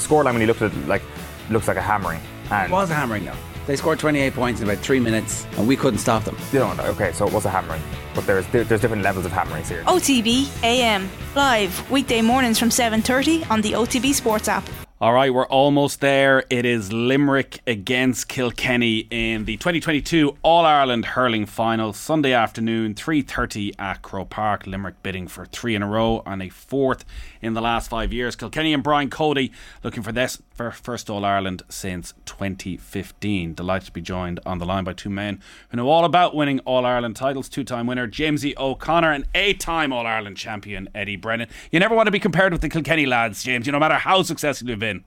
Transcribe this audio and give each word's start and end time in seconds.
the 0.00 0.08
scoreline 0.08 0.32
when 0.32 0.40
you 0.40 0.46
looked 0.46 0.62
at 0.62 0.72
it, 0.72 0.88
like 0.88 1.02
looks 1.50 1.68
like 1.68 1.76
a 1.76 1.82
hammering. 1.82 2.20
And 2.50 2.70
it 2.70 2.74
was 2.74 2.90
a 2.90 2.94
hammering 2.94 3.24
though. 3.24 3.36
They 3.66 3.76
scored 3.76 3.98
28 3.98 4.34
points 4.34 4.60
in 4.60 4.68
about 4.68 4.82
three 4.82 5.00
minutes, 5.00 5.46
and 5.56 5.68
we 5.68 5.76
couldn't 5.76 5.98
stop 6.00 6.24
them. 6.24 6.36
You 6.52 6.60
know, 6.60 6.74
okay, 6.80 7.12
so 7.12 7.26
it 7.26 7.32
was 7.32 7.44
a 7.44 7.50
hammering, 7.50 7.82
but 8.14 8.26
there's 8.26 8.46
there's 8.48 8.68
different 8.68 9.02
levels 9.02 9.26
of 9.26 9.32
hammerings 9.32 9.68
here. 9.68 9.84
OTB 9.84 10.48
AM 10.64 11.08
live 11.34 11.90
weekday 11.90 12.22
mornings 12.22 12.58
from 12.58 12.70
7:30 12.70 13.48
on 13.50 13.60
the 13.60 13.72
OTB 13.72 14.12
Sports 14.14 14.48
app. 14.48 14.68
All 15.02 15.14
right, 15.14 15.32
we're 15.32 15.46
almost 15.46 16.02
there. 16.02 16.44
It 16.50 16.66
is 16.66 16.92
Limerick 16.92 17.62
against 17.66 18.28
Kilkenny 18.28 19.06
in 19.10 19.46
the 19.46 19.56
2022 19.56 20.36
All 20.42 20.66
Ireland 20.66 21.06
hurling 21.06 21.46
final, 21.46 21.94
Sunday 21.94 22.34
afternoon, 22.34 22.94
3:30 22.94 23.72
at 23.78 24.02
Croke 24.02 24.28
Park. 24.28 24.66
Limerick 24.66 25.02
bidding 25.02 25.26
for 25.26 25.46
three 25.46 25.74
in 25.74 25.82
a 25.82 25.88
row 25.88 26.22
and 26.26 26.42
a 26.42 26.50
fourth 26.50 27.06
in 27.42 27.54
the 27.54 27.60
last 27.60 27.88
five 27.88 28.12
years. 28.12 28.36
Kilkenny 28.36 28.72
and 28.72 28.82
Brian 28.82 29.10
Cody 29.10 29.52
looking 29.82 30.02
for 30.02 30.12
this 30.12 30.40
for 30.54 30.70
first 30.70 31.08
All 31.08 31.24
Ireland 31.24 31.62
since 31.68 32.14
2015. 32.26 33.54
Delighted 33.54 33.86
to 33.86 33.92
be 33.92 34.00
joined 34.00 34.40
on 34.44 34.58
the 34.58 34.66
line 34.66 34.84
by 34.84 34.92
two 34.92 35.10
men 35.10 35.40
who 35.70 35.76
know 35.76 35.88
all 35.88 36.04
about 36.04 36.34
winning 36.34 36.60
All 36.60 36.84
Ireland 36.84 37.16
titles. 37.16 37.48
Two-time 37.48 37.86
winner 37.86 38.08
Jamesie 38.08 38.56
O'Connor 38.58 39.12
and 39.12 39.24
eight-time 39.34 39.92
All 39.92 40.06
Ireland 40.06 40.36
champion 40.36 40.88
Eddie 40.94 41.16
Brennan. 41.16 41.48
You 41.70 41.80
never 41.80 41.94
want 41.94 42.06
to 42.06 42.12
be 42.12 42.20
compared 42.20 42.52
with 42.52 42.62
the 42.62 42.68
Kilkenny 42.68 43.06
lads, 43.06 43.42
James. 43.42 43.66
You 43.66 43.72
no 43.72 43.78
matter 43.78 43.94
how 43.94 44.22
successful 44.22 44.68
you've 44.68 44.78
been. 44.78 45.04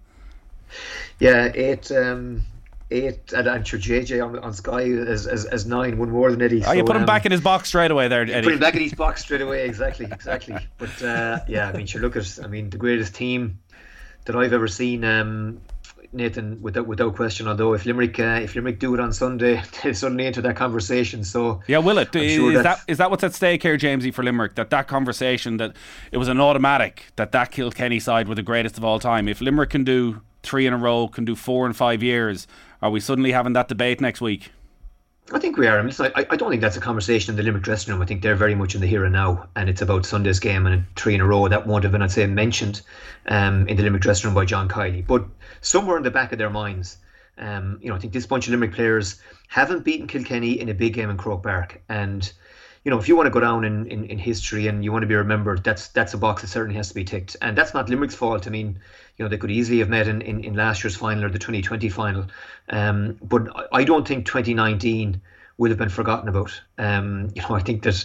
Yeah, 1.19 1.45
it. 1.45 1.91
Um, 1.91 2.43
eight, 2.93 3.33
and 3.33 3.49
I'm 3.49 3.63
sure 3.63 3.79
JJ 3.79 4.23
on, 4.23 4.39
on 4.39 4.53
Sky 4.53 4.83
as, 4.83 5.27
as, 5.27 5.45
as 5.45 5.65
nine, 5.65 5.97
one 5.97 6.09
more 6.09 6.31
than 6.31 6.41
Eddie. 6.41 6.61
Oh, 6.61 6.67
so, 6.67 6.71
you 6.73 6.83
put 6.83 6.95
him 6.95 7.03
um, 7.03 7.07
back 7.07 7.25
in 7.25 7.31
his 7.31 7.41
box 7.41 7.69
straight 7.69 7.91
away 7.91 8.07
there, 8.07 8.21
Eddie. 8.21 8.41
Put 8.43 8.53
him 8.53 8.59
back 8.59 8.75
in 8.75 8.81
his 8.81 8.93
box 8.93 9.21
straight 9.21 9.41
away, 9.41 9.65
exactly, 9.65 10.05
exactly. 10.05 10.55
But 10.77 11.01
uh, 11.01 11.39
yeah, 11.47 11.69
I 11.69 11.73
mean, 11.73 11.85
sure, 11.85 12.01
look 12.01 12.15
at, 12.15 12.39
I 12.43 12.47
mean, 12.47 12.69
the 12.69 12.77
greatest 12.77 13.15
team 13.15 13.59
that 14.25 14.35
I've 14.35 14.53
ever 14.53 14.67
seen. 14.67 15.03
Um, 15.03 15.61
Nathan, 16.13 16.61
without 16.61 16.85
without 16.85 17.15
question. 17.15 17.47
Although 17.47 17.73
if 17.73 17.85
Limerick 17.85 18.19
uh, 18.19 18.39
if 18.43 18.55
Limerick 18.55 18.79
do 18.79 18.93
it 18.93 18.99
on 18.99 19.11
Sunday, 19.11 19.63
they 19.83 19.93
suddenly 19.93 20.25
enter 20.25 20.41
that 20.41 20.55
conversation. 20.55 21.23
So 21.23 21.61
yeah, 21.67 21.79
will 21.79 21.97
it? 21.97 22.15
Is, 22.15 22.33
sure 22.33 22.61
that 22.61 22.81
is 22.87 22.99
that 22.99 23.09
what's 23.09 23.23
at 23.23 23.33
stake 23.33 23.63
here, 23.63 23.77
Jamesie, 23.77 24.13
for 24.13 24.23
Limerick? 24.23 24.55
That 24.55 24.69
that 24.69 24.87
conversation 24.87 25.57
that 25.57 25.75
it 26.11 26.17
was 26.17 26.27
an 26.27 26.39
automatic 26.39 27.07
that 27.15 27.31
that 27.31 27.51
Kilkenny 27.51 27.99
side 27.99 28.27
were 28.27 28.35
the 28.35 28.43
greatest 28.43 28.77
of 28.77 28.85
all 28.85 28.99
time. 28.99 29.27
If 29.27 29.41
Limerick 29.41 29.71
can 29.71 29.83
do 29.83 30.21
three 30.43 30.67
in 30.67 30.73
a 30.73 30.77
row, 30.77 31.07
can 31.07 31.25
do 31.25 31.35
four 31.35 31.65
in 31.65 31.73
five 31.73 32.03
years, 32.03 32.47
are 32.83 32.91
we 32.91 32.99
suddenly 32.99 33.31
having 33.31 33.53
that 33.53 33.69
debate 33.69 34.01
next 34.01 34.19
week? 34.19 34.51
I 35.31 35.39
think 35.39 35.55
we 35.55 35.67
are. 35.67 35.79
I, 35.79 35.81
mean, 35.81 35.93
I, 35.99 36.25
I 36.29 36.35
don't 36.35 36.49
think 36.49 36.61
that's 36.61 36.75
a 36.75 36.81
conversation 36.81 37.31
in 37.31 37.37
the 37.37 37.43
Limerick 37.43 37.63
dressing 37.63 37.93
room. 37.93 38.01
I 38.01 38.05
think 38.05 38.21
they're 38.21 38.35
very 38.35 38.55
much 38.55 38.75
in 38.75 38.81
the 38.81 38.87
here 38.87 39.05
and 39.05 39.13
now, 39.13 39.47
and 39.55 39.69
it's 39.69 39.81
about 39.81 40.05
Sunday's 40.05 40.39
game 40.39 40.67
and 40.67 40.85
three 40.97 41.15
in 41.15 41.21
a 41.21 41.25
row. 41.25 41.47
That 41.47 41.65
won't 41.65 41.83
have 41.85 41.93
been, 41.93 42.01
I'd 42.01 42.11
say, 42.11 42.27
mentioned 42.27 42.81
um, 43.27 43.65
in 43.69 43.77
the 43.77 43.83
Limerick 43.83 44.01
dressing 44.01 44.27
room 44.27 44.35
by 44.35 44.43
John 44.43 44.67
Kiely. 44.67 45.07
But 45.07 45.23
somewhere 45.61 45.95
in 45.95 46.03
the 46.03 46.11
back 46.11 46.33
of 46.33 46.39
their 46.39 46.49
minds, 46.49 46.97
um, 47.37 47.79
you 47.81 47.87
know, 47.87 47.95
I 47.95 47.99
think 47.99 48.11
this 48.11 48.25
bunch 48.25 48.47
of 48.47 48.51
Limerick 48.51 48.73
players 48.73 49.21
haven't 49.47 49.85
beaten 49.85 50.05
Kilkenny 50.05 50.59
in 50.59 50.67
a 50.67 50.73
big 50.73 50.93
game 50.93 51.09
in 51.09 51.15
Croke 51.15 51.79
and 51.87 52.33
you 52.83 52.89
know, 52.89 52.99
if 52.99 53.07
you 53.07 53.15
want 53.15 53.27
to 53.27 53.31
go 53.31 53.39
down 53.39 53.63
in, 53.63 53.87
in, 53.87 54.03
in 54.05 54.17
history 54.17 54.67
and 54.67 54.83
you 54.83 54.91
want 54.91 55.03
to 55.03 55.07
be 55.07 55.15
remembered, 55.15 55.63
that's 55.63 55.87
that's 55.89 56.13
a 56.13 56.17
box 56.17 56.41
that 56.41 56.49
certainly 56.49 56.75
has 56.75 56.89
to 56.89 56.95
be 56.95 57.05
ticked. 57.05 57.37
And 57.41 57.57
that's 57.57 57.73
not 57.73 57.87
Limerick's 57.87 58.15
fault. 58.15 58.45
I 58.45 58.49
mean, 58.49 58.79
you 59.23 59.29
know, 59.29 59.29
they 59.29 59.37
could 59.37 59.51
easily 59.51 59.79
have 59.79 59.87
met 59.87 60.09
in, 60.09 60.21
in, 60.21 60.43
in 60.43 60.53
last 60.53 60.83
year's 60.83 60.97
final 60.97 61.23
or 61.23 61.29
the 61.29 61.39
2020 61.39 61.87
final. 61.87 62.25
Um, 62.67 63.17
but 63.21 63.47
I 63.71 63.85
don't 63.85 64.05
think 64.05 64.25
2019 64.25 65.21
will 65.57 65.69
have 65.69 65.77
been 65.77 65.87
forgotten 65.87 66.27
about. 66.27 66.61
Um, 66.77 67.29
you 67.33 67.41
know, 67.41 67.55
I 67.55 67.61
think 67.61 67.83
that 67.83 68.03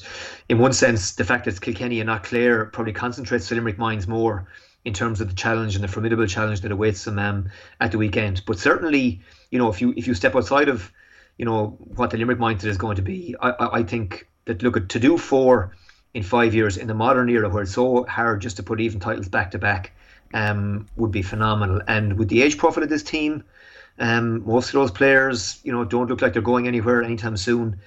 in 0.48 0.58
one 0.58 0.72
sense, 0.72 1.10
the 1.16 1.24
fact 1.24 1.44
that 1.44 1.50
it's 1.50 1.58
Kilkenny 1.58 1.98
and 1.98 2.06
not 2.06 2.22
Clare 2.22 2.66
probably 2.66 2.92
concentrates 2.92 3.48
the 3.48 3.56
Limerick 3.56 3.78
minds 3.78 4.06
more 4.06 4.46
in 4.84 4.92
terms 4.94 5.20
of 5.20 5.28
the 5.28 5.34
challenge 5.34 5.74
and 5.74 5.82
the 5.82 5.88
formidable 5.88 6.28
challenge 6.28 6.60
that 6.60 6.70
awaits 6.70 7.02
them 7.02 7.18
um, 7.18 7.50
at 7.80 7.90
the 7.90 7.98
weekend. 7.98 8.44
But 8.46 8.60
certainly, 8.60 9.20
you 9.50 9.58
know, 9.58 9.68
if 9.70 9.80
you 9.80 9.92
if 9.96 10.06
you 10.06 10.14
step 10.14 10.36
outside 10.36 10.68
of, 10.68 10.92
you 11.36 11.46
know, 11.46 11.76
what 11.96 12.10
the 12.10 12.16
Limerick 12.16 12.38
mindset 12.38 12.66
is 12.66 12.78
going 12.78 12.94
to 12.94 13.02
be, 13.02 13.34
I, 13.40 13.50
I, 13.50 13.78
I 13.78 13.82
think 13.82 14.28
that 14.44 14.62
look 14.62 14.76
at 14.76 14.88
to 14.90 15.00
do 15.00 15.18
four 15.18 15.74
in 16.14 16.22
five 16.22 16.54
years 16.54 16.76
in 16.76 16.86
the 16.86 16.94
modern 16.94 17.28
era 17.28 17.48
where 17.48 17.64
it's 17.64 17.74
so 17.74 18.04
hard 18.04 18.40
just 18.40 18.56
to 18.58 18.62
put 18.62 18.80
even 18.80 19.00
titles 19.00 19.28
back 19.28 19.50
to 19.50 19.58
back 19.58 19.92
um, 20.34 20.86
would 20.96 21.10
be 21.10 21.22
phenomenal. 21.22 21.80
And 21.86 22.18
with 22.18 22.28
the 22.28 22.42
age 22.42 22.58
profile 22.58 22.84
of 22.84 22.90
this 22.90 23.02
team, 23.02 23.44
um, 23.98 24.46
most 24.46 24.68
of 24.68 24.74
those 24.74 24.90
players, 24.90 25.60
you 25.64 25.72
know, 25.72 25.84
don't 25.84 26.08
look 26.08 26.22
like 26.22 26.32
they're 26.32 26.42
going 26.42 26.68
anywhere 26.68 27.02
anytime 27.02 27.36
soon. 27.36 27.80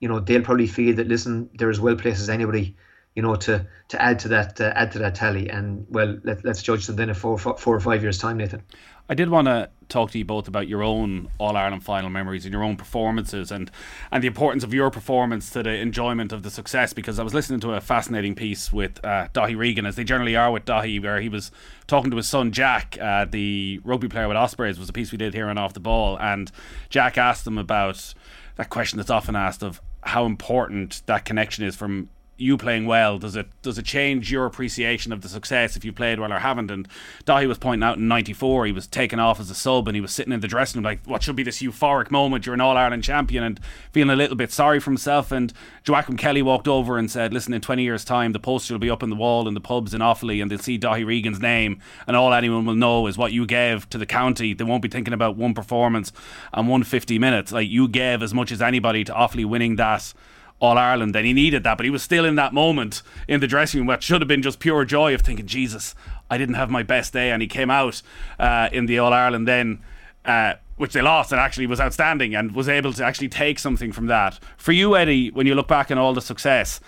You 0.00 0.08
know, 0.08 0.20
they'll 0.20 0.42
probably 0.42 0.66
feel 0.66 0.96
that 0.96 1.08
listen, 1.08 1.50
they're 1.54 1.70
as 1.70 1.80
well 1.80 1.96
placed 1.96 2.20
as 2.20 2.30
anybody, 2.30 2.76
you 3.14 3.22
know, 3.22 3.34
to 3.34 3.66
to 3.88 4.02
add 4.02 4.18
to 4.20 4.28
that 4.28 4.60
uh, 4.60 4.72
add 4.76 4.92
to 4.92 4.98
that 5.00 5.14
tally. 5.14 5.48
And 5.48 5.86
well, 5.90 6.18
let, 6.22 6.44
let's 6.44 6.62
judge 6.62 6.86
them 6.86 6.96
then 6.96 7.08
in 7.08 7.14
four, 7.14 7.38
four 7.38 7.74
or 7.74 7.80
five 7.80 8.02
years' 8.02 8.18
time, 8.18 8.36
Nathan. 8.36 8.62
I 9.08 9.14
did 9.14 9.28
want 9.28 9.48
to 9.48 9.68
talk 9.88 10.12
to 10.12 10.18
you 10.18 10.24
both 10.24 10.46
about 10.46 10.68
your 10.68 10.84
own 10.84 11.28
All 11.38 11.56
Ireland 11.56 11.82
final 11.82 12.10
memories 12.10 12.44
and 12.44 12.52
your 12.52 12.62
own 12.62 12.76
performances 12.76 13.50
and 13.50 13.68
and 14.12 14.22
the 14.22 14.28
importance 14.28 14.62
of 14.62 14.72
your 14.72 14.90
performance 14.90 15.50
to 15.50 15.64
the 15.64 15.70
enjoyment 15.70 16.32
of 16.32 16.44
the 16.44 16.50
success. 16.50 16.92
Because 16.92 17.18
I 17.18 17.24
was 17.24 17.34
listening 17.34 17.58
to 17.60 17.72
a 17.72 17.80
fascinating 17.80 18.36
piece 18.36 18.72
with 18.72 19.04
uh, 19.04 19.26
Daithí 19.34 19.56
Regan, 19.56 19.86
as 19.86 19.96
they 19.96 20.04
generally 20.04 20.36
are 20.36 20.52
with 20.52 20.64
Daithí, 20.64 21.02
where 21.02 21.20
he 21.20 21.28
was 21.28 21.50
talking 21.88 22.12
to 22.12 22.16
his 22.16 22.28
son 22.28 22.52
Jack, 22.52 22.96
uh, 23.00 23.24
the 23.24 23.80
rugby 23.82 24.08
player 24.08 24.28
with 24.28 24.36
Ospreys, 24.36 24.78
was 24.78 24.88
a 24.88 24.92
piece 24.92 25.10
we 25.10 25.18
did 25.18 25.34
here 25.34 25.48
on 25.48 25.58
Off 25.58 25.74
the 25.74 25.80
Ball, 25.80 26.16
and 26.20 26.52
Jack 26.88 27.18
asked 27.18 27.44
him 27.44 27.58
about 27.58 28.14
that 28.54 28.70
question 28.70 28.98
that's 28.98 29.10
often 29.10 29.34
asked 29.34 29.64
of 29.64 29.80
how 30.02 30.24
important 30.24 31.02
that 31.06 31.24
connection 31.24 31.64
is 31.64 31.74
from 31.74 32.08
you 32.40 32.56
playing 32.56 32.86
well? 32.86 33.18
Does 33.18 33.36
it 33.36 33.48
does 33.62 33.78
it 33.78 33.84
change 33.84 34.32
your 34.32 34.46
appreciation 34.46 35.12
of 35.12 35.20
the 35.20 35.28
success 35.28 35.76
if 35.76 35.84
you 35.84 35.92
played 35.92 36.18
well 36.18 36.32
or 36.32 36.38
haven't? 36.38 36.70
And 36.70 36.88
Daithí 37.26 37.46
was 37.46 37.58
pointing 37.58 37.86
out 37.86 37.98
in 37.98 38.08
'94 38.08 38.66
he 38.66 38.72
was 38.72 38.86
taken 38.86 39.20
off 39.20 39.38
as 39.40 39.50
a 39.50 39.54
sub 39.54 39.88
and 39.88 39.94
he 39.94 40.00
was 40.00 40.12
sitting 40.12 40.32
in 40.32 40.40
the 40.40 40.48
dressing 40.48 40.78
room 40.78 40.84
like, 40.84 41.04
what 41.04 41.22
should 41.22 41.36
be 41.36 41.42
this 41.42 41.60
euphoric 41.60 42.10
moment? 42.10 42.46
You're 42.46 42.54
an 42.54 42.60
All 42.60 42.76
Ireland 42.76 43.04
champion 43.04 43.44
and 43.44 43.60
feeling 43.92 44.10
a 44.10 44.16
little 44.16 44.36
bit 44.36 44.52
sorry 44.52 44.80
for 44.80 44.90
himself. 44.90 45.30
And 45.30 45.52
Joachim 45.86 46.16
Kelly 46.16 46.42
walked 46.42 46.68
over 46.68 46.98
and 46.98 47.10
said, 47.10 47.32
"Listen, 47.32 47.52
in 47.52 47.60
20 47.60 47.82
years' 47.82 48.04
time, 48.04 48.32
the 48.32 48.40
poster 48.40 48.74
will 48.74 48.78
be 48.78 48.90
up 48.90 49.02
in 49.02 49.10
the 49.10 49.16
wall 49.16 49.46
in 49.46 49.54
the 49.54 49.60
pubs 49.60 49.94
in 49.94 50.00
Offaly 50.00 50.40
and 50.40 50.50
they'll 50.50 50.58
see 50.58 50.78
Daithí 50.78 51.04
Regan's 51.04 51.40
name, 51.40 51.80
and 52.06 52.16
all 52.16 52.32
anyone 52.32 52.64
will 52.64 52.74
know 52.74 53.06
is 53.06 53.18
what 53.18 53.32
you 53.32 53.46
gave 53.46 53.88
to 53.90 53.98
the 53.98 54.06
county. 54.06 54.54
They 54.54 54.64
won't 54.64 54.82
be 54.82 54.88
thinking 54.88 55.14
about 55.14 55.36
one 55.36 55.54
performance 55.54 56.12
and 56.52 56.68
one 56.68 56.82
50 56.82 57.18
minutes. 57.18 57.52
Like 57.52 57.68
you 57.68 57.88
gave 57.88 58.22
as 58.22 58.32
much 58.32 58.50
as 58.50 58.62
anybody 58.62 59.04
to 59.04 59.12
Offaly 59.12 59.44
winning 59.44 59.76
that." 59.76 60.12
All 60.60 60.76
Ireland, 60.76 61.16
and 61.16 61.26
he 61.26 61.32
needed 61.32 61.64
that, 61.64 61.76
but 61.78 61.84
he 61.84 61.90
was 61.90 62.02
still 62.02 62.24
in 62.24 62.34
that 62.36 62.52
moment 62.52 63.02
in 63.26 63.40
the 63.40 63.46
dressing 63.46 63.80
room, 63.80 63.86
what 63.86 64.02
should 64.02 64.20
have 64.20 64.28
been 64.28 64.42
just 64.42 64.60
pure 64.60 64.84
joy 64.84 65.14
of 65.14 65.22
thinking, 65.22 65.46
Jesus, 65.46 65.94
I 66.30 66.38
didn't 66.38 66.56
have 66.56 66.70
my 66.70 66.82
best 66.82 67.12
day, 67.12 67.30
and 67.30 67.40
he 67.40 67.48
came 67.48 67.70
out 67.70 68.02
uh, 68.38 68.68
in 68.72 68.86
the 68.86 68.98
All 68.98 69.12
Ireland 69.12 69.48
then. 69.48 69.80
Uh, 70.24 70.54
which 70.76 70.94
they 70.94 71.02
lost 71.02 71.30
and 71.30 71.38
actually 71.38 71.66
was 71.66 71.78
outstanding 71.78 72.34
and 72.34 72.54
was 72.54 72.66
able 72.66 72.90
to 72.90 73.04
actually 73.04 73.28
take 73.28 73.58
something 73.58 73.92
from 73.92 74.06
that. 74.06 74.38
For 74.56 74.72
you, 74.72 74.96
Eddie, 74.96 75.30
when 75.30 75.46
you 75.46 75.54
look 75.54 75.68
back 75.68 75.90
on 75.90 75.98
all 75.98 76.14
the 76.14 76.22
success, 76.22 76.80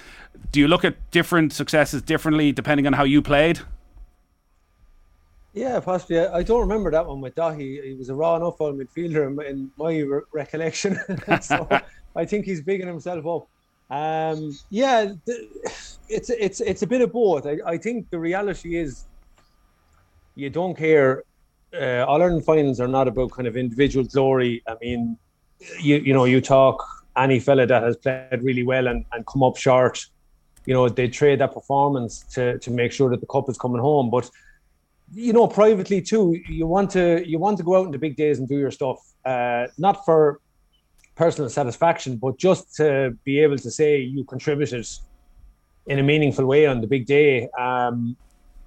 do 0.50 0.60
you 0.60 0.66
look 0.66 0.82
at 0.82 1.10
different 1.10 1.52
successes 1.52 2.00
differently 2.00 2.52
depending 2.52 2.86
on 2.86 2.94
how 2.94 3.04
you 3.04 3.20
played? 3.20 3.60
Yeah, 5.52 5.78
possibly. 5.80 6.20
I 6.20 6.42
don't 6.42 6.60
remember 6.60 6.90
that 6.90 7.06
one 7.06 7.20
with 7.20 7.34
Daithí. 7.34 7.84
He 7.84 7.94
was 7.94 8.08
a 8.08 8.14
raw 8.14 8.36
enough 8.36 8.60
old 8.60 8.78
midfielder 8.78 9.46
in 9.46 9.70
my 9.76 9.98
re- 9.98 10.22
recollection. 10.32 10.98
so 11.42 11.68
I 12.16 12.24
think 12.24 12.46
he's 12.46 12.62
bigging 12.62 12.86
himself 12.86 13.26
up. 13.26 13.48
Um, 13.90 14.56
yeah, 14.70 15.12
it's 16.08 16.30
it's 16.30 16.60
it's 16.60 16.82
a 16.82 16.86
bit 16.86 17.02
of 17.02 17.12
both. 17.12 17.46
I, 17.46 17.58
I 17.66 17.76
think 17.78 18.08
the 18.10 18.18
reality 18.18 18.76
is 18.76 19.04
you 20.34 20.50
don't 20.50 20.76
care. 20.76 21.24
Uh, 21.74 22.04
All 22.06 22.22
Ireland 22.22 22.44
finals 22.44 22.80
are 22.80 22.88
not 22.88 23.08
about 23.08 23.32
kind 23.32 23.48
of 23.48 23.56
individual 23.56 24.04
glory. 24.06 24.62
I 24.66 24.76
mean, 24.80 25.18
you 25.80 25.96
you 25.96 26.14
know, 26.14 26.24
you 26.24 26.40
talk 26.40 26.82
any 27.16 27.40
fella 27.40 27.66
that 27.66 27.82
has 27.82 27.96
played 27.96 28.42
really 28.42 28.62
well 28.62 28.86
and, 28.86 29.04
and 29.12 29.26
come 29.26 29.42
up 29.42 29.56
short, 29.56 30.06
you 30.64 30.74
know, 30.74 30.88
they 30.88 31.08
trade 31.08 31.40
that 31.40 31.52
performance 31.52 32.20
to 32.34 32.58
to 32.58 32.70
make 32.70 32.92
sure 32.92 33.10
that 33.10 33.20
the 33.20 33.26
cup 33.26 33.48
is 33.48 33.58
coming 33.58 33.80
home. 33.80 34.10
But 34.10 34.30
you 35.12 35.32
know, 35.32 35.46
privately 35.46 36.00
too, 36.00 36.40
you 36.48 36.66
want 36.66 36.90
to 36.92 37.22
you 37.28 37.38
want 37.38 37.58
to 37.58 37.64
go 37.64 37.76
out 37.76 37.86
in 37.86 37.92
the 37.92 37.98
big 37.98 38.16
days 38.16 38.38
and 38.38 38.48
do 38.48 38.58
your 38.58 38.70
stuff. 38.70 38.98
Uh, 39.24 39.66
not 39.78 40.04
for 40.04 40.40
personal 41.14 41.50
satisfaction, 41.50 42.16
but 42.16 42.38
just 42.38 42.74
to 42.76 43.16
be 43.24 43.40
able 43.40 43.58
to 43.58 43.70
say 43.70 43.98
you 43.98 44.24
contributed 44.24 44.86
in 45.86 45.98
a 45.98 46.02
meaningful 46.02 46.46
way 46.46 46.66
on 46.66 46.80
the 46.80 46.86
big 46.86 47.06
day. 47.06 47.48
Um, 47.58 48.16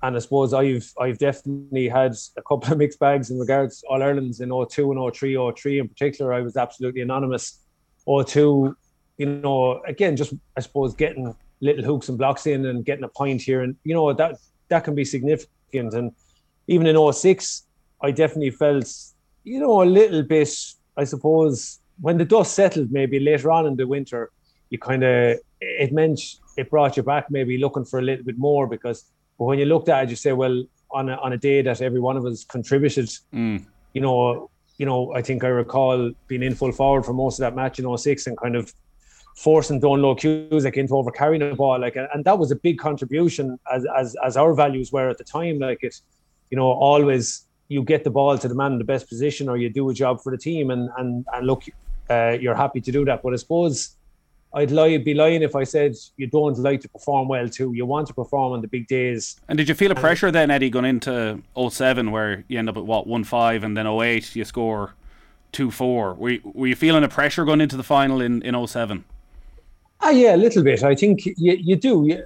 and 0.03 0.15
I 0.15 0.19
suppose 0.19 0.53
I've 0.53 0.91
I've 0.99 1.17
definitely 1.17 1.87
had 1.87 2.15
a 2.37 2.41
couple 2.41 2.71
of 2.71 2.77
mixed 2.83 2.99
bags 2.99 3.31
in 3.31 3.39
regards 3.39 3.83
All 3.89 4.03
Ireland's 4.03 4.39
in 4.39 4.49
02 4.49 4.91
and 4.91 5.15
03, 5.15 5.51
03 5.55 5.79
in 5.79 5.87
particular. 5.87 6.33
I 6.33 6.41
was 6.41 6.57
absolutely 6.57 7.01
anonymous. 7.01 7.59
02, 8.07 8.75
you 9.17 9.25
know, 9.25 9.81
again, 9.87 10.15
just 10.15 10.33
I 10.55 10.59
suppose 10.59 10.93
getting 10.93 11.35
little 11.61 11.83
hooks 11.83 12.09
and 12.09 12.17
blocks 12.17 12.45
in 12.45 12.65
and 12.65 12.85
getting 12.85 13.03
a 13.03 13.09
point 13.09 13.41
here, 13.41 13.61
and 13.61 13.75
you 13.83 13.95
know 13.95 14.13
that 14.13 14.37
that 14.69 14.83
can 14.83 14.93
be 14.93 15.05
significant. 15.05 15.93
And 15.93 16.11
even 16.67 16.87
in 16.87 17.13
06, 17.13 17.63
I 18.01 18.11
definitely 18.11 18.51
felt, 18.51 18.91
you 19.43 19.59
know, 19.59 19.81
a 19.81 19.85
little 19.85 20.23
bit, 20.23 20.49
I 20.97 21.03
suppose, 21.03 21.79
when 22.01 22.17
the 22.17 22.25
dust 22.25 22.53
settled, 22.53 22.91
maybe 22.91 23.19
later 23.19 23.51
on 23.51 23.65
in 23.65 23.75
the 23.75 23.87
winter, 23.87 24.31
you 24.69 24.77
kind 24.79 25.03
of 25.03 25.37
it 25.61 25.91
meant 25.91 26.19
it 26.57 26.69
brought 26.69 26.97
you 26.97 27.03
back 27.03 27.29
maybe 27.29 27.57
looking 27.57 27.85
for 27.85 27.99
a 27.99 28.01
little 28.01 28.25
bit 28.25 28.37
more 28.37 28.67
because 28.67 29.05
but 29.37 29.45
when 29.45 29.59
you 29.59 29.65
looked 29.65 29.89
at 29.89 30.05
it, 30.05 30.09
you 30.09 30.15
say, 30.15 30.33
well, 30.33 30.63
on 30.91 31.09
a, 31.09 31.15
on 31.15 31.33
a 31.33 31.37
day 31.37 31.61
that 31.61 31.81
every 31.81 31.99
one 31.99 32.17
of 32.17 32.25
us 32.25 32.43
contributed. 32.45 33.09
Mm. 33.33 33.65
You 33.93 34.01
know, 34.01 34.49
you 34.77 34.85
know, 34.85 35.13
I 35.13 35.21
think 35.21 35.43
I 35.43 35.47
recall 35.47 36.11
being 36.27 36.43
in 36.43 36.55
full 36.55 36.71
forward 36.71 37.05
for 37.05 37.13
most 37.13 37.39
of 37.39 37.41
that 37.41 37.55
match 37.55 37.79
in 37.79 37.97
06 37.97 38.27
and 38.27 38.37
kind 38.37 38.55
of 38.55 38.73
forcing 39.37 39.79
Donal 39.79 40.15
Óg 40.15 40.49
Cusack 40.49 40.77
into 40.77 40.95
over 40.95 41.11
carrying 41.11 41.41
the 41.41 41.55
ball. 41.55 41.79
Like, 41.79 41.95
and 41.95 42.23
that 42.23 42.37
was 42.37 42.51
a 42.51 42.55
big 42.55 42.77
contribution 42.77 43.59
as, 43.73 43.85
as, 43.97 44.15
as 44.23 44.37
our 44.37 44.53
values 44.53 44.91
were 44.91 45.09
at 45.09 45.17
the 45.17 45.23
time. 45.23 45.59
Like 45.59 45.83
it, 45.83 45.99
you 46.49 46.57
know, 46.57 46.67
always 46.67 47.45
you 47.67 47.83
get 47.83 48.03
the 48.03 48.11
ball 48.11 48.37
to 48.37 48.47
the 48.47 48.55
man 48.55 48.73
in 48.73 48.77
the 48.77 48.85
best 48.85 49.09
position 49.09 49.49
or 49.49 49.57
you 49.57 49.69
do 49.69 49.89
a 49.89 49.93
job 49.93 50.21
for 50.21 50.31
the 50.31 50.37
team 50.37 50.71
and, 50.71 50.89
and, 50.97 51.25
and 51.33 51.47
look, 51.47 51.63
uh, 52.09 52.37
you're 52.39 52.55
happy 52.55 52.81
to 52.81 52.91
do 52.91 53.05
that. 53.05 53.21
But 53.23 53.33
I 53.33 53.37
suppose 53.37 53.95
I'd 54.55 54.71
lie, 54.71 54.97
be 54.97 55.13
lying 55.13 55.41
if 55.41 55.53
I 55.53 55.65
said 55.65 55.95
you 56.15 56.27
don't 56.27 56.57
like 56.59 56.79
to 56.81 56.89
perform 56.89 57.27
well 57.27 57.49
too. 57.49 57.73
You 57.73 57.85
want 57.85 58.07
to 58.07 58.13
perform 58.13 58.53
on 58.53 58.61
the 58.61 58.69
big 58.69 58.87
days. 58.87 59.35
And 59.49 59.57
did 59.57 59.67
you 59.67 59.75
feel 59.75 59.91
a 59.91 59.95
pressure 59.95 60.31
then, 60.31 60.49
Eddie, 60.49 60.69
going 60.69 60.85
into 60.85 61.41
07 61.57 62.09
where 62.09 62.45
you 62.47 62.57
end 62.57 62.69
up 62.69 62.77
at 62.77 62.85
what, 62.85 63.05
1 63.05 63.25
5 63.25 63.63
and 63.65 63.75
then 63.75 63.85
08 63.85 64.33
you 64.33 64.45
score 64.45 64.93
2 65.51 65.71
4? 65.71 66.13
Were, 66.13 66.37
were 66.43 66.67
you 66.67 66.75
feeling 66.75 67.03
a 67.03 67.09
pressure 67.09 67.43
going 67.43 67.59
into 67.59 67.75
the 67.75 67.83
final 67.83 68.21
in, 68.21 68.41
in 68.43 68.65
07? 68.65 69.03
Ah, 69.99 70.11
yeah, 70.11 70.35
a 70.35 70.37
little 70.37 70.63
bit. 70.63 70.83
I 70.83 70.95
think 70.95 71.25
you, 71.25 71.35
you 71.37 71.75
do. 71.75 72.05
You, 72.07 72.23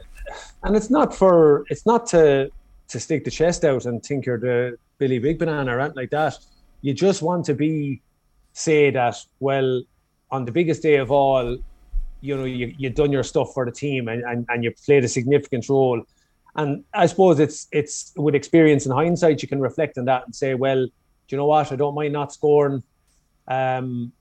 and 0.62 0.75
it's 0.75 0.92
not 0.92 1.16
for, 1.16 1.66
it's 1.70 1.88
not 1.88 2.06
to, 2.08 2.52
to 2.90 3.00
stick 3.00 3.25
the 3.25 3.32
chest 3.32 3.66
out 3.66 3.86
and 3.86 4.04
think 4.04 4.28
you're 4.28 4.40
the 4.40 4.78
Billy 5.00 5.18
Big 5.18 5.40
Banana 5.40 5.78
or 5.78 5.80
anything 5.80 5.96
like 5.96 6.12
that. 6.12 6.38
You 6.82 6.94
just 6.94 7.24
want 7.24 7.46
to 7.46 7.56
be, 7.56 8.02
say 8.60 8.92
that, 8.92 9.16
well, 9.40 9.82
on 10.32 10.46
the 10.46 10.52
biggest 10.52 10.82
day 10.82 10.98
of 10.98 11.12
all, 11.12 11.58
you 12.22 12.36
know 12.36 12.44
you 12.44 12.74
you've 12.78 12.96
done 12.96 13.12
your 13.12 13.24
stuff 13.24 13.54
for 13.54 13.66
the 13.66 13.72
team 13.72 14.08
and, 14.08 14.24
and, 14.24 14.46
and 14.50 14.64
you 14.64 14.72
played 14.86 15.04
a 15.04 15.08
significant 15.08 15.68
role. 15.70 16.02
And 16.56 16.84
i 16.94 17.06
suppose 17.06 17.40
it's 17.40 17.68
it's 17.72 18.12
with 18.16 18.36
experience 18.36 18.86
and 18.86 18.94
hindsight 18.94 19.42
you 19.42 19.48
can 19.48 19.62
reflect 19.62 19.98
on 19.98 20.06
that 20.06 20.26
and 20.26 20.36
say 20.36 20.56
well 20.56 20.86
do 20.86 21.36
you 21.36 21.38
know 21.38 21.46
what? 21.46 21.72
I 21.72 21.76
don't 21.76 21.94
mind 21.94 22.14
not 22.14 22.34
scoring. 22.34 22.84
Um 23.48 24.12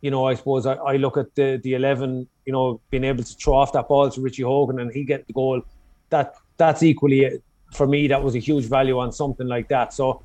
you 0.00 0.12
know 0.12 0.24
i 0.26 0.34
suppose 0.34 0.64
i, 0.64 0.74
I 0.74 0.94
look 0.96 1.16
at 1.16 1.34
the 1.34 1.60
the 1.64 1.74
11 1.74 2.28
you 2.46 2.52
know 2.52 2.80
being 2.90 3.02
able 3.02 3.24
to 3.24 3.34
throw 3.34 3.54
off 3.54 3.72
that 3.72 3.88
ball 3.88 4.08
to 4.08 4.20
richie 4.20 4.44
hogan 4.44 4.78
and 4.80 4.92
he 4.92 5.04
get 5.04 5.26
the 5.26 5.32
goal. 5.32 5.62
That 6.10 6.34
that's 6.56 6.82
equally 6.82 7.40
for 7.72 7.86
me 7.86 8.08
that 8.08 8.22
was 8.22 8.34
a 8.34 8.38
huge 8.38 8.64
value 8.64 8.98
on 8.98 9.12
something 9.12 9.46
like 9.46 9.68
that. 9.68 9.92
So 9.92 10.22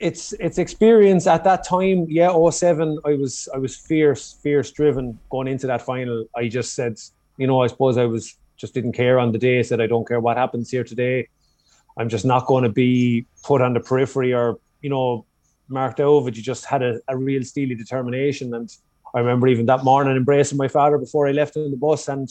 it's 0.00 0.32
it's 0.34 0.58
experience 0.58 1.26
at 1.26 1.44
that 1.44 1.64
time. 1.64 2.06
Yeah, 2.08 2.30
07, 2.50 2.98
I 3.04 3.14
was 3.14 3.48
I 3.54 3.58
was 3.58 3.76
fierce, 3.76 4.36
fierce 4.42 4.70
driven 4.70 5.18
going 5.30 5.48
into 5.48 5.66
that 5.66 5.82
final. 5.82 6.26
I 6.36 6.48
just 6.48 6.74
said, 6.74 6.98
you 7.36 7.46
know, 7.46 7.62
I 7.62 7.66
suppose 7.66 7.96
I 7.96 8.04
was 8.04 8.36
just 8.56 8.74
didn't 8.74 8.92
care 8.92 9.18
on 9.18 9.32
the 9.32 9.38
day. 9.38 9.58
I 9.58 9.62
said 9.62 9.80
I 9.80 9.86
don't 9.86 10.06
care 10.06 10.20
what 10.20 10.36
happens 10.36 10.70
here 10.70 10.84
today. 10.84 11.28
I'm 11.96 12.08
just 12.08 12.24
not 12.24 12.46
going 12.46 12.62
to 12.62 12.70
be 12.70 13.26
put 13.42 13.60
on 13.60 13.74
the 13.74 13.80
periphery 13.80 14.32
or 14.32 14.58
you 14.82 14.90
know 14.90 15.24
marked 15.68 16.00
over. 16.00 16.30
You 16.30 16.42
just 16.42 16.64
had 16.64 16.82
a, 16.82 17.00
a 17.08 17.16
real 17.16 17.42
steely 17.42 17.74
determination. 17.74 18.54
And 18.54 18.74
I 19.14 19.18
remember 19.18 19.48
even 19.48 19.66
that 19.66 19.84
morning 19.84 20.16
embracing 20.16 20.58
my 20.58 20.68
father 20.68 20.98
before 20.98 21.26
I 21.26 21.32
left 21.32 21.56
on 21.56 21.70
the 21.70 21.76
bus, 21.76 22.08
and 22.08 22.28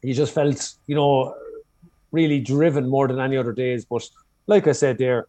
he 0.00 0.12
just 0.12 0.32
felt 0.32 0.74
you 0.86 0.94
know 0.94 1.34
really 2.12 2.38
driven 2.38 2.88
more 2.88 3.08
than 3.08 3.18
any 3.18 3.36
other 3.36 3.52
days. 3.52 3.84
But 3.84 4.08
like 4.46 4.68
I 4.68 4.72
said 4.72 4.98
there 4.98 5.26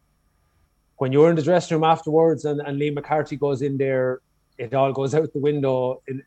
when 0.97 1.11
you're 1.11 1.29
in 1.29 1.35
the 1.35 1.41
dressing 1.41 1.75
room 1.75 1.83
afterwards 1.83 2.45
and, 2.45 2.61
and 2.61 2.79
Liam 2.79 2.95
MacCarthy 2.95 3.35
goes 3.35 3.61
in 3.61 3.77
there, 3.77 4.21
it 4.57 4.73
all 4.73 4.93
goes 4.93 5.13
out 5.13 5.33
the 5.33 5.39
window 5.39 6.01
in, 6.07 6.23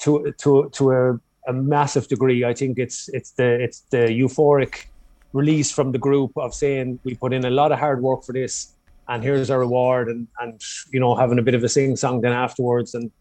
to 0.00 0.32
to 0.38 0.70
to 0.72 0.92
a, 0.92 1.20
a 1.48 1.52
massive 1.52 2.08
degree. 2.08 2.44
I 2.44 2.54
think 2.54 2.78
it's 2.78 3.08
it's 3.08 3.32
the 3.32 3.62
it's 3.62 3.80
the 3.90 4.08
euphoric 4.08 4.86
release 5.32 5.70
from 5.70 5.92
the 5.92 5.98
group 5.98 6.32
of 6.36 6.54
saying 6.54 6.98
we 7.04 7.14
put 7.14 7.32
in 7.32 7.44
a 7.44 7.50
lot 7.50 7.72
of 7.72 7.78
hard 7.78 8.02
work 8.02 8.24
for 8.24 8.32
this 8.32 8.72
and 9.08 9.22
here's 9.22 9.48
our 9.48 9.60
reward 9.60 10.08
and 10.08 10.26
and 10.40 10.60
you 10.92 10.98
know 10.98 11.14
having 11.14 11.38
a 11.38 11.42
bit 11.42 11.54
of 11.54 11.62
a 11.62 11.68
sing 11.68 11.94
song 11.94 12.20
then 12.20 12.32
afterwards 12.32 12.94
and 12.94 13.12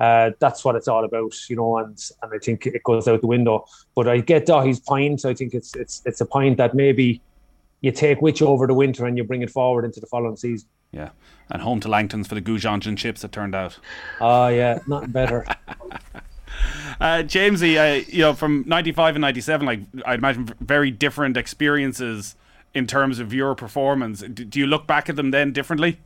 uh, 0.00 0.30
that's 0.40 0.64
what 0.64 0.76
it's 0.76 0.88
all 0.88 1.04
about, 1.04 1.34
you 1.50 1.56
know, 1.56 1.76
and 1.76 1.98
and 2.22 2.32
I 2.34 2.38
think 2.38 2.64
it 2.64 2.82
goes 2.82 3.06
out 3.06 3.20
the 3.20 3.26
window. 3.26 3.66
But 3.94 4.08
I 4.08 4.20
get 4.20 4.46
Daithí's 4.46 4.80
point. 4.80 5.26
I 5.26 5.34
think 5.34 5.52
it's 5.52 5.76
it's 5.76 6.00
it's 6.06 6.22
a 6.22 6.26
point 6.26 6.56
that 6.56 6.74
maybe 6.74 7.20
you 7.80 7.92
take 7.92 8.20
which 8.20 8.42
over 8.42 8.66
the 8.66 8.74
winter 8.74 9.06
and 9.06 9.16
you 9.16 9.24
bring 9.24 9.42
it 9.42 9.50
forward 9.50 9.84
into 9.84 10.00
the 10.00 10.06
following 10.06 10.36
season. 10.36 10.68
Yeah, 10.92 11.10
and 11.50 11.62
home 11.62 11.80
to 11.80 11.88
Langton's 11.88 12.26
for 12.26 12.34
the 12.34 12.42
Goujons 12.42 12.86
and 12.86 12.98
chips. 12.98 13.22
It 13.24 13.32
turned 13.32 13.54
out. 13.54 13.78
Oh 14.20 14.48
yeah, 14.48 14.80
nothing 14.86 15.10
better. 15.10 15.46
uh, 17.00 17.22
Jamesie, 17.22 17.76
uh, 17.76 18.04
you 18.08 18.20
know, 18.20 18.34
from 18.34 18.64
'95 18.66 19.16
and 19.16 19.22
'97, 19.22 19.66
like 19.66 19.80
I 20.04 20.14
imagine, 20.14 20.52
very 20.60 20.90
different 20.90 21.36
experiences 21.36 22.34
in 22.74 22.86
terms 22.86 23.18
of 23.18 23.32
your 23.32 23.54
performance. 23.54 24.20
Do 24.20 24.58
you 24.58 24.66
look 24.66 24.86
back 24.86 25.08
at 25.08 25.16
them 25.16 25.30
then 25.30 25.52
differently? 25.52 25.98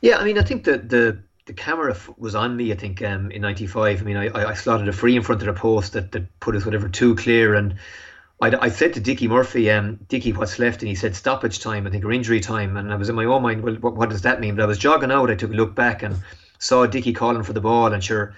Yeah, 0.00 0.18
I 0.18 0.24
mean, 0.24 0.38
I 0.38 0.42
think 0.42 0.64
that 0.64 0.88
the 0.88 1.18
the 1.46 1.52
camera 1.52 1.96
was 2.16 2.34
on 2.34 2.56
me. 2.56 2.72
I 2.72 2.76
think 2.76 3.02
um, 3.02 3.30
in 3.30 3.42
'95. 3.42 4.00
I 4.00 4.04
mean, 4.04 4.16
I, 4.16 4.50
I 4.50 4.54
slotted 4.54 4.88
a 4.88 4.92
free 4.92 5.16
in 5.16 5.22
front 5.22 5.42
of 5.42 5.46
the 5.46 5.60
post 5.60 5.92
that, 5.94 6.12
that 6.12 6.40
put 6.40 6.54
us 6.54 6.64
whatever 6.64 6.88
two 6.88 7.14
clear 7.16 7.54
and 7.54 7.74
I, 8.40 8.54
I 8.60 8.68
said 8.68 8.94
to 8.94 9.00
Dickie 9.00 9.28
Murphy, 9.28 9.70
um, 9.70 9.98
Dickie, 10.08 10.32
what's 10.32 10.58
left? 10.58 10.82
And 10.82 10.88
he 10.88 10.94
said 10.94 11.14
stoppage 11.14 11.60
time, 11.60 11.86
I 11.86 11.90
think, 11.90 12.04
or 12.04 12.12
injury 12.12 12.40
time. 12.40 12.76
And 12.76 12.92
I 12.92 12.96
was 12.96 13.08
in 13.08 13.14
my 13.14 13.24
own 13.24 13.42
mind, 13.42 13.62
well, 13.62 13.74
what, 13.76 13.94
what 13.94 14.10
does 14.10 14.22
that 14.22 14.40
mean? 14.40 14.56
But 14.56 14.62
I 14.62 14.66
was 14.66 14.78
jogging 14.78 15.12
out. 15.12 15.30
I 15.30 15.34
took 15.34 15.52
a 15.52 15.54
look 15.54 15.74
back 15.74 16.02
and 16.02 16.16
saw 16.58 16.86
Dickie 16.86 17.12
calling 17.12 17.42
for 17.42 17.52
the 17.52 17.60
ball. 17.60 17.92
And 17.92 18.02
sure, 18.02 18.34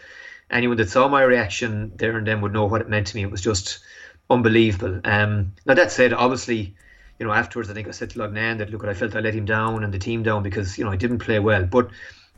anyone 0.50 0.76
that 0.76 0.90
saw 0.90 1.08
my 1.08 1.22
reaction 1.22 1.92
there 1.96 2.16
and 2.16 2.26
then 2.26 2.40
would 2.40 2.52
know 2.52 2.66
what 2.66 2.80
it 2.80 2.88
meant 2.88 3.06
to 3.08 3.16
me. 3.16 3.22
It 3.22 3.30
was 3.30 3.40
just 3.40 3.80
unbelievable. 4.28 5.00
Um, 5.04 5.54
now, 5.64 5.74
that 5.74 5.90
said, 5.92 6.12
obviously, 6.12 6.74
you 7.18 7.26
know, 7.26 7.32
afterwards, 7.32 7.70
I 7.70 7.74
think 7.74 7.88
I 7.88 7.92
said 7.92 8.10
to 8.10 8.18
Loughnane 8.18 8.58
that, 8.58 8.70
look, 8.70 8.84
I 8.84 8.94
felt 8.94 9.16
I 9.16 9.20
let 9.20 9.34
him 9.34 9.46
down 9.46 9.82
and 9.82 9.92
the 9.92 9.98
team 9.98 10.22
down 10.22 10.42
because, 10.42 10.76
you 10.76 10.84
know, 10.84 10.90
I 10.90 10.96
didn't 10.96 11.18
play 11.18 11.38
well. 11.38 11.64
But 11.64 11.90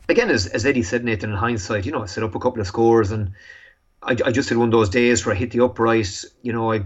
again, 0.07 0.29
as, 0.29 0.47
as 0.47 0.65
Eddie 0.65 0.83
said, 0.83 1.03
Nathan, 1.03 1.31
in 1.31 1.35
hindsight, 1.35 1.85
you 1.85 1.91
know, 1.91 2.03
I 2.03 2.05
set 2.05 2.23
up 2.23 2.35
a 2.35 2.39
couple 2.39 2.61
of 2.61 2.67
scores 2.67 3.11
and 3.11 3.33
I, 4.01 4.15
I 4.25 4.31
just 4.31 4.47
had 4.49 4.57
one 4.57 4.69
of 4.69 4.71
those 4.71 4.89
days 4.89 5.25
where 5.25 5.35
I 5.35 5.37
hit 5.37 5.51
the 5.51 5.63
upright, 5.63 6.23
you 6.41 6.53
know, 6.53 6.71
I 6.71 6.83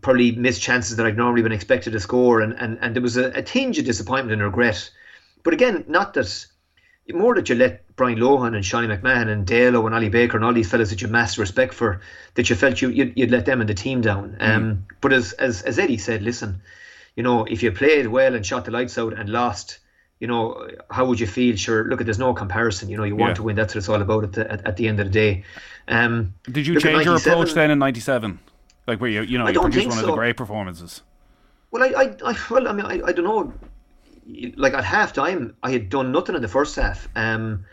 probably 0.00 0.32
missed 0.32 0.62
chances 0.62 0.96
that 0.96 1.06
I'd 1.06 1.16
normally 1.16 1.42
been 1.42 1.52
expected 1.52 1.92
to 1.92 2.00
score, 2.00 2.40
and 2.40 2.52
and, 2.54 2.78
and 2.80 2.94
there 2.94 3.02
was 3.02 3.16
a, 3.16 3.30
a 3.30 3.42
tinge 3.42 3.78
of 3.78 3.84
disappointment 3.84 4.32
and 4.32 4.42
regret. 4.42 4.90
But 5.42 5.54
again, 5.54 5.84
not 5.88 6.14
that 6.14 6.46
more 7.12 7.34
that 7.34 7.48
you 7.48 7.54
let 7.54 7.94
Brian 7.96 8.18
Lohan 8.18 8.54
and 8.54 8.64
Seánie 8.64 8.98
McMahon 8.98 9.28
and 9.28 9.46
Dalo 9.46 9.84
and 9.84 9.94
Ollie 9.94 10.08
Baker 10.08 10.36
and 10.36 10.44
all 10.44 10.54
these 10.54 10.70
fellas 10.70 10.90
that 10.90 11.02
you 11.02 11.08
mass 11.08 11.36
respect 11.36 11.74
for, 11.74 12.00
that 12.34 12.48
you 12.48 12.56
felt 12.56 12.80
you 12.80 12.88
you'd, 12.88 13.12
you'd 13.16 13.30
let 13.30 13.44
them 13.44 13.60
and 13.60 13.68
the 13.68 13.74
team 13.74 14.00
down. 14.00 14.36
Mm. 14.40 14.56
Um, 14.56 14.86
but 15.00 15.12
as, 15.12 15.32
as 15.34 15.62
as 15.62 15.78
Eddie 15.78 15.98
said, 15.98 16.22
listen, 16.22 16.62
you 17.16 17.22
know, 17.22 17.44
if 17.44 17.62
you 17.62 17.72
played 17.72 18.06
well 18.06 18.34
and 18.34 18.44
shot 18.44 18.64
the 18.64 18.70
lights 18.70 18.96
out 18.98 19.12
and 19.12 19.28
lost, 19.28 19.78
you 20.18 20.26
know, 20.26 20.68
how 20.90 21.04
would 21.04 21.20
you 21.20 21.26
feel? 21.26 21.56
Sure, 21.56 21.84
look, 21.84 22.00
there's 22.00 22.18
no 22.18 22.32
comparison. 22.32 22.88
You 22.88 22.96
know, 22.96 23.04
you 23.04 23.16
want 23.16 23.30
yeah. 23.30 23.34
to 23.34 23.42
win. 23.42 23.56
That's 23.56 23.74
what 23.74 23.78
it's 23.78 23.88
all 23.88 24.00
about 24.00 24.24
at 24.24 24.32
the, 24.32 24.50
at, 24.50 24.66
at 24.66 24.76
the 24.76 24.88
end 24.88 24.98
of 25.00 25.06
the 25.06 25.12
day. 25.12 25.44
Um, 25.86 26.34
Did 26.50 26.66
you 26.66 26.80
change 26.80 27.04
your 27.04 27.16
approach 27.16 27.52
then 27.52 27.70
in 27.70 27.78
'97? 27.78 28.38
Like 28.86 29.00
where 29.00 29.10
you 29.10 29.22
you 29.22 29.38
know 29.38 29.46
I 29.46 29.50
you 29.50 29.60
produced 29.60 29.88
one 29.88 29.98
so. 29.98 30.04
of 30.04 30.06
the 30.10 30.14
great 30.14 30.36
performances. 30.36 31.02
Well, 31.70 31.82
I, 31.82 32.02
I, 32.02 32.30
I 32.30 32.36
well, 32.50 32.68
I 32.68 32.72
mean, 32.72 32.86
I, 32.86 33.00
I 33.06 33.12
don't 33.12 33.24
know. 33.24 33.52
Like 34.56 34.74
at 34.74 34.84
half 34.84 35.12
time, 35.12 35.56
I 35.62 35.70
had 35.72 35.88
done 35.88 36.12
nothing 36.12 36.34
in 36.34 36.42
the 36.42 36.48
first 36.48 36.76
half. 36.76 37.08
Um, 37.16 37.64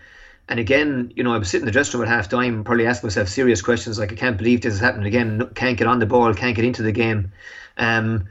and 0.49 0.59
again, 0.59 1.13
you 1.15 1.23
know, 1.23 1.33
I 1.33 1.37
was 1.37 1.49
sitting 1.49 1.63
in 1.63 1.65
the 1.67 1.71
dressing 1.71 1.99
room 1.99 2.09
at 2.09 2.13
half 2.13 2.27
time, 2.27 2.63
probably 2.63 2.85
asking 2.85 3.07
myself 3.07 3.29
serious 3.29 3.61
questions 3.61 3.97
like, 3.97 4.11
I 4.11 4.15
can't 4.15 4.37
believe 4.37 4.61
this 4.61 4.73
is 4.73 4.79
happening 4.79 5.07
again. 5.07 5.49
Can't 5.55 5.77
get 5.77 5.87
on 5.87 5.99
the 5.99 6.05
ball, 6.05 6.33
can't 6.33 6.55
get 6.55 6.65
into 6.65 6.83
the 6.83 6.91
game. 6.91 7.31
Um, 7.77 8.27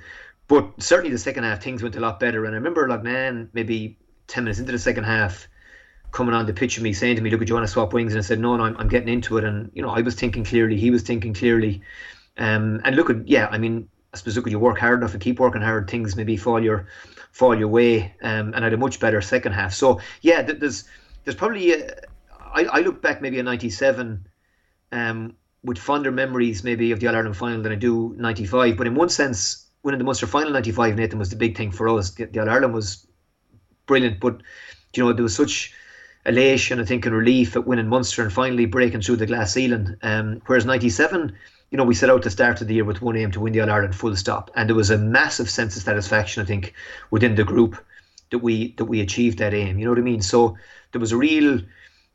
but 0.48 0.82
certainly 0.82 1.10
the 1.10 1.18
second 1.18 1.44
half, 1.44 1.62
things 1.62 1.82
went 1.82 1.96
a 1.96 2.00
lot 2.00 2.20
better. 2.20 2.44
And 2.44 2.54
I 2.54 2.58
remember 2.58 2.86
Loughnane, 2.86 3.48
maybe 3.52 3.96
10 4.26 4.44
minutes 4.44 4.60
into 4.60 4.72
the 4.72 4.78
second 4.78 5.04
half, 5.04 5.48
coming 6.10 6.34
on 6.34 6.44
the 6.44 6.52
pitch 6.52 6.76
with 6.76 6.84
me, 6.84 6.92
saying 6.92 7.16
to 7.16 7.22
me, 7.22 7.30
Look, 7.30 7.40
do 7.40 7.46
you 7.46 7.54
want 7.54 7.66
to 7.66 7.72
swap 7.72 7.92
wings? 7.92 8.12
And 8.12 8.18
I 8.18 8.22
said, 8.22 8.40
No, 8.40 8.56
no, 8.56 8.64
I'm, 8.64 8.76
I'm 8.76 8.88
getting 8.88 9.08
into 9.08 9.38
it. 9.38 9.44
And, 9.44 9.70
you 9.72 9.80
know, 9.80 9.90
I 9.90 10.00
was 10.00 10.14
thinking 10.14 10.44
clearly, 10.44 10.76
he 10.76 10.90
was 10.90 11.02
thinking 11.02 11.32
clearly. 11.32 11.80
Um, 12.40 12.80
and 12.84 12.96
look 12.96 13.10
at 13.10 13.28
yeah, 13.28 13.48
I 13.50 13.58
mean, 13.58 13.88
I 14.12 14.16
suppose 14.16 14.36
look 14.36 14.50
you 14.50 14.58
work 14.58 14.78
hard 14.78 15.00
enough 15.00 15.12
and 15.12 15.22
keep 15.22 15.38
working 15.38 15.62
hard, 15.62 15.88
things 15.88 16.16
maybe 16.16 16.36
fall 16.36 16.62
your 16.62 16.88
fall 17.30 17.56
your 17.56 17.68
way. 17.68 18.14
Um, 18.22 18.52
and 18.54 18.64
had 18.64 18.72
a 18.72 18.78
much 18.78 18.98
better 18.98 19.20
second 19.20 19.52
half. 19.52 19.72
So 19.74 20.00
yeah, 20.22 20.42
there's 20.42 20.84
there's 21.24 21.36
probably 21.36 21.72
a, 21.72 22.00
I, 22.40 22.64
I 22.64 22.80
look 22.80 23.02
back 23.02 23.20
maybe 23.22 23.38
in 23.38 23.44
'97 23.44 24.26
um, 24.92 25.36
with 25.62 25.78
fonder 25.78 26.10
memories 26.10 26.64
maybe 26.64 26.90
of 26.92 27.00
the 27.00 27.08
All 27.08 27.14
Ireland 27.14 27.36
final 27.36 27.62
than 27.62 27.72
I 27.72 27.76
do 27.76 28.14
'95. 28.16 28.76
But 28.76 28.86
in 28.86 28.94
one 28.94 29.10
sense, 29.10 29.68
winning 29.82 29.98
the 29.98 30.04
Munster 30.04 30.26
final 30.26 30.50
'95, 30.50 30.96
Nathan 30.96 31.18
was 31.18 31.30
the 31.30 31.36
big 31.36 31.56
thing 31.56 31.70
for 31.70 31.88
us. 31.90 32.10
The, 32.12 32.24
the 32.24 32.40
All 32.40 32.48
Ireland 32.48 32.74
was 32.74 33.06
brilliant, 33.86 34.18
but 34.18 34.40
you 34.96 35.04
know 35.04 35.12
there 35.12 35.22
was 35.22 35.36
such 35.36 35.74
elation, 36.26 36.80
I 36.80 36.84
think, 36.84 37.04
and 37.04 37.14
relief 37.14 37.54
at 37.54 37.66
winning 37.66 37.88
Munster 37.88 38.22
and 38.22 38.32
finally 38.32 38.66
breaking 38.66 39.02
through 39.02 39.16
the 39.16 39.26
glass 39.26 39.52
ceiling. 39.52 39.96
Um, 40.02 40.40
whereas 40.46 40.64
'97 40.64 41.36
you 41.70 41.76
know, 41.76 41.84
we 41.84 41.94
set 41.94 42.10
out 42.10 42.22
to 42.22 42.30
start 42.30 42.60
of 42.60 42.66
the 42.66 42.74
year 42.74 42.84
with 42.84 43.00
one 43.00 43.16
aim 43.16 43.30
to 43.32 43.40
win 43.40 43.52
the 43.52 43.60
All 43.60 43.70
Ireland 43.70 43.94
full 43.94 44.16
stop, 44.16 44.50
and 44.54 44.68
there 44.68 44.76
was 44.76 44.90
a 44.90 44.98
massive 44.98 45.48
sense 45.48 45.76
of 45.76 45.82
satisfaction, 45.82 46.42
I 46.42 46.46
think, 46.46 46.74
within 47.10 47.36
the 47.36 47.44
group 47.44 47.76
that 48.30 48.38
we 48.38 48.72
that 48.72 48.86
we 48.86 49.00
achieved 49.00 49.38
that 49.38 49.54
aim. 49.54 49.78
You 49.78 49.84
know 49.84 49.92
what 49.92 49.98
I 49.98 50.02
mean? 50.02 50.22
So 50.22 50.56
there 50.92 51.00
was 51.00 51.12
a 51.12 51.16
real, 51.16 51.60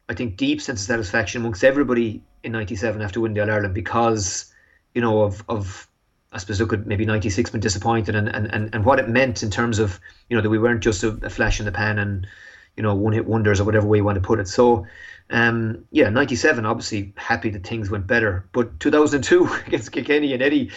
I 0.09 0.13
think, 0.13 0.37
deep 0.37 0.61
sense 0.61 0.81
of 0.81 0.87
satisfaction 0.87 1.41
amongst 1.41 1.63
everybody 1.63 2.21
in 2.43 2.51
'97 2.51 3.01
after 3.01 3.21
winning 3.21 3.35
the 3.35 3.41
All 3.41 3.51
Ireland 3.51 3.73
because, 3.73 4.53
you 4.93 5.01
know, 5.01 5.21
of 5.21 5.43
of 5.47 5.87
I 6.35 6.37
suppose 6.37 6.59
look 6.59 6.73
at 6.73 6.85
maybe 6.85 7.05
96 7.05 7.51
been 7.51 7.61
disappointed 7.61 8.13
and, 8.13 8.27
and, 8.27 8.53
and, 8.53 8.75
and 8.75 8.83
what 8.83 8.99
it 8.99 9.07
meant 9.07 9.41
in 9.41 9.49
terms 9.49 9.79
of 9.79 10.01
you 10.29 10.35
know 10.35 10.43
that 10.43 10.49
we 10.49 10.59
weren't 10.59 10.81
just 10.81 11.01
a, 11.03 11.17
a 11.23 11.29
flash 11.29 11.59
in 11.59 11.65
the 11.65 11.71
pan 11.71 11.97
and 11.97 12.27
you 12.75 12.83
know 12.83 12.93
one 12.93 13.13
hit 13.13 13.25
wonders 13.25 13.61
or 13.61 13.63
whatever 13.63 13.87
way 13.87 13.99
you 13.99 14.03
want 14.03 14.15
to 14.15 14.21
put 14.21 14.41
it. 14.41 14.49
So 14.49 14.85
um, 15.31 15.85
yeah, 15.91 16.09
97 16.09 16.65
obviously 16.65 17.13
happy 17.17 17.49
that 17.49 17.65
things 17.65 17.89
went 17.89 18.05
better, 18.05 18.47
but 18.51 18.79
2002 18.79 19.49
against 19.65 19.91
Kilkenny 19.91 20.33
and 20.33 20.41
Eddie 20.41 20.71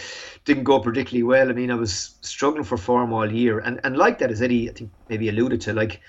didn't 0.44 0.64
go 0.64 0.80
particularly 0.80 1.22
well. 1.22 1.50
I 1.50 1.52
mean 1.52 1.70
I 1.70 1.74
was 1.74 2.16
struggling 2.22 2.64
for 2.64 2.78
form 2.78 3.12
all 3.12 3.30
year 3.30 3.58
and 3.58 3.80
and 3.84 3.96
like 3.96 4.18
that 4.18 4.30
as 4.30 4.40
Eddie 4.40 4.70
I 4.70 4.72
think 4.72 4.90
maybe 5.08 5.28
alluded 5.28 5.60
to 5.62 5.74
like 5.74 6.00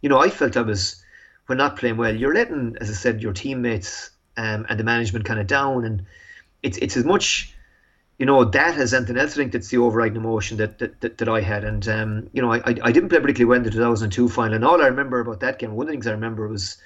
you 0.00 0.08
know 0.08 0.20
I 0.20 0.30
felt 0.30 0.56
I 0.56 0.62
was 0.62 1.02
when 1.46 1.58
not 1.58 1.76
playing 1.76 1.96
well 1.96 2.14
you're 2.14 2.34
letting 2.34 2.76
as 2.80 2.88
I 2.88 2.92
said 2.92 3.22
your 3.22 3.32
teammates 3.32 4.10
um, 4.36 4.66
and 4.68 4.78
the 4.78 4.84
management 4.84 5.24
kind 5.24 5.40
of 5.40 5.48
down 5.48 5.84
and 5.84 6.06
it's 6.62 6.78
it's 6.78 6.96
as 6.96 7.04
much 7.04 7.54
you 8.18 8.26
know 8.26 8.44
that 8.44 8.76
as 8.78 8.92
anything 8.92 9.16
else. 9.16 9.32
I 9.32 9.36
think 9.36 9.52
that's 9.52 9.68
the 9.68 9.78
overriding 9.78 10.16
emotion 10.16 10.56
that 10.58 10.78
that, 10.78 11.00
that, 11.00 11.18
that 11.18 11.28
I 11.28 11.40
had, 11.40 11.64
and 11.64 11.86
um, 11.88 12.30
you 12.32 12.42
know 12.42 12.52
I, 12.52 12.62
I 12.66 12.92
didn't 12.92 13.08
play 13.10 13.20
particularly 13.20 13.44
well 13.44 13.58
in 13.58 13.62
the 13.62 13.70
2002 13.70 14.28
final. 14.28 14.54
And 14.54 14.64
all 14.64 14.82
I 14.82 14.86
remember 14.86 15.20
about 15.20 15.40
that 15.40 15.58
game, 15.58 15.74
one 15.74 15.84
of 15.84 15.88
the 15.88 15.92
things 15.92 16.06
I 16.08 16.12
remember 16.12 16.48
was 16.48 16.78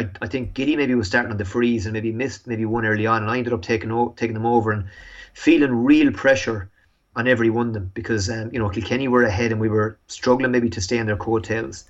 I, 0.00 0.10
I 0.22 0.26
think 0.28 0.54
Giddy 0.54 0.76
maybe 0.76 0.94
was 0.94 1.06
starting 1.06 1.30
on 1.30 1.36
the 1.36 1.44
frees 1.44 1.86
and 1.86 1.92
maybe 1.92 2.12
missed 2.12 2.46
maybe 2.46 2.64
one 2.64 2.86
early 2.86 3.06
on, 3.06 3.22
and 3.22 3.30
I 3.30 3.38
ended 3.38 3.52
up 3.52 3.62
taking 3.62 3.92
o- 3.92 4.14
taking 4.16 4.34
them 4.34 4.46
over 4.46 4.72
and 4.72 4.88
feeling 5.34 5.74
real 5.74 6.10
pressure 6.12 6.70
on 7.16 7.28
every 7.28 7.50
one 7.50 7.68
of 7.68 7.74
them 7.74 7.90
because 7.94 8.30
um, 8.30 8.50
you 8.52 8.58
know 8.58 8.68
Kilkenny 8.68 9.08
were 9.08 9.22
ahead 9.24 9.52
and 9.52 9.60
we 9.60 9.68
were 9.68 9.98
struggling 10.06 10.50
maybe 10.50 10.70
to 10.70 10.80
stay 10.80 10.98
on 10.98 11.06
their 11.06 11.16
coattails, 11.16 11.84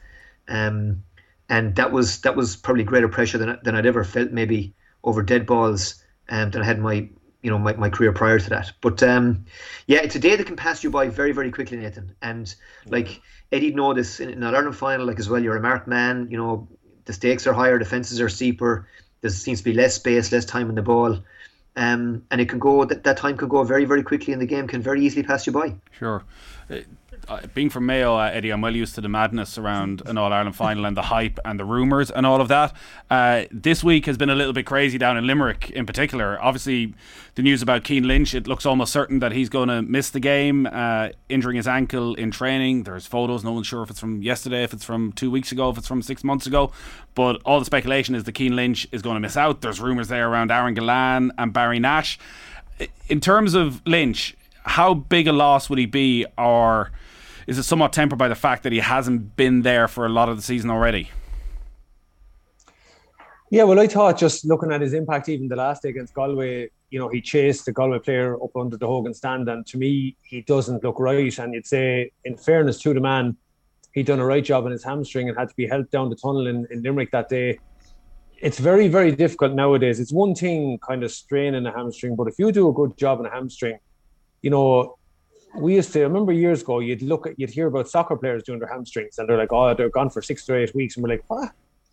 um, 0.49 1.02
and 1.49 1.76
that 1.76 1.93
was 1.93 2.21
that 2.23 2.37
was 2.37 2.57
probably 2.57 2.85
greater 2.85 3.09
pressure 3.09 3.38
than 3.38 3.59
than 3.62 3.75
I'd 3.75 3.87
ever 3.87 4.05
felt 4.05 4.33
maybe 4.33 4.75
over 5.05 5.23
dead 5.23 5.47
balls 5.47 6.02
um, 6.29 6.50
than 6.50 6.62
I 6.62 6.64
had 6.64 6.76
in 6.76 6.83
my 6.83 7.09
you 7.43 7.50
know 7.50 7.59
my, 7.59 7.75
my 7.75 7.90
career 7.90 8.12
prior 8.12 8.38
to 8.38 8.50
that. 8.50 8.73
But 8.81 9.02
um, 9.02 9.45
yeah, 9.87 10.00
it's 10.00 10.17
a 10.17 10.19
day 10.21 10.37
that 10.37 10.47
can 10.47 10.57
pass 10.57 10.83
you 10.83 10.90
by 10.90 11.09
very 11.09 11.33
very 11.33 11.50
quickly, 11.50 11.76
Nathan. 11.76 12.14
And 12.23 12.52
like 12.88 13.21
Eddie 13.52 13.73
know 13.73 13.95
this 13.95 14.21
in, 14.21 14.31
in 14.31 14.43
an 14.43 14.55
Ireland 14.55 14.76
final, 14.76 15.07
like 15.07 15.19
as 15.19 15.29
well. 15.29 15.43
You're 15.43 15.57
a 15.57 15.61
marked 15.61 15.87
man. 15.87 16.29
You 16.31 16.38
know 16.38 16.69
the 17.04 17.12
stakes 17.12 17.47
are 17.47 17.52
higher, 17.52 17.78
the 17.78 17.85
fences 17.85 18.21
are 18.21 18.28
steeper. 18.28 18.87
There 19.21 19.30
seems 19.30 19.59
to 19.59 19.64
be 19.64 19.73
less 19.73 19.95
space, 19.95 20.33
less 20.33 20.45
time 20.45 20.69
in 20.69 20.75
the 20.75 20.83
ball. 20.83 21.19
Um, 21.76 22.25
and 22.30 22.40
it 22.40 22.49
can 22.49 22.59
go 22.59 22.85
that, 22.85 23.04
that 23.04 23.16
time 23.16 23.37
can 23.37 23.49
go 23.49 23.62
very 23.62 23.85
very 23.85 24.02
quickly 24.02 24.33
and 24.33 24.42
the 24.42 24.47
game 24.47 24.66
can 24.66 24.83
very 24.83 25.04
easily 25.04 25.23
pass 25.23 25.47
you 25.47 25.52
by 25.52 25.76
sure 25.92 26.25
uh, 27.30 27.40
being 27.54 27.70
from 27.70 27.87
Mayo, 27.87 28.16
uh, 28.16 28.30
Eddie, 28.32 28.50
I'm 28.50 28.60
well 28.60 28.75
used 28.75 28.96
to 28.96 29.00
the 29.00 29.08
madness 29.08 29.56
around 29.56 30.02
an 30.06 30.18
All 30.18 30.32
Ireland 30.32 30.56
final 30.56 30.84
and 30.84 30.96
the 30.96 31.02
hype 31.02 31.38
and 31.44 31.60
the 31.60 31.64
rumours 31.64 32.10
and 32.10 32.26
all 32.26 32.40
of 32.40 32.49
that. 32.49 32.75
Uh, 33.08 33.44
this 33.52 33.84
week 33.84 34.06
has 34.06 34.18
been 34.18 34.30
a 34.30 34.34
little 34.34 34.52
bit 34.52 34.66
crazy 34.66 34.99
down 34.99 35.16
in 35.16 35.26
Limerick, 35.28 35.70
in 35.70 35.87
particular. 35.87 36.42
Obviously, 36.42 36.92
the 37.37 37.42
news 37.42 37.62
about 37.62 37.87
Cian 37.87 38.08
Lynch, 38.08 38.34
it 38.34 38.49
looks 38.49 38.66
almost 38.66 38.92
certain 38.92 39.20
that 39.20 39.30
he's 39.30 39.49
going 39.49 39.68
to 39.68 39.80
miss 39.80 40.10
the 40.10 40.18
game, 40.18 40.66
uh, 40.66 41.10
injuring 41.28 41.56
his 41.56 41.68
ankle 41.68 42.16
in 42.16 42.32
training. 42.32 42.82
There's 42.82 43.06
photos, 43.06 43.44
no 43.44 43.52
one's 43.52 43.68
sure 43.68 43.84
if 43.84 43.90
it's 43.90 44.00
from 44.00 44.22
yesterday, 44.22 44.64
if 44.64 44.72
it's 44.72 44.84
from 44.84 45.12
two 45.12 45.30
weeks 45.30 45.52
ago, 45.52 45.70
if 45.70 45.78
it's 45.78 45.87
from 45.87 46.02
six 46.02 46.25
months 46.25 46.49
ago. 46.49 46.72
But 47.14 47.40
all 47.44 47.60
the 47.60 47.64
speculation 47.64 48.16
is 48.16 48.25
that 48.25 48.37
Cian 48.37 48.56
Lynch 48.56 48.88
is 48.90 49.02
going 49.02 49.14
to 49.14 49.20
miss 49.20 49.37
out. 49.37 49.60
There's 49.60 49.80
rumours 49.80 50.08
there 50.08 50.28
around 50.28 50.50
Aaron 50.50 50.75
Gillane 50.75 51.30
and 51.38 51.52
Barry 51.52 51.78
Nash. 51.78 52.18
In 53.08 53.20
terms 53.20 53.54
of 53.54 53.87
Lynch, 53.87 54.37
how 54.64 54.94
big 54.94 55.28
a 55.28 55.32
loss 55.32 55.70
would 55.70 55.78
he 55.78 55.87
be, 55.87 56.26
or 56.37 56.90
is 57.50 57.59
it 57.59 57.64
somewhat 57.64 57.92
tempered 57.92 58.16
by 58.16 58.28
the 58.28 58.37
fact 58.37 58.62
that 58.62 58.71
he 58.71 58.78
hasn't 58.78 59.35
been 59.35 59.62
there 59.62 59.88
for 59.88 60.07
a 60.07 60.09
lot 60.09 60.28
of 60.28 60.37
the 60.37 60.42
season 60.42 60.71
already? 60.71 61.11
Yeah, 63.50 63.64
well, 63.64 63.80
I 63.80 63.88
thought 63.88 64.16
just 64.16 64.45
looking 64.45 64.71
at 64.71 64.80
his 64.80 64.95
impact 64.95 65.28
even 65.28 65.49
the 65.49 65.57
last 65.57 65.83
day 65.83 65.88
against 65.88 66.14
Galway, 66.14 66.71
you 66.90 67.00
know, 67.00 67.09
he 67.09 67.21
chased 67.21 67.64
the 67.64 67.73
Galway 67.73 67.99
player 67.99 68.40
up 68.40 68.57
under 68.57 68.76
the 68.76 68.87
Hogan 68.87 69.12
stand, 69.12 69.49
and 69.49 69.66
to 69.66 69.78
me, 69.78 70.16
he 70.23 70.42
doesn't 70.42 70.85
look 70.85 71.00
right. 71.00 71.37
And 71.40 71.52
you'd 71.52 71.66
say, 71.66 72.12
in 72.25 72.37
fairness 72.37 72.80
to 72.83 72.95
the 72.95 73.00
man, 73.00 73.37
he'd 73.95 74.07
done 74.07 74.21
a 74.21 74.25
right 74.25 74.45
job 74.45 74.64
on 74.66 74.71
his 74.71 74.85
hamstring 74.85 75.28
and 75.28 75.37
had 75.37 75.49
to 75.49 75.57
be 75.57 75.66
helped 75.66 75.90
down 75.90 76.09
the 76.09 76.14
tunnel 76.14 76.47
in, 76.47 76.69
in 76.71 76.85
Limerick 76.85 77.11
that 77.11 77.28
day. 77.28 77.59
It's 78.40 78.61
very, 78.61 78.87
very 78.87 79.11
difficult 79.11 79.54
nowadays. 79.54 79.99
It's 79.99 80.12
one 80.12 80.37
thing 80.37 80.78
kind 80.87 81.02
of 81.02 81.11
straining 81.11 81.66
a 81.66 81.73
hamstring, 81.73 82.14
but 82.14 82.28
if 82.28 82.38
you 82.38 82.52
do 82.52 82.69
a 82.69 82.73
good 82.73 82.97
job 82.97 83.19
on 83.19 83.26
a 83.26 83.30
hamstring, 83.30 83.80
you 84.40 84.50
know, 84.50 84.99
we 85.54 85.75
used 85.75 85.92
to 85.92 86.00
I 86.00 86.02
remember 86.04 86.33
years 86.33 86.62
ago 86.62 86.80
you'd 86.80 87.02
look 87.02 87.26
at 87.26 87.38
you'd 87.38 87.50
hear 87.50 87.66
about 87.66 87.88
soccer 87.88 88.16
players 88.16 88.42
doing 88.42 88.59
their 88.59 88.69
hamstrings 88.69 89.19
and 89.19 89.28
they're 89.28 89.37
like 89.37 89.52
oh 89.52 89.75
they're 89.75 89.90
gone 89.90 90.11
for 90.11 90.23
six 90.23 90.45
to 90.47 90.57
eight 90.57 90.75
weeks. 90.75 90.97
And 90.97 91.02
we're 91.02 91.11
like 91.11 91.25
what? 91.28 91.52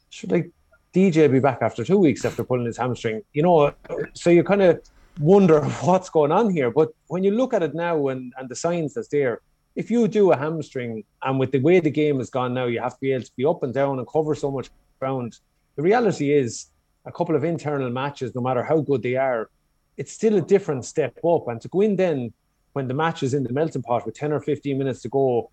Should 0.10 0.32
like 0.32 0.52
DJ 0.94 1.32
be 1.32 1.40
back 1.40 1.60
after 1.62 1.84
two 1.84 1.98
weeks 1.98 2.26
after 2.26 2.44
pulling 2.44 2.66
his 2.66 2.78
hamstring? 2.78 3.22
You 3.34 3.44
know 3.44 3.74
so 4.14 4.30
you 4.30 4.44
kind 4.44 4.62
of 4.62 4.82
wonder 5.20 5.64
what's 5.82 6.10
going 6.10 6.32
on 6.32 6.50
here. 6.52 6.72
But 6.72 6.90
when 7.08 7.24
you 7.24 7.32
look 7.32 7.54
at 7.54 7.64
it 7.64 7.74
now 7.74 8.08
and 8.08 8.34
and 8.38 8.50
the 8.50 8.56
science 8.56 8.94
that's 8.94 9.10
there 9.10 9.42
if 9.76 9.92
you 9.92 10.08
do 10.08 10.32
a 10.32 10.38
hamstring 10.38 11.04
and 11.24 11.40
with 11.40 11.52
the 11.52 11.60
way 11.60 11.80
the 11.80 11.92
game 11.92 12.18
has 12.18 12.30
gone 12.30 12.54
now 12.54 12.66
you 12.66 12.80
have 12.80 12.94
to 12.94 13.00
be 13.00 13.12
able 13.12 13.24
to 13.24 13.32
be 13.38 13.46
up 13.46 13.64
and 13.64 13.74
down 13.74 14.00
and 14.00 14.08
cover 14.08 14.34
so 14.34 14.50
much 14.50 14.70
ground 15.00 15.38
the 15.76 15.84
reality 15.84 16.34
is 16.34 16.68
a 17.06 17.12
couple 17.12 17.36
of 17.36 17.44
internal 17.44 17.90
matches 17.92 18.34
no 18.34 18.42
matter 18.42 18.64
how 18.64 18.80
good 18.82 19.04
they 19.04 19.16
are 19.16 19.50
it's 19.98 20.12
still 20.12 20.38
a 20.38 20.42
different 20.42 20.86
step 20.86 21.18
up. 21.26 21.48
And 21.48 21.60
to 21.62 21.68
go 21.68 21.82
in 21.82 21.96
then 21.96 22.32
when 22.74 22.88
the 22.88 22.94
match 22.94 23.24
is 23.24 23.34
in 23.34 23.44
the 23.44 23.54
melting 23.54 23.82
pot 23.82 24.06
with 24.06 24.16
10 24.16 24.32
or 24.32 24.40
15 24.40 24.78
minutes 24.78 25.02
to 25.02 25.10
go. 25.10 25.52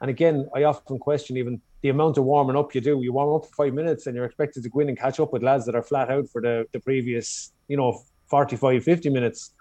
And 0.00 0.10
again, 0.10 0.48
I 0.54 0.64
often 0.64 0.98
question 0.98 1.36
even 1.36 1.60
the 1.82 1.88
amount 1.88 2.18
of 2.18 2.24
warming 2.24 2.56
up 2.56 2.74
you 2.74 2.80
do. 2.80 3.00
You 3.02 3.12
warm 3.12 3.34
up 3.34 3.46
for 3.46 3.64
five 3.64 3.74
minutes 3.74 4.06
and 4.06 4.14
you're 4.14 4.24
expected 4.24 4.62
to 4.62 4.68
go 4.68 4.80
in 4.80 4.88
and 4.88 4.98
catch 4.98 5.20
up 5.20 5.32
with 5.32 5.42
lads 5.42 5.64
that 5.66 5.74
are 5.74 5.82
flat 5.82 6.10
out 6.10 6.28
for 6.28 6.42
the, 6.42 6.66
the 6.72 6.80
previous, 6.80 7.52
you 7.68 7.76
know, 7.76 8.02
45, 8.28 8.82
50 8.82 9.10
minutes. 9.10 9.52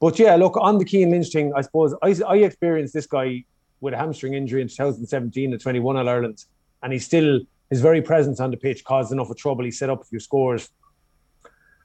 But 0.00 0.18
yeah, 0.18 0.36
look, 0.36 0.56
on 0.56 0.78
the 0.78 0.86
Cian 0.86 1.10
Lynch 1.10 1.30
thing, 1.30 1.52
I 1.56 1.62
suppose 1.62 1.94
I, 2.02 2.14
I 2.26 2.36
experienced 2.36 2.94
this 2.94 3.06
guy 3.06 3.44
with 3.80 3.94
a 3.94 3.96
hamstring 3.96 4.34
injury 4.34 4.62
in 4.62 4.68
2017 4.68 5.54
at 5.54 5.60
21 5.60 5.96
All 5.96 6.08
Ireland, 6.08 6.44
and 6.82 6.92
he 6.92 6.98
still, 6.98 7.40
his 7.70 7.80
very 7.80 8.02
presence 8.02 8.40
on 8.40 8.50
the 8.50 8.56
pitch 8.56 8.84
caused 8.84 9.12
enough 9.12 9.30
of 9.30 9.36
trouble. 9.36 9.64
He 9.64 9.70
set 9.70 9.90
up 9.90 10.02
a 10.02 10.04
few 10.04 10.20
scores. 10.20 10.70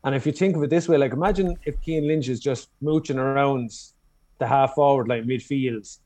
And 0.03 0.13
if 0.15 0.25
you 0.25 0.31
think 0.31 0.55
of 0.55 0.63
it 0.63 0.69
this 0.69 0.87
way, 0.87 0.97
like 0.97 1.13
imagine 1.13 1.55
if 1.65 1.75
Cian 1.83 2.07
Lynch 2.07 2.29
is 2.29 2.39
just 2.39 2.69
mooching 2.81 3.17
around 3.17 3.71
the 4.39 4.47
half 4.47 4.73
forward 4.73 5.07
like 5.07 5.23
midfield, 5.23 5.97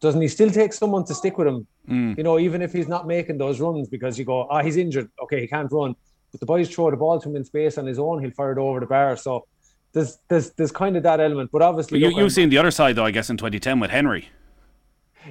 doesn't 0.00 0.20
he 0.20 0.28
still 0.28 0.50
take 0.50 0.72
someone 0.72 1.04
to 1.04 1.14
stick 1.14 1.38
with 1.38 1.46
him? 1.46 1.66
Mm. 1.88 2.18
You 2.18 2.24
know, 2.24 2.38
even 2.38 2.62
if 2.62 2.72
he's 2.72 2.88
not 2.88 3.06
making 3.06 3.38
those 3.38 3.60
runs 3.60 3.88
because 3.88 4.18
you 4.18 4.24
go, 4.24 4.42
ah, 4.42 4.58
oh, 4.58 4.64
he's 4.64 4.76
injured. 4.76 5.10
Okay, 5.22 5.40
he 5.40 5.46
can't 5.46 5.70
run. 5.72 5.94
But 6.32 6.40
the 6.40 6.46
boys 6.46 6.68
throw 6.68 6.90
the 6.90 6.96
ball 6.96 7.20
to 7.20 7.28
him 7.28 7.36
in 7.36 7.44
space 7.44 7.78
on 7.78 7.86
his 7.86 7.98
own, 7.98 8.20
he'll 8.20 8.30
fire 8.32 8.52
it 8.52 8.58
over 8.58 8.80
the 8.80 8.86
bar. 8.86 9.16
So 9.16 9.46
there's 9.92 10.18
there's 10.28 10.50
there's 10.50 10.72
kind 10.72 10.96
of 10.96 11.02
that 11.04 11.20
element. 11.20 11.50
But 11.52 11.62
obviously, 11.62 12.00
but 12.00 12.10
you, 12.10 12.22
you've 12.22 12.32
seen 12.32 12.50
the 12.50 12.58
other 12.58 12.70
side 12.70 12.96
though, 12.96 13.04
I 13.04 13.10
guess, 13.10 13.30
in 13.30 13.36
2010 13.36 13.80
with 13.80 13.90
Henry. 13.90 14.28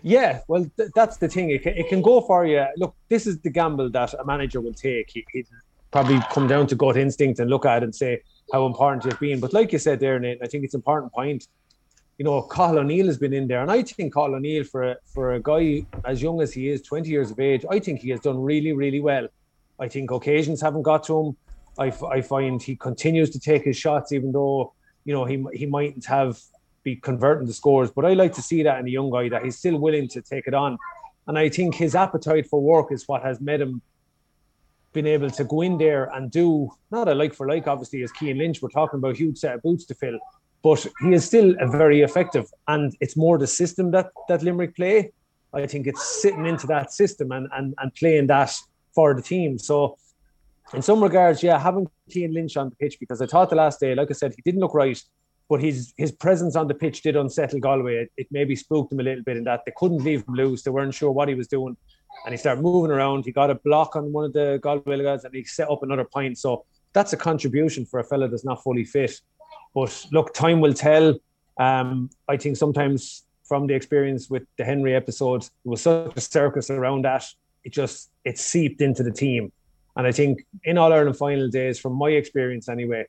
Yeah, 0.04 0.42
well, 0.48 0.70
th- 0.78 0.90
that's 0.94 1.18
the 1.18 1.30
thing. 1.30 1.52
It 1.52 1.64
can, 1.64 1.74
it 1.78 1.88
can 1.88 2.02
go 2.02 2.20
for 2.22 2.46
you. 2.46 2.66
Look, 2.76 2.96
this 3.08 3.28
is 3.28 3.40
the 3.40 3.50
gamble 3.50 3.90
that 3.92 4.14
a 4.14 4.26
manager 4.26 4.60
will 4.60 4.74
take. 4.74 5.10
He, 5.10 5.26
he'd 5.32 5.48
probably 5.92 6.20
come 6.32 6.48
down 6.48 6.68
to 6.68 6.76
gut 6.76 6.98
instinct 6.98 7.40
and 7.40 7.50
look 7.50 7.66
at 7.66 7.82
it 7.82 7.86
and 7.86 7.96
say 7.96 8.22
how 8.52 8.66
important 8.66 9.06
it's 9.06 9.18
been. 9.18 9.40
But 9.40 9.54
like 9.54 9.72
you 9.72 9.80
said 9.80 10.00
there, 10.02 10.20
Nate, 10.20 10.40
I 10.44 10.48
think 10.48 10.66
it's 10.66 10.74
an 10.74 10.80
important 10.80 11.14
point 11.14 11.48
you 12.18 12.24
know, 12.26 12.42
Cathal 12.44 12.80
O'Neill 12.80 13.08
has 13.08 13.18
been 13.18 13.34
in 13.34 13.48
there, 13.48 13.62
and 13.62 13.72
I 13.72 13.82
think 13.82 14.14
Cathal 14.14 14.36
O'Neill 14.36 14.64
for 14.64 14.84
a, 14.84 14.96
for 15.06 15.34
a 15.34 15.40
guy 15.42 15.86
as 16.06 16.22
young 16.22 16.42
as 16.42 16.54
he 16.54 16.70
is, 16.70 16.82
20 16.82 17.10
years 17.10 17.32
of 17.32 17.40
age, 17.40 17.66
I 17.70 17.80
think 17.80 18.00
he 18.00 18.10
has 18.12 18.22
done 18.22 18.40
really, 18.40 18.72
really 18.72 19.02
well. 19.02 19.28
I 19.80 19.90
think 19.90 20.12
occasions 20.12 20.62
haven't 20.62 20.84
got 20.84 21.04
to 21.06 21.20
him. 21.20 21.38
I, 21.78 21.94
I 22.10 22.22
find 22.22 22.62
he 22.62 22.78
continues 22.78 23.30
to 23.32 23.40
take 23.40 23.66
his 23.66 23.78
shots, 23.78 24.14
even 24.14 24.32
though 24.32 24.74
you 25.04 25.14
know 25.14 25.26
he 25.26 25.46
he 25.54 25.66
mightn't 25.66 26.06
have 26.06 26.40
be 26.84 26.96
converting 26.96 27.48
the 27.48 27.54
scores. 27.54 27.92
But 27.92 28.06
I 28.06 28.14
like 28.14 28.34
to 28.34 28.42
see 28.42 28.64
that 28.64 28.80
in 28.80 28.88
a 28.88 28.92
young 28.92 29.10
guy 29.10 29.28
that 29.30 29.44
he's 29.44 29.58
still 29.58 29.78
willing 29.78 30.08
to 30.10 30.22
take 30.22 30.48
it 30.48 30.54
on, 30.54 30.78
and 31.28 31.38
I 31.38 31.50
think 31.50 31.76
his 31.76 31.96
appetite 31.96 32.48
for 32.48 32.62
work 32.62 32.94
is 32.94 33.06
what 33.08 33.24
has 33.24 33.42
made 33.42 33.60
him 33.60 33.82
been 34.94 35.06
able 35.06 35.30
to 35.30 35.44
go 35.44 35.62
in 35.62 35.78
there 35.78 36.06
and 36.16 36.32
do 36.32 36.72
not 36.90 37.10
a 37.10 37.14
like 37.14 37.34
for 37.34 37.48
like, 37.48 37.68
obviously, 37.68 38.02
as 38.02 38.12
Cian 38.18 38.38
Lynch. 38.38 38.62
We're 38.62 38.70
talking 38.70 38.98
about 38.98 39.18
huge 39.18 39.38
set 39.38 39.56
of 39.56 39.62
boots 39.62 39.86
to 39.86 39.94
fill, 39.94 40.18
but 40.66 40.84
he 41.00 41.14
is 41.14 41.24
still 41.24 41.54
very 41.68 42.02
effective. 42.02 42.48
And 42.68 42.92
it's 43.00 43.16
more 43.16 43.38
the 43.38 43.46
system 43.46 43.92
that, 43.92 44.08
that 44.28 44.42
Limerick 44.42 44.76
play. 44.76 45.12
I 45.54 45.68
think 45.68 45.86
it's 45.86 46.22
sitting 46.24 46.48
into 46.48 46.66
that 46.66 46.92
system 46.92 47.32
and, 47.32 47.48
and, 47.54 47.76
and 47.78 47.94
playing 47.94 48.26
that 48.28 48.52
for 48.96 49.14
the 49.14 49.22
team. 49.22 49.60
So, 49.60 50.00
in 50.74 50.82
some 50.82 51.04
regards, 51.04 51.44
yeah, 51.44 51.60
having 51.60 51.88
Cian 52.10 52.34
Lynch 52.34 52.58
on 52.58 52.72
the 52.72 52.76
pitch 52.78 52.98
because 53.00 53.22
I 53.22 53.28
thought 53.28 53.52
the 53.52 53.56
last 53.56 53.80
day, 53.80 53.94
like 53.94 54.10
I 54.10 54.14
said, 54.14 54.34
he 54.36 54.42
didn't 54.42 54.60
look 54.60 54.74
right, 54.74 55.00
but 55.48 55.62
his 55.62 55.94
his 55.98 56.12
presence 56.12 56.56
on 56.56 56.68
the 56.68 56.74
pitch 56.74 57.04
did 57.04 57.16
unsettle 57.16 57.60
Galway. 57.60 57.98
It, 57.98 58.12
it 58.18 58.28
maybe 58.32 58.56
spooked 58.56 58.92
him 58.92 59.00
a 59.00 59.04
little 59.04 59.24
bit 59.24 59.38
in 59.38 59.44
that 59.44 59.62
they 59.68 59.74
couldn't 59.78 60.04
leave 60.04 60.24
him 60.28 60.34
loose. 60.34 60.64
They 60.64 60.72
weren't 60.72 60.96
sure 60.96 61.12
what 61.12 61.30
he 61.30 61.36
was 61.36 61.48
doing, 61.48 61.78
and 62.26 62.34
he 62.34 62.38
started 62.38 62.64
moving 62.64 62.90
around. 62.90 63.26
He 63.26 63.32
got 63.32 63.52
a 63.52 63.56
block 63.56 63.96
on 63.96 64.12
one 64.12 64.26
of 64.26 64.34
the 64.34 64.60
Galway 64.64 65.04
guys, 65.04 65.26
and 65.26 65.36
he 65.36 65.44
set 65.44 65.70
up 65.70 65.84
another 65.84 66.06
point. 66.06 66.40
So 66.40 66.66
that's 66.94 67.14
a 67.14 67.18
contribution 67.18 67.86
for 67.86 68.00
a 68.00 68.04
fella 68.04 68.28
that's 68.28 68.46
not 68.46 68.64
fully 68.64 68.86
fit. 68.86 69.22
But 69.76 70.06
look, 70.12 70.34
time 70.34 70.62
will 70.62 70.74
tell. 70.74 71.20
Um, 71.60 72.10
I 72.28 72.38
think 72.38 72.58
sometimes 72.58 73.24
from 73.44 73.68
the 73.68 73.76
experience 73.76 74.30
with 74.30 74.44
the 74.58 74.64
Henry 74.64 74.96
episode, 74.96 75.44
it 75.44 75.52
was 75.66 75.82
such 75.82 76.14
a 76.16 76.22
circus 76.22 76.70
around 76.70 77.04
that. 77.04 77.26
It 77.64 77.74
just 77.74 78.10
it 78.24 78.40
seeped 78.40 78.82
into 78.82 79.04
the 79.04 79.12
team. 79.12 79.52
And 79.98 80.08
I 80.08 80.12
think 80.12 80.46
in 80.64 80.78
All 80.78 80.92
Ireland 80.92 81.18
final 81.18 81.50
days, 81.50 81.80
from 81.80 81.94
my 81.94 82.10
experience 82.10 82.70
anyway, 82.70 83.06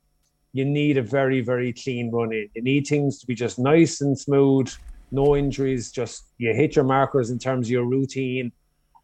you 0.53 0.65
need 0.65 0.99
a 0.99 1.03
very, 1.03 1.41
very 1.41 1.73
clean 1.73 2.11
run 2.11 2.33
in. 2.33 2.49
You 2.55 2.63
need 2.63 2.87
things 2.87 3.19
to 3.21 3.27
be 3.27 3.35
just 3.35 3.59
nice 3.59 4.01
and 4.01 4.19
smooth. 4.19 4.73
no 5.13 5.37
injuries, 5.37 5.93
just 5.93 6.25
you 6.39 6.53
hit 6.53 6.75
your 6.75 6.85
markers 6.85 7.31
in 7.31 7.39
terms 7.39 7.69
of 7.69 7.71
your 7.71 7.85
routine 7.85 8.53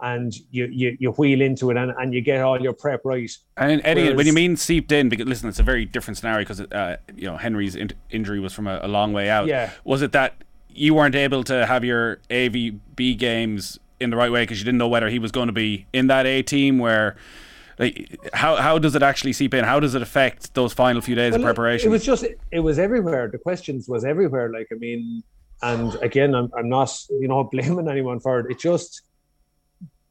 and 0.03 0.35
you, 0.51 0.67
you, 0.67 0.97
you 0.99 1.11
wheel 1.13 1.41
into 1.41 1.71
it 1.71 1.77
and, 1.77 1.93
and 1.93 2.13
you 2.13 2.21
get 2.21 2.41
all 2.43 2.61
your 2.61 2.73
prep 2.73 3.01
right. 3.05 3.31
And 3.57 3.81
Eddie, 3.85 4.03
Whereas, 4.03 4.17
when 4.17 4.27
you 4.27 4.33
mean 4.33 4.57
seeped 4.57 4.91
in, 4.91 5.09
because 5.09 5.27
listen, 5.27 5.49
it's 5.49 5.61
a 5.61 5.63
very 5.63 5.85
different 5.85 6.19
scenario 6.19 6.41
because 6.41 6.61
uh, 6.61 6.97
you 7.15 7.31
know 7.31 7.37
Henry's 7.37 7.77
in- 7.77 7.93
injury 8.11 8.41
was 8.41 8.53
from 8.53 8.67
a, 8.67 8.81
a, 8.83 8.89
long 8.89 9.13
way 9.13 9.31
out. 9.31 9.47
Yeah. 9.47 9.71
Was 9.85 10.03
it 10.03 10.11
that 10.13 10.35
you 10.69 10.95
weren't 10.95 11.15
able 11.15 11.45
to 11.45 11.67
have 11.67 11.85
your 11.85 12.19
AVB 12.31 13.17
games 13.17 13.79
in 14.01 14.11
the 14.11 14.17
right 14.17 14.33
way 14.33 14.43
because 14.43 14.59
you 14.59 14.65
didn't 14.65 14.79
know 14.79 14.89
whether 14.89 15.09
he 15.09 15.21
was 15.21 15.31
going 15.31 15.47
to 15.47 15.53
be 15.53 15.87
in 15.93 16.09
that 16.09 16.27
A 16.27 16.43
team 16.43 16.79
where? 16.79 17.17
Like, 17.79 18.19
how 18.35 18.57
how 18.57 18.79
does 18.79 18.95
it 18.95 19.03
actually 19.03 19.33
seep 19.33 19.55
in? 19.55 19.65
How 19.65 19.81
does 19.81 19.95
it 19.95 20.03
affect 20.03 20.55
those 20.55 20.73
final 20.73 21.01
few 21.01 21.15
days 21.15 21.33
well, 21.33 21.41
of 21.41 21.45
preparation? 21.45 21.89
It 21.89 21.93
was 21.93 22.05
just 22.05 22.25
it 22.51 22.61
was 22.61 22.79
everywhere. 22.79 23.29
The 23.29 23.39
questions 23.39 23.89
was 23.89 24.05
everywhere. 24.05 24.53
Like 24.53 24.69
I 24.73 24.75
mean, 24.75 25.23
and 25.63 25.95
again, 26.03 26.35
I'm 26.35 26.51
I'm 26.57 26.69
not 26.69 26.91
you 27.09 27.29
know 27.29 27.45
blaming 27.53 27.89
anyone 27.89 28.19
for 28.19 28.41
it. 28.41 28.47
It 28.51 28.59
just 28.59 29.03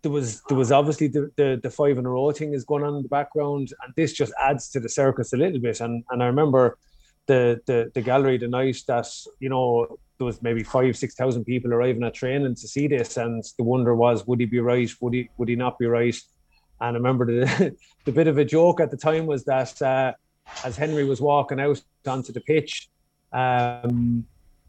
there 0.01 0.11
was 0.11 0.41
there 0.47 0.57
was 0.57 0.71
obviously 0.71 1.07
the, 1.07 1.31
the, 1.37 1.59
the 1.61 1.69
five 1.69 1.97
in 1.97 2.05
a 2.05 2.09
row 2.09 2.31
thing 2.31 2.53
is 2.53 2.63
going 2.63 2.83
on 2.83 2.95
in 2.95 3.03
the 3.03 3.09
background, 3.09 3.71
and 3.83 3.93
this 3.95 4.13
just 4.13 4.33
adds 4.41 4.69
to 4.69 4.79
the 4.79 4.89
circus 4.89 5.33
a 5.33 5.37
little 5.37 5.59
bit. 5.59 5.79
And 5.79 6.03
and 6.09 6.23
I 6.23 6.27
remember 6.27 6.77
the 7.27 7.61
the 7.67 7.91
the 7.93 8.01
gallery 8.01 8.37
the 8.37 8.47
night 8.47 8.77
that 8.87 9.07
you 9.39 9.49
know 9.49 9.97
there 10.17 10.25
was 10.25 10.41
maybe 10.41 10.63
five 10.63 10.97
six 10.97 11.13
thousand 11.15 11.45
people 11.45 11.73
arriving 11.73 12.03
at 12.03 12.15
training 12.15 12.55
to 12.55 12.67
see 12.67 12.87
this, 12.87 13.17
and 13.17 13.43
the 13.57 13.63
wonder 13.63 13.95
was 13.95 14.25
would 14.25 14.39
he 14.39 14.45
be 14.45 14.59
right? 14.59 14.91
Would 15.01 15.13
he 15.13 15.29
would 15.37 15.49
he 15.49 15.55
not 15.55 15.77
be 15.77 15.85
right? 15.85 16.17
And 16.79 16.95
I 16.95 16.97
remember 16.97 17.25
the 17.25 17.75
the 18.05 18.11
bit 18.11 18.27
of 18.27 18.39
a 18.39 18.45
joke 18.45 18.79
at 18.79 18.89
the 18.89 18.97
time 18.97 19.27
was 19.27 19.43
that 19.45 19.79
uh, 19.81 20.13
as 20.63 20.77
Henry 20.77 21.03
was 21.05 21.21
walking 21.21 21.59
out 21.59 21.81
onto 22.07 22.33
the 22.33 22.41
pitch, 22.41 22.89
um, 23.31 24.25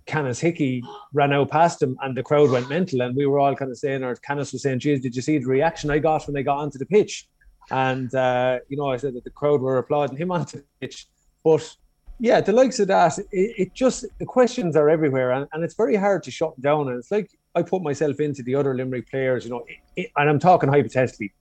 Canis 0.06 0.40
Hickey 0.40 0.82
ran 1.12 1.32
out 1.32 1.50
past 1.50 1.82
him 1.82 1.96
and 2.02 2.16
the 2.16 2.22
crowd 2.22 2.50
went 2.50 2.68
mental. 2.68 3.02
And 3.02 3.16
we 3.16 3.26
were 3.26 3.38
all 3.38 3.54
kind 3.54 3.70
of 3.70 3.78
saying, 3.78 4.02
or 4.02 4.14
Canis 4.16 4.52
was 4.52 4.62
saying, 4.62 4.80
geez, 4.80 5.00
did 5.00 5.14
you 5.14 5.22
see 5.22 5.38
the 5.38 5.46
reaction 5.46 5.90
I 5.90 5.98
got 5.98 6.26
when 6.26 6.34
they 6.34 6.42
got 6.42 6.58
onto 6.58 6.78
the 6.78 6.86
pitch? 6.86 7.28
And, 7.70 8.14
uh, 8.14 8.58
you 8.68 8.76
know, 8.76 8.90
I 8.90 8.96
said 8.96 9.14
that 9.14 9.24
the 9.24 9.30
crowd 9.30 9.60
were 9.60 9.78
applauding 9.78 10.16
him 10.16 10.30
onto 10.32 10.58
the 10.58 10.64
pitch. 10.80 11.06
But 11.44 11.76
yeah, 12.18 12.40
the 12.40 12.52
likes 12.52 12.78
of 12.80 12.88
that, 12.88 13.18
it, 13.18 13.26
it 13.32 13.74
just, 13.74 14.04
the 14.18 14.26
questions 14.26 14.76
are 14.76 14.88
everywhere 14.88 15.32
and, 15.32 15.46
and 15.52 15.64
it's 15.64 15.74
very 15.74 15.96
hard 15.96 16.22
to 16.24 16.30
shut 16.30 16.60
down. 16.60 16.88
And 16.88 16.98
it's 16.98 17.10
like 17.10 17.30
I 17.54 17.62
put 17.62 17.82
myself 17.82 18.20
into 18.20 18.42
the 18.42 18.54
other 18.54 18.74
Limerick 18.74 19.10
players, 19.10 19.44
you 19.44 19.50
know, 19.50 19.64
it, 19.68 19.76
it, 19.96 20.10
and 20.16 20.28
I'm 20.28 20.38
talking 20.38 20.68
hypothetically. 20.68 21.32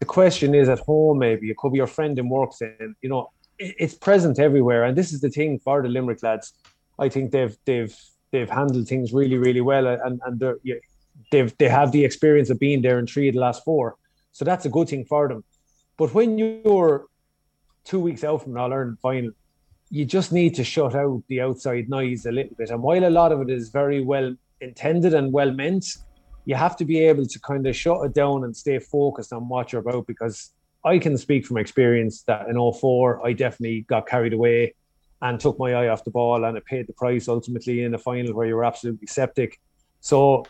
The 0.00 0.06
question 0.06 0.54
is 0.54 0.68
at 0.68 0.78
home, 0.78 1.18
maybe 1.18 1.50
it 1.50 1.58
could 1.58 1.72
be 1.72 1.76
your 1.76 1.86
friend 1.86 2.18
in 2.18 2.28
work 2.28 2.54
saying, 2.54 2.94
you 3.02 3.10
know, 3.10 3.30
it's 3.58 3.94
present 3.94 4.38
everywhere. 4.38 4.84
And 4.84 4.96
this 4.96 5.12
is 5.12 5.20
the 5.20 5.28
thing 5.28 5.58
for 5.58 5.82
the 5.82 5.88
Limerick 5.88 6.22
lads 6.22 6.54
I 7.00 7.08
think 7.08 7.32
they've 7.32 7.56
they've 7.64 7.96
they've 8.32 8.50
handled 8.50 8.88
things 8.88 9.12
really 9.12 9.38
really 9.38 9.60
well, 9.60 9.86
and 9.86 10.20
and 10.24 10.40
they're, 10.40 10.58
they've 11.30 11.56
they 11.58 11.68
have 11.68 11.92
the 11.92 12.04
experience 12.04 12.50
of 12.50 12.58
being 12.58 12.82
there 12.82 12.98
in 12.98 13.06
three 13.06 13.28
of 13.28 13.34
the 13.34 13.40
last 13.40 13.64
four, 13.64 13.96
so 14.32 14.44
that's 14.44 14.64
a 14.66 14.70
good 14.70 14.88
thing 14.88 15.04
for 15.04 15.28
them. 15.28 15.44
But 15.96 16.14
when 16.14 16.38
you're 16.38 17.06
two 17.84 18.00
weeks 18.00 18.24
out 18.24 18.42
from 18.42 18.52
an 18.52 18.58
All 18.58 18.72
Ireland 18.72 18.98
final, 19.00 19.30
you 19.90 20.04
just 20.04 20.32
need 20.32 20.54
to 20.54 20.64
shut 20.64 20.94
out 20.94 21.22
the 21.28 21.40
outside 21.40 21.88
noise 21.88 22.24
a 22.24 22.32
little 22.32 22.54
bit. 22.56 22.70
And 22.70 22.82
while 22.82 23.04
a 23.04 23.10
lot 23.10 23.32
of 23.32 23.40
it 23.42 23.50
is 23.50 23.70
very 23.70 24.00
well 24.02 24.34
intended 24.60 25.14
and 25.14 25.32
well 25.32 25.52
meant, 25.52 25.84
you 26.44 26.54
have 26.54 26.76
to 26.76 26.84
be 26.84 27.00
able 27.00 27.26
to 27.26 27.40
kind 27.40 27.66
of 27.66 27.74
shut 27.76 28.04
it 28.04 28.14
down 28.14 28.44
and 28.44 28.56
stay 28.56 28.78
focused 28.78 29.32
on 29.32 29.48
what 29.48 29.72
you're 29.72 29.80
about 29.80 30.06
because 30.06 30.52
I 30.84 30.98
can 30.98 31.18
speak 31.18 31.44
from 31.44 31.58
experience 31.58 32.22
that 32.22 32.48
in 32.48 32.56
04, 32.72 33.26
I 33.26 33.32
definitely 33.32 33.82
got 33.82 34.06
carried 34.06 34.32
away 34.32 34.74
and 35.22 35.38
took 35.38 35.58
my 35.58 35.74
eye 35.74 35.88
off 35.88 36.04
the 36.04 36.10
ball 36.10 36.44
and 36.44 36.56
it 36.56 36.64
paid 36.64 36.86
the 36.86 36.92
price 36.92 37.28
ultimately 37.28 37.82
in 37.82 37.92
the 37.92 37.98
final 37.98 38.34
where 38.34 38.46
you 38.46 38.54
were 38.54 38.64
absolutely 38.64 39.06
septic. 39.06 39.60
So 40.00 40.46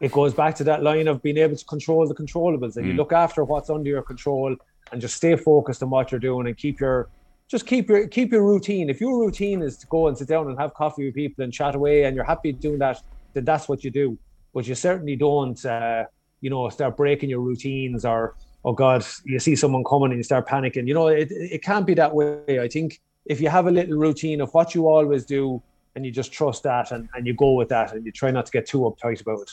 it 0.00 0.12
goes 0.12 0.32
back 0.32 0.54
to 0.56 0.64
that 0.64 0.82
line 0.82 1.08
of 1.08 1.22
being 1.22 1.36
able 1.38 1.56
to 1.56 1.64
control 1.64 2.06
the 2.06 2.14
controllables 2.14 2.76
and 2.76 2.86
mm. 2.86 2.88
you 2.88 2.92
look 2.94 3.12
after 3.12 3.44
what's 3.44 3.68
under 3.68 3.90
your 3.90 4.02
control 4.02 4.56
and 4.92 5.00
just 5.00 5.16
stay 5.16 5.36
focused 5.36 5.82
on 5.82 5.90
what 5.90 6.10
you're 6.10 6.20
doing 6.20 6.46
and 6.46 6.56
keep 6.56 6.80
your 6.80 7.08
just 7.48 7.66
keep 7.66 7.88
your 7.88 8.06
keep 8.06 8.30
your 8.30 8.44
routine. 8.44 8.90
If 8.90 9.00
your 9.00 9.18
routine 9.18 9.62
is 9.62 9.76
to 9.78 9.86
go 9.86 10.08
and 10.08 10.16
sit 10.16 10.28
down 10.28 10.48
and 10.48 10.58
have 10.58 10.74
coffee 10.74 11.06
with 11.06 11.14
people 11.14 11.44
and 11.44 11.52
chat 11.52 11.74
away 11.74 12.04
and 12.04 12.14
you're 12.14 12.24
happy 12.24 12.52
doing 12.52 12.78
that, 12.78 13.02
then 13.32 13.44
that's 13.44 13.68
what 13.68 13.84
you 13.84 13.90
do. 13.90 14.18
But 14.52 14.66
you 14.66 14.74
certainly 14.74 15.16
don't 15.16 15.62
uh, 15.64 16.04
you 16.40 16.50
know 16.50 16.68
start 16.68 16.96
breaking 16.96 17.30
your 17.30 17.40
routines 17.40 18.04
or 18.04 18.34
oh 18.64 18.72
god 18.72 19.04
you 19.24 19.38
see 19.38 19.56
someone 19.56 19.84
coming 19.84 20.10
and 20.10 20.18
you 20.18 20.22
start 20.22 20.46
panicking 20.46 20.86
you 20.86 20.94
know 20.94 21.08
it, 21.08 21.28
it 21.30 21.62
can't 21.62 21.86
be 21.86 21.94
that 21.94 22.14
way 22.14 22.60
i 22.60 22.68
think 22.68 23.00
if 23.28 23.40
you 23.40 23.48
have 23.48 23.66
a 23.66 23.70
little 23.70 23.96
routine 23.96 24.40
of 24.40 24.52
what 24.54 24.74
you 24.74 24.88
always 24.88 25.24
do 25.24 25.62
and 25.94 26.04
you 26.04 26.10
just 26.10 26.32
trust 26.32 26.62
that 26.62 26.90
and, 26.90 27.08
and 27.14 27.26
you 27.26 27.34
go 27.34 27.52
with 27.52 27.68
that 27.68 27.92
and 27.92 28.04
you 28.04 28.10
try 28.10 28.30
not 28.30 28.46
to 28.46 28.52
get 28.52 28.66
too 28.66 28.78
uptight 28.78 29.20
about 29.20 29.42
it. 29.42 29.50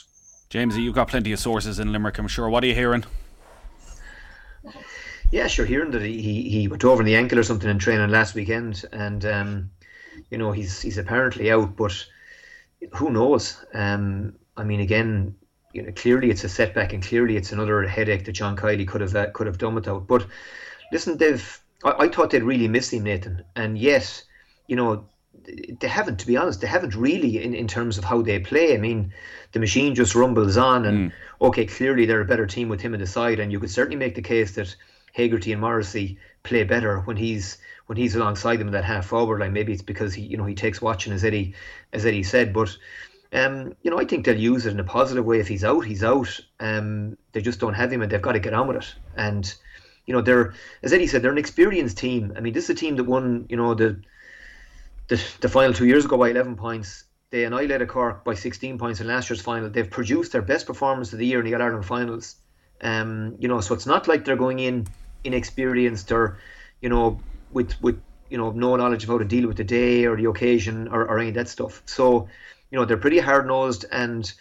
James, 0.50 0.78
you've 0.78 0.96
got 0.96 1.10
plenty 1.10 1.32
of 1.34 1.40
sources 1.40 1.80
in 1.80 1.92
Limerick, 1.92 2.18
I'm 2.18 2.28
sure. 2.28 2.50
What 2.50 2.64
are 2.64 2.68
you 2.68 2.76
hearing? 2.76 3.04
Yeah, 5.32 5.48
sure. 5.48 5.66
Hearing 5.66 5.92
that 5.92 6.02
he, 6.02 6.50
he 6.50 6.68
went 6.68 6.86
over 6.86 7.02
in 7.02 7.06
the 7.06 7.16
ankle 7.16 7.40
or 7.40 7.44
something 7.44 7.70
in 7.70 7.80
training 7.80 8.10
last 8.10 8.36
weekend, 8.36 8.86
and 8.94 9.26
um, 9.26 9.72
you 10.30 10.38
know 10.38 10.52
he's 10.52 10.82
he's 10.82 10.98
apparently 11.00 11.52
out, 11.52 11.76
but 11.76 12.06
who 12.94 13.10
knows? 13.10 13.66
Um, 13.74 14.36
I 14.56 14.64
mean, 14.64 14.80
again, 14.80 15.36
you 15.74 15.82
know, 15.82 15.92
clearly 15.94 16.30
it's 16.30 16.44
a 16.44 16.50
setback, 16.50 16.94
and 16.94 17.04
clearly 17.04 17.38
it's 17.38 17.52
another 17.52 17.84
headache 17.88 18.24
that 18.26 18.34
John 18.34 18.56
Kiely 18.56 18.88
could 18.88 19.02
have 19.02 19.16
uh, 19.16 19.32
could 19.32 19.48
have 19.48 19.58
done 19.58 19.76
without. 19.76 20.08
But 20.08 20.28
listen, 20.92 21.18
they've 21.18 21.62
I, 21.86 22.06
I 22.06 22.08
thought 22.10 22.32
they'd 22.32 22.43
really 22.43 22.67
miss 22.67 22.91
him, 22.91 23.04
Nathan. 23.04 23.45
And 23.56 23.78
yet, 23.78 24.24
you 24.67 24.76
know, 24.76 25.06
they 25.80 25.88
haven't, 25.88 26.19
to 26.19 26.28
be 26.28 26.38
honest, 26.38 26.62
they 26.62 26.67
haven't 26.67 26.95
really 26.95 27.41
in, 27.41 27.54
in 27.54 27.67
terms 27.67 27.98
of 27.98 28.04
how 28.04 28.21
they 28.21 28.39
play. 28.39 28.74
I 28.74 28.78
mean, 28.78 29.13
the 29.52 29.60
machine 29.60 29.95
just 29.95 30.15
rumbles 30.15 30.58
on, 30.58 30.86
and 30.86 31.12
mm. 31.12 31.13
okay, 31.39 31.65
clearly 31.65 32.06
they're 32.06 32.21
a 32.21 32.26
better 32.26 32.48
team 32.48 32.67
with 32.67 32.82
him 32.82 32.93
in 32.93 33.00
the 33.00 33.08
side, 33.08 33.39
and 33.39 33.52
you 33.52 33.60
could 33.60 33.69
certainly 33.69 33.98
make 33.98 34.15
the 34.15 34.21
case 34.21 34.56
that 34.56 34.76
Hegarty 35.13 35.52
and 35.52 35.62
Morrissey 35.62 36.17
play 36.43 36.63
better 36.63 37.00
when 37.02 37.15
he's 37.15 37.58
when 37.86 37.98
he's 37.98 38.15
alongside 38.15 38.58
them 38.58 38.67
in 38.67 38.74
that 38.74 38.84
half 38.84 39.06
forward 39.06 39.39
line. 39.39 39.54
Maybe 39.54 39.71
it's 39.71 39.84
because 39.84 40.15
he, 40.15 40.24
you 40.24 40.38
know, 40.38 40.45
he 40.45 40.56
takes 40.56 40.82
watching, 40.82 41.13
as 41.13 41.24
Eddie, 41.24 41.54
as 41.93 42.06
Eddie 42.06 42.24
said, 42.24 42.54
but. 42.54 42.76
Um, 43.34 43.76
you 43.82 43.91
know, 43.91 44.00
I 44.00 44.06
think 44.06 44.24
they'll 44.24 44.39
use 44.39 44.65
it 44.65 44.71
in 44.71 44.80
a 44.80 44.84
positive 44.86 45.26
way. 45.26 45.39
If 45.39 45.48
he's 45.50 45.65
out, 45.65 45.82
he's 45.82 46.06
out. 46.06 46.39
Um, 46.62 47.17
they 47.34 47.41
just 47.41 47.60
don't 47.60 47.74
have 47.74 47.91
him, 47.91 48.02
and 48.02 48.10
they've 48.10 48.21
got 48.21 48.32
to 48.32 48.39
get 48.39 48.54
on 48.54 48.67
with 48.67 48.78
it. 48.78 48.95
And 49.17 49.54
you 50.06 50.13
know, 50.13 50.22
they're 50.22 50.54
as 50.84 50.94
Eddie 50.94 51.08
said, 51.08 51.22
they're 51.22 51.32
an 51.32 51.38
experienced 51.38 51.98
team. 51.98 52.34
I 52.36 52.39
mean, 52.39 52.54
this 52.54 52.65
is 52.65 52.70
a 52.72 52.76
team 52.76 52.96
that 52.98 53.06
won, 53.06 53.46
you 53.50 53.58
know, 53.58 53.74
the 53.74 54.02
the, 55.08 55.22
the 55.41 55.50
final 55.50 55.74
two 55.74 55.86
years 55.86 56.06
ago 56.06 56.18
by 56.18 56.30
11 56.30 56.56
points. 56.56 57.04
They 57.32 57.44
annihilated 57.44 57.88
Cork 57.89 58.24
by 58.24 58.34
16 58.34 58.78
points 58.78 59.02
in 59.02 59.08
last 59.08 59.30
year's 59.30 59.41
final. 59.41 59.70
They've 59.70 59.89
produced 59.89 60.32
their 60.32 60.41
best 60.41 60.68
performance 60.68 61.12
of 61.12 61.20
the 61.20 61.26
year 61.26 61.39
in 61.39 61.46
the 61.46 61.54
All 61.56 61.62
Ireland 61.62 61.86
finals. 61.86 62.36
Um, 62.82 63.36
you 63.39 63.48
know, 63.48 63.62
so 63.62 63.74
it's 63.74 63.86
not 63.86 64.08
like 64.08 64.26
they're 64.26 64.36
going 64.36 64.60
in 64.60 64.88
inexperienced 65.24 66.12
or, 66.12 66.38
you 66.82 66.89
know, 66.89 67.20
with 67.52 67.82
with 67.82 68.02
you 68.30 68.38
know 68.38 68.52
no 68.52 68.76
knowledge 68.76 69.04
of 69.04 69.10
how 69.10 69.18
to 69.18 69.26
deal 69.26 69.48
with 69.48 69.58
the 69.58 69.63
day 69.63 70.06
or 70.06 70.15
the 70.15 70.26
occasion 70.26 70.88
or, 70.88 71.02
or 71.08 71.20
any 71.20 71.30
of 71.30 71.36
that 71.36 71.48
stuff. 71.48 71.82
So, 71.86 72.28
you 72.70 72.78
know, 72.78 72.86
they're 72.86 72.98
pretty 72.98 73.20
hard 73.20 73.48
nosed 73.48 73.86
and 73.91 74.32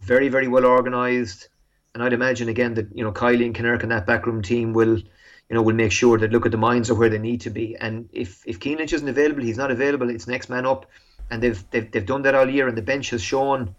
very 0.00 0.28
very 0.28 0.48
well 0.48 0.64
organised 0.64 1.48
and 1.94 2.02
I'd 2.02 2.12
imagine 2.12 2.48
again 2.48 2.74
that 2.74 2.88
you 2.94 3.04
know 3.04 3.12
Kiely 3.12 3.44
and 3.44 3.54
Kinnerk 3.54 3.82
and 3.82 3.90
that 3.92 4.06
backroom 4.06 4.42
team 4.42 4.72
will, 4.72 4.98
you 4.98 5.06
know, 5.50 5.62
will 5.62 5.74
make 5.74 5.92
sure 5.92 6.18
that 6.18 6.30
look 6.30 6.46
at 6.46 6.52
the 6.52 6.58
minds 6.58 6.90
of 6.90 6.98
where 6.98 7.08
they 7.08 7.18
need 7.18 7.40
to 7.42 7.50
be. 7.50 7.76
And 7.76 8.08
if 8.12 8.42
if 8.46 8.64
Lynch 8.64 8.92
isn't 8.92 9.08
available, 9.08 9.42
he's 9.42 9.58
not 9.58 9.70
available. 9.70 10.10
It's 10.10 10.26
next 10.26 10.48
man 10.48 10.66
up, 10.66 10.86
and 11.30 11.42
they've 11.42 11.62
they've, 11.70 11.90
they've 11.90 12.06
done 12.06 12.22
that 12.22 12.34
all 12.34 12.48
year, 12.48 12.68
and 12.68 12.76
the 12.76 12.82
bench 12.82 13.10
has 13.10 13.22
shown. 13.22 13.74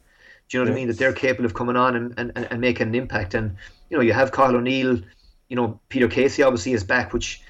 Do 0.50 0.58
you 0.58 0.65
know 0.65 0.69
what 0.69 0.76
I 0.76 0.80
mean? 0.80 0.88
That 0.89 0.97
they're 0.97 1.13
capable 1.13 1.45
of 1.45 1.54
coming 1.54 1.78
on 1.78 1.95
and, 1.95 2.13
and, 2.17 2.47
and 2.52 2.60
making 2.60 2.89
an 2.89 2.95
impact. 2.95 3.34
And 3.36 3.56
you 3.89 3.97
know, 3.97 4.04
you 4.04 4.12
have 4.12 4.32
Cathal 4.34 4.58
O'Neill. 4.58 5.00
You 5.47 5.56
know, 5.56 5.80
Peter 5.88 6.10
Casey 6.10 6.43
obviously 6.43 6.74
is 6.74 6.84
back, 6.84 7.13
which 7.13 7.41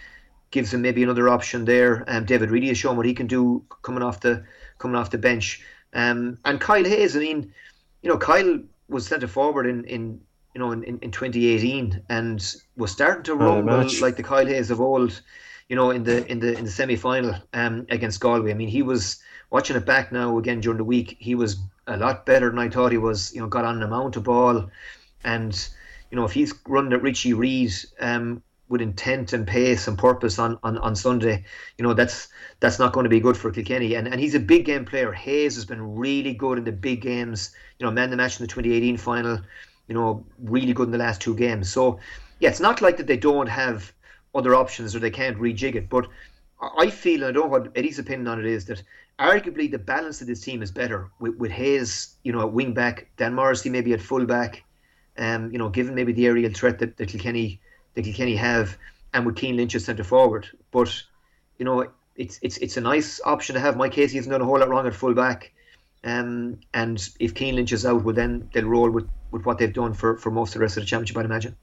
gives 0.51 0.73
him 0.73 0.81
maybe 0.81 1.01
another 1.01 1.27
option 1.29 1.65
there. 1.65 2.03
Um, 2.07 2.25
David 2.25 2.51
Reidy 2.51 2.67
has 2.67 2.77
shown 2.77 2.97
what 2.97 3.05
he 3.05 3.13
can 3.13 3.27
do 3.27 3.63
coming 3.81 4.03
off 4.03 4.19
the 4.19 4.43
coming 4.77 4.95
off 4.95 5.09
the 5.09 5.17
bench. 5.17 5.63
Um, 5.93 6.37
and 6.45 6.59
Kyle 6.61 6.83
Hayes, 6.83 7.15
I 7.15 7.19
mean, 7.19 7.53
you 8.03 8.09
know, 8.09 8.17
Kyle 8.17 8.59
was 8.87 9.07
centre 9.07 9.27
forward 9.27 9.65
in, 9.65 9.85
in 9.85 10.21
you 10.53 10.59
know, 10.59 10.71
in, 10.71 10.83
in, 10.83 10.99
in 10.99 11.11
2018 11.11 12.03
and 12.09 12.55
was 12.75 12.91
starting 12.91 13.23
to 13.23 13.35
rumble 13.35 13.87
like 14.01 14.17
the 14.17 14.23
Kyle 14.23 14.45
Hayes 14.45 14.71
of 14.71 14.81
old, 14.81 15.21
you 15.69 15.75
know, 15.75 15.91
in 15.91 16.03
the 16.03 16.25
in 16.27 16.39
the 16.39 16.57
in 16.57 16.65
the 16.65 16.71
semi 16.71 16.95
final 16.95 17.35
um, 17.53 17.85
against 17.89 18.19
Galway. 18.19 18.51
I 18.51 18.55
mean, 18.55 18.67
he 18.67 18.81
was 18.81 19.21
watching 19.49 19.75
it 19.75 19.85
back 19.85 20.11
now 20.11 20.37
again 20.37 20.59
during 20.59 20.77
the 20.77 20.83
week. 20.83 21.17
He 21.19 21.35
was 21.35 21.57
a 21.87 21.97
lot 21.97 22.25
better 22.25 22.49
than 22.49 22.59
I 22.59 22.69
thought 22.69 22.91
he 22.91 22.97
was. 22.97 23.33
You 23.33 23.41
know, 23.41 23.47
got 23.47 23.65
on 23.65 23.77
an 23.77 23.83
amount 23.83 24.17
of 24.17 24.23
ball, 24.23 24.69
and 25.23 25.69
you 26.09 26.17
know, 26.17 26.25
if 26.25 26.33
he's 26.33 26.53
running 26.67 26.93
at 26.93 27.01
Richie 27.01 27.33
Reid 27.33 27.71
um, 28.01 28.43
with 28.67 28.81
intent 28.81 29.31
and 29.33 29.47
pace 29.47 29.87
and 29.87 29.97
purpose 29.97 30.37
on, 30.39 30.59
on, 30.63 30.77
on 30.77 30.95
Sunday, 30.95 31.45
you 31.77 31.83
know, 31.83 31.93
that's 31.93 32.27
that's 32.59 32.79
not 32.79 32.93
going 32.93 33.05
to 33.05 33.09
be 33.09 33.19
good 33.19 33.37
for 33.37 33.51
Kilkenny. 33.51 33.95
And 33.95 34.07
and 34.07 34.19
he's 34.19 34.35
a 34.35 34.39
big 34.39 34.65
game 34.65 34.85
player. 34.85 35.13
Hayes 35.13 35.55
has 35.55 35.65
been 35.65 35.95
really 35.95 36.33
good 36.33 36.57
in 36.57 36.63
the 36.65 36.71
big 36.71 37.01
games. 37.01 37.55
You 37.79 37.85
know, 37.85 37.91
man 37.91 38.09
the 38.09 38.17
match 38.17 38.39
in 38.39 38.43
the 38.43 38.47
2018 38.47 38.97
final 38.97 39.39
you 39.87 39.95
know, 39.95 40.25
really 40.39 40.73
good 40.73 40.87
in 40.87 40.91
the 40.91 40.97
last 40.97 41.21
two 41.21 41.35
games. 41.35 41.71
So, 41.71 41.99
yeah, 42.39 42.49
it's 42.49 42.59
not 42.59 42.81
like 42.81 42.97
that 42.97 43.07
they 43.07 43.17
don't 43.17 43.47
have 43.47 43.91
other 44.33 44.55
options 44.55 44.95
or 44.95 44.99
they 44.99 45.11
can't 45.11 45.37
rejig 45.37 45.75
it. 45.75 45.89
But 45.89 46.07
I 46.77 46.89
feel, 46.89 47.23
and 47.23 47.29
I 47.29 47.31
don't 47.31 47.51
know 47.51 47.57
what 47.57 47.71
Eddie's 47.75 47.99
opinion 47.99 48.27
on 48.27 48.39
it 48.39 48.45
is, 48.45 48.65
that 48.65 48.83
arguably 49.19 49.69
the 49.69 49.79
balance 49.79 50.21
of 50.21 50.27
this 50.27 50.41
team 50.41 50.61
is 50.61 50.71
better 50.71 51.09
with, 51.19 51.35
with 51.35 51.51
Hayes, 51.51 52.15
you 52.23 52.31
know, 52.31 52.41
at 52.41 52.53
wing 52.53 52.73
back, 52.73 53.07
Dan 53.17 53.33
Morrissey 53.33 53.69
maybe 53.69 53.93
at 53.93 54.01
full 54.01 54.25
back, 54.25 54.63
um, 55.17 55.51
you 55.51 55.57
know, 55.57 55.69
given 55.69 55.95
maybe 55.95 56.13
the 56.13 56.25
aerial 56.25 56.51
threat 56.51 56.79
that, 56.79 56.97
that 56.97 57.09
Kilkenny 57.09 57.59
that 57.93 58.03
Kilkenny 58.03 58.35
have, 58.35 58.77
and 59.13 59.25
with 59.25 59.37
Cian 59.37 59.57
Lynch 59.57 59.75
as 59.75 59.85
centre 59.85 60.03
forward. 60.03 60.47
But 60.71 61.03
you 61.57 61.65
know, 61.65 61.91
it's 62.15 62.39
it's 62.41 62.57
it's 62.57 62.77
a 62.77 62.81
nice 62.81 63.19
option 63.25 63.55
to 63.55 63.59
have. 63.59 63.77
Mike 63.77 63.91
Casey 63.91 64.17
hasn't 64.17 64.31
done 64.31 64.41
a 64.41 64.45
whole 64.45 64.59
lot 64.59 64.69
wrong 64.69 64.87
at 64.87 64.95
full 64.95 65.13
back. 65.13 65.51
Um, 66.03 66.59
and 66.73 67.07
if 67.19 67.37
Cian 67.37 67.55
Lynch 67.55 67.71
is 67.73 67.85
out, 67.85 68.03
well 68.03 68.15
then 68.15 68.49
they'll 68.53 68.65
roll 68.65 68.89
with, 68.89 69.07
with 69.31 69.45
what 69.45 69.57
they've 69.57 69.73
done 69.73 69.93
for, 69.93 70.17
for 70.17 70.31
most 70.31 70.49
of 70.49 70.53
the 70.55 70.59
rest 70.61 70.77
of 70.77 70.83
the 70.83 70.87
championship, 70.87 71.17
I'd 71.17 71.25
imagine. 71.25 71.55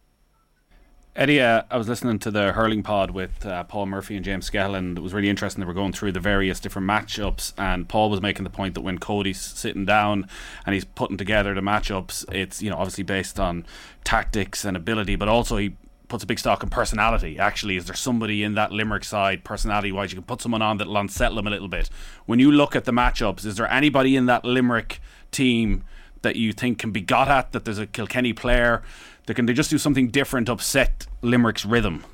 Eddie, 1.18 1.40
uh, 1.40 1.62
I 1.68 1.76
was 1.76 1.88
listening 1.88 2.20
to 2.20 2.30
the 2.30 2.52
hurling 2.52 2.84
pod 2.84 3.10
with 3.10 3.44
uh, 3.44 3.64
Paul 3.64 3.86
Murphy 3.86 4.14
and 4.14 4.24
James 4.24 4.48
Skehill, 4.48 4.76
and 4.76 4.96
it 4.96 5.00
was 5.00 5.12
really 5.12 5.28
interesting. 5.28 5.60
They 5.60 5.66
were 5.66 5.74
going 5.74 5.92
through 5.92 6.12
the 6.12 6.20
various 6.20 6.60
different 6.60 6.86
matchups, 6.86 7.54
and 7.58 7.88
Paul 7.88 8.08
was 8.08 8.20
making 8.20 8.44
the 8.44 8.50
point 8.50 8.74
that 8.74 8.82
when 8.82 8.98
Cody's 8.98 9.40
sitting 9.40 9.84
down 9.84 10.28
and 10.64 10.74
he's 10.74 10.84
putting 10.84 11.16
together 11.16 11.54
the 11.54 11.60
matchups, 11.60 12.24
it's 12.32 12.62
you 12.62 12.70
know 12.70 12.76
obviously 12.76 13.02
based 13.02 13.40
on 13.40 13.66
tactics 14.04 14.64
and 14.64 14.76
ability, 14.76 15.16
but 15.16 15.26
also 15.26 15.56
he 15.56 15.74
puts 16.08 16.24
a 16.24 16.26
big 16.26 16.38
stock 16.38 16.62
in 16.62 16.70
personality. 16.70 17.38
Actually, 17.38 17.76
is 17.76 17.86
there 17.86 17.94
somebody 17.94 18.42
in 18.42 18.54
that 18.54 18.72
Limerick 18.72 19.04
side, 19.04 19.44
personality 19.44 19.92
wise, 19.92 20.10
you 20.10 20.16
can 20.16 20.24
put 20.24 20.40
someone 20.40 20.62
on 20.62 20.78
that'll 20.78 20.96
unsettle 20.96 21.36
them 21.36 21.46
a 21.46 21.50
little 21.50 21.68
bit? 21.68 21.90
When 22.26 22.38
you 22.38 22.50
look 22.50 22.74
at 22.74 22.84
the 22.84 22.92
matchups, 22.92 23.44
is 23.44 23.56
there 23.56 23.70
anybody 23.70 24.16
in 24.16 24.26
that 24.26 24.44
Limerick 24.44 25.00
team 25.30 25.84
that 26.22 26.36
you 26.36 26.52
think 26.52 26.78
can 26.78 26.90
be 26.90 27.00
got 27.00 27.28
at? 27.28 27.52
That 27.52 27.64
there's 27.64 27.78
a 27.78 27.86
Kilkenny 27.86 28.32
player 28.32 28.82
that 29.26 29.34
can 29.34 29.46
they 29.46 29.52
just 29.52 29.70
do 29.70 29.78
something 29.78 30.08
different, 30.08 30.48
upset 30.48 31.06
Limerick's 31.22 31.64
rhythm? 31.64 32.04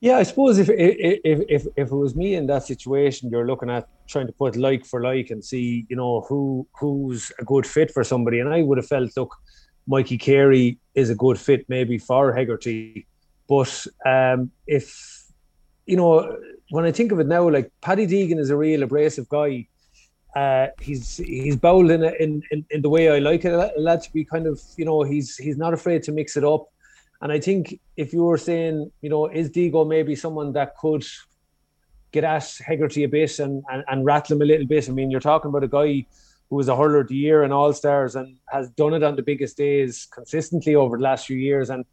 Yeah, 0.00 0.16
I 0.16 0.22
suppose 0.22 0.58
if 0.58 0.70
if 0.70 1.42
if 1.48 1.66
if 1.76 1.88
it 1.88 1.94
was 1.94 2.16
me 2.16 2.34
in 2.34 2.46
that 2.46 2.62
situation, 2.62 3.28
you're 3.28 3.46
looking 3.46 3.68
at 3.68 3.86
trying 4.08 4.26
to 4.26 4.32
put 4.32 4.56
like 4.56 4.86
for 4.86 5.02
like 5.02 5.28
and 5.30 5.44
see, 5.44 5.84
you 5.90 5.96
know, 5.96 6.22
who 6.22 6.66
who's 6.78 7.30
a 7.38 7.44
good 7.44 7.66
fit 7.66 7.90
for 7.90 8.02
somebody. 8.02 8.40
And 8.40 8.48
I 8.48 8.62
would 8.62 8.78
have 8.78 8.86
felt, 8.86 9.14
look, 9.14 9.36
Mikey 9.90 10.18
Carey 10.18 10.78
is 10.94 11.10
a 11.10 11.14
good 11.14 11.38
fit 11.38 11.62
maybe 11.68 11.98
for 11.98 12.32
Hegarty, 12.32 13.06
but 13.48 13.72
um, 14.06 14.50
if 14.66 14.86
you 15.86 15.96
know, 15.96 16.38
when 16.70 16.84
I 16.84 16.92
think 16.92 17.10
of 17.12 17.18
it 17.18 17.26
now, 17.26 17.48
like 17.48 17.70
Paddy 17.80 18.06
Deegan 18.06 18.38
is 18.38 18.50
a 18.50 18.56
real 18.56 18.82
abrasive 18.84 19.28
guy 19.28 19.66
uh, 20.34 20.68
he's 20.80 21.16
he's 21.16 21.56
bowled 21.56 21.90
in, 21.90 22.04
in, 22.04 22.42
in 22.50 22.64
in 22.70 22.82
the 22.82 22.88
way 22.88 23.10
I 23.10 23.18
like 23.18 23.44
it. 23.44 23.52
A 23.52 23.72
lad 23.76 24.02
to 24.02 24.12
be 24.12 24.24
kind 24.24 24.46
of 24.46 24.60
you 24.76 24.84
know 24.84 25.02
he's 25.02 25.36
he's 25.36 25.56
not 25.56 25.74
afraid 25.74 26.02
to 26.04 26.12
mix 26.12 26.36
it 26.36 26.44
up, 26.44 26.68
and 27.20 27.32
I 27.32 27.40
think 27.40 27.80
if 27.96 28.12
you 28.12 28.24
were 28.24 28.38
saying 28.38 28.92
you 29.00 29.10
know 29.10 29.26
is 29.26 29.50
Digo 29.50 29.86
maybe 29.86 30.14
someone 30.14 30.52
that 30.52 30.76
could 30.76 31.04
get 32.12 32.24
at 32.24 32.44
Hegarty 32.64 33.04
a 33.04 33.08
bit 33.08 33.38
and, 33.40 33.64
and 33.70 33.84
and 33.88 34.04
rattle 34.04 34.36
him 34.36 34.42
a 34.42 34.44
little 34.44 34.66
bit. 34.66 34.88
I 34.88 34.92
mean 34.92 35.10
you're 35.10 35.20
talking 35.20 35.48
about 35.48 35.64
a 35.64 35.68
guy 35.68 36.06
who 36.50 36.56
was 36.56 36.68
a 36.68 36.76
hurler 36.76 37.00
of 37.00 37.08
the 37.08 37.16
year 37.16 37.44
and 37.44 37.52
All 37.52 37.72
Stars 37.72 38.16
and 38.16 38.36
has 38.48 38.68
done 38.70 38.92
it 38.92 39.02
on 39.02 39.16
the 39.16 39.22
biggest 39.22 39.56
days 39.56 40.06
consistently 40.12 40.74
over 40.74 40.96
the 40.96 41.02
last 41.02 41.26
few 41.26 41.36
years. 41.36 41.70
And 41.70 41.84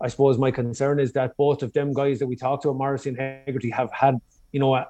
I 0.00 0.08
suppose 0.08 0.38
my 0.38 0.50
concern 0.50 0.98
is 0.98 1.12
that 1.12 1.36
both 1.36 1.62
of 1.62 1.72
them 1.74 1.92
guys 1.92 2.18
that 2.18 2.26
we 2.26 2.34
talked 2.34 2.62
to, 2.62 2.72
Morrissey 2.72 3.10
and 3.10 3.18
Hegarty, 3.18 3.70
have 3.70 3.92
had 3.92 4.18
you 4.52 4.60
know 4.60 4.84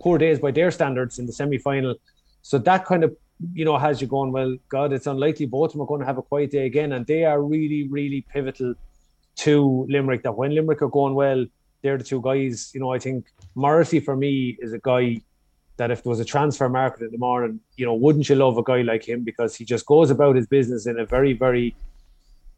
poor 0.00 0.18
days 0.18 0.38
by 0.40 0.50
their 0.50 0.70
standards 0.70 1.18
in 1.18 1.26
the 1.26 1.32
semi 1.32 1.58
final 1.58 1.94
so 2.42 2.56
that 2.56 2.84
kind 2.84 3.04
of 3.04 3.16
you 3.52 3.64
know 3.64 3.78
has 3.78 4.00
you 4.00 4.06
going 4.06 4.32
well. 4.32 4.56
God, 4.68 4.92
it's 4.92 5.06
unlikely 5.06 5.46
both 5.46 5.70
of 5.70 5.72
them 5.72 5.82
are 5.82 5.86
going 5.86 6.00
to 6.00 6.06
have 6.06 6.18
a 6.18 6.22
quiet 6.22 6.50
day 6.50 6.66
again, 6.66 6.92
and 6.92 7.06
they 7.06 7.24
are 7.24 7.42
really 7.42 7.86
really 7.88 8.24
pivotal 8.32 8.74
to 9.36 9.86
Limerick. 9.88 10.22
That 10.22 10.36
when 10.36 10.54
Limerick 10.54 10.82
are 10.82 10.88
going 10.88 11.14
well, 11.14 11.46
they're 11.82 11.98
the 11.98 12.04
two 12.04 12.20
guys. 12.20 12.70
You 12.74 12.80
know, 12.80 12.92
I 12.92 12.98
think 12.98 13.26
Morrissey 13.54 14.00
for 14.00 14.16
me 14.16 14.56
is 14.60 14.72
a 14.72 14.78
guy 14.78 15.20
that 15.78 15.90
if 15.90 16.02
there 16.02 16.10
was 16.10 16.20
a 16.20 16.24
transfer 16.24 16.68
market 16.68 17.04
in 17.04 17.10
the 17.10 17.18
morning, 17.18 17.60
you 17.76 17.86
know, 17.86 17.94
wouldn't 17.94 18.28
you 18.28 18.34
love 18.36 18.58
a 18.58 18.62
guy 18.62 18.82
like 18.82 19.08
him 19.08 19.24
because 19.24 19.56
he 19.56 19.64
just 19.64 19.86
goes 19.86 20.10
about 20.10 20.36
his 20.36 20.46
business 20.46 20.86
in 20.86 20.98
a 21.00 21.06
very 21.06 21.32
very 21.32 21.74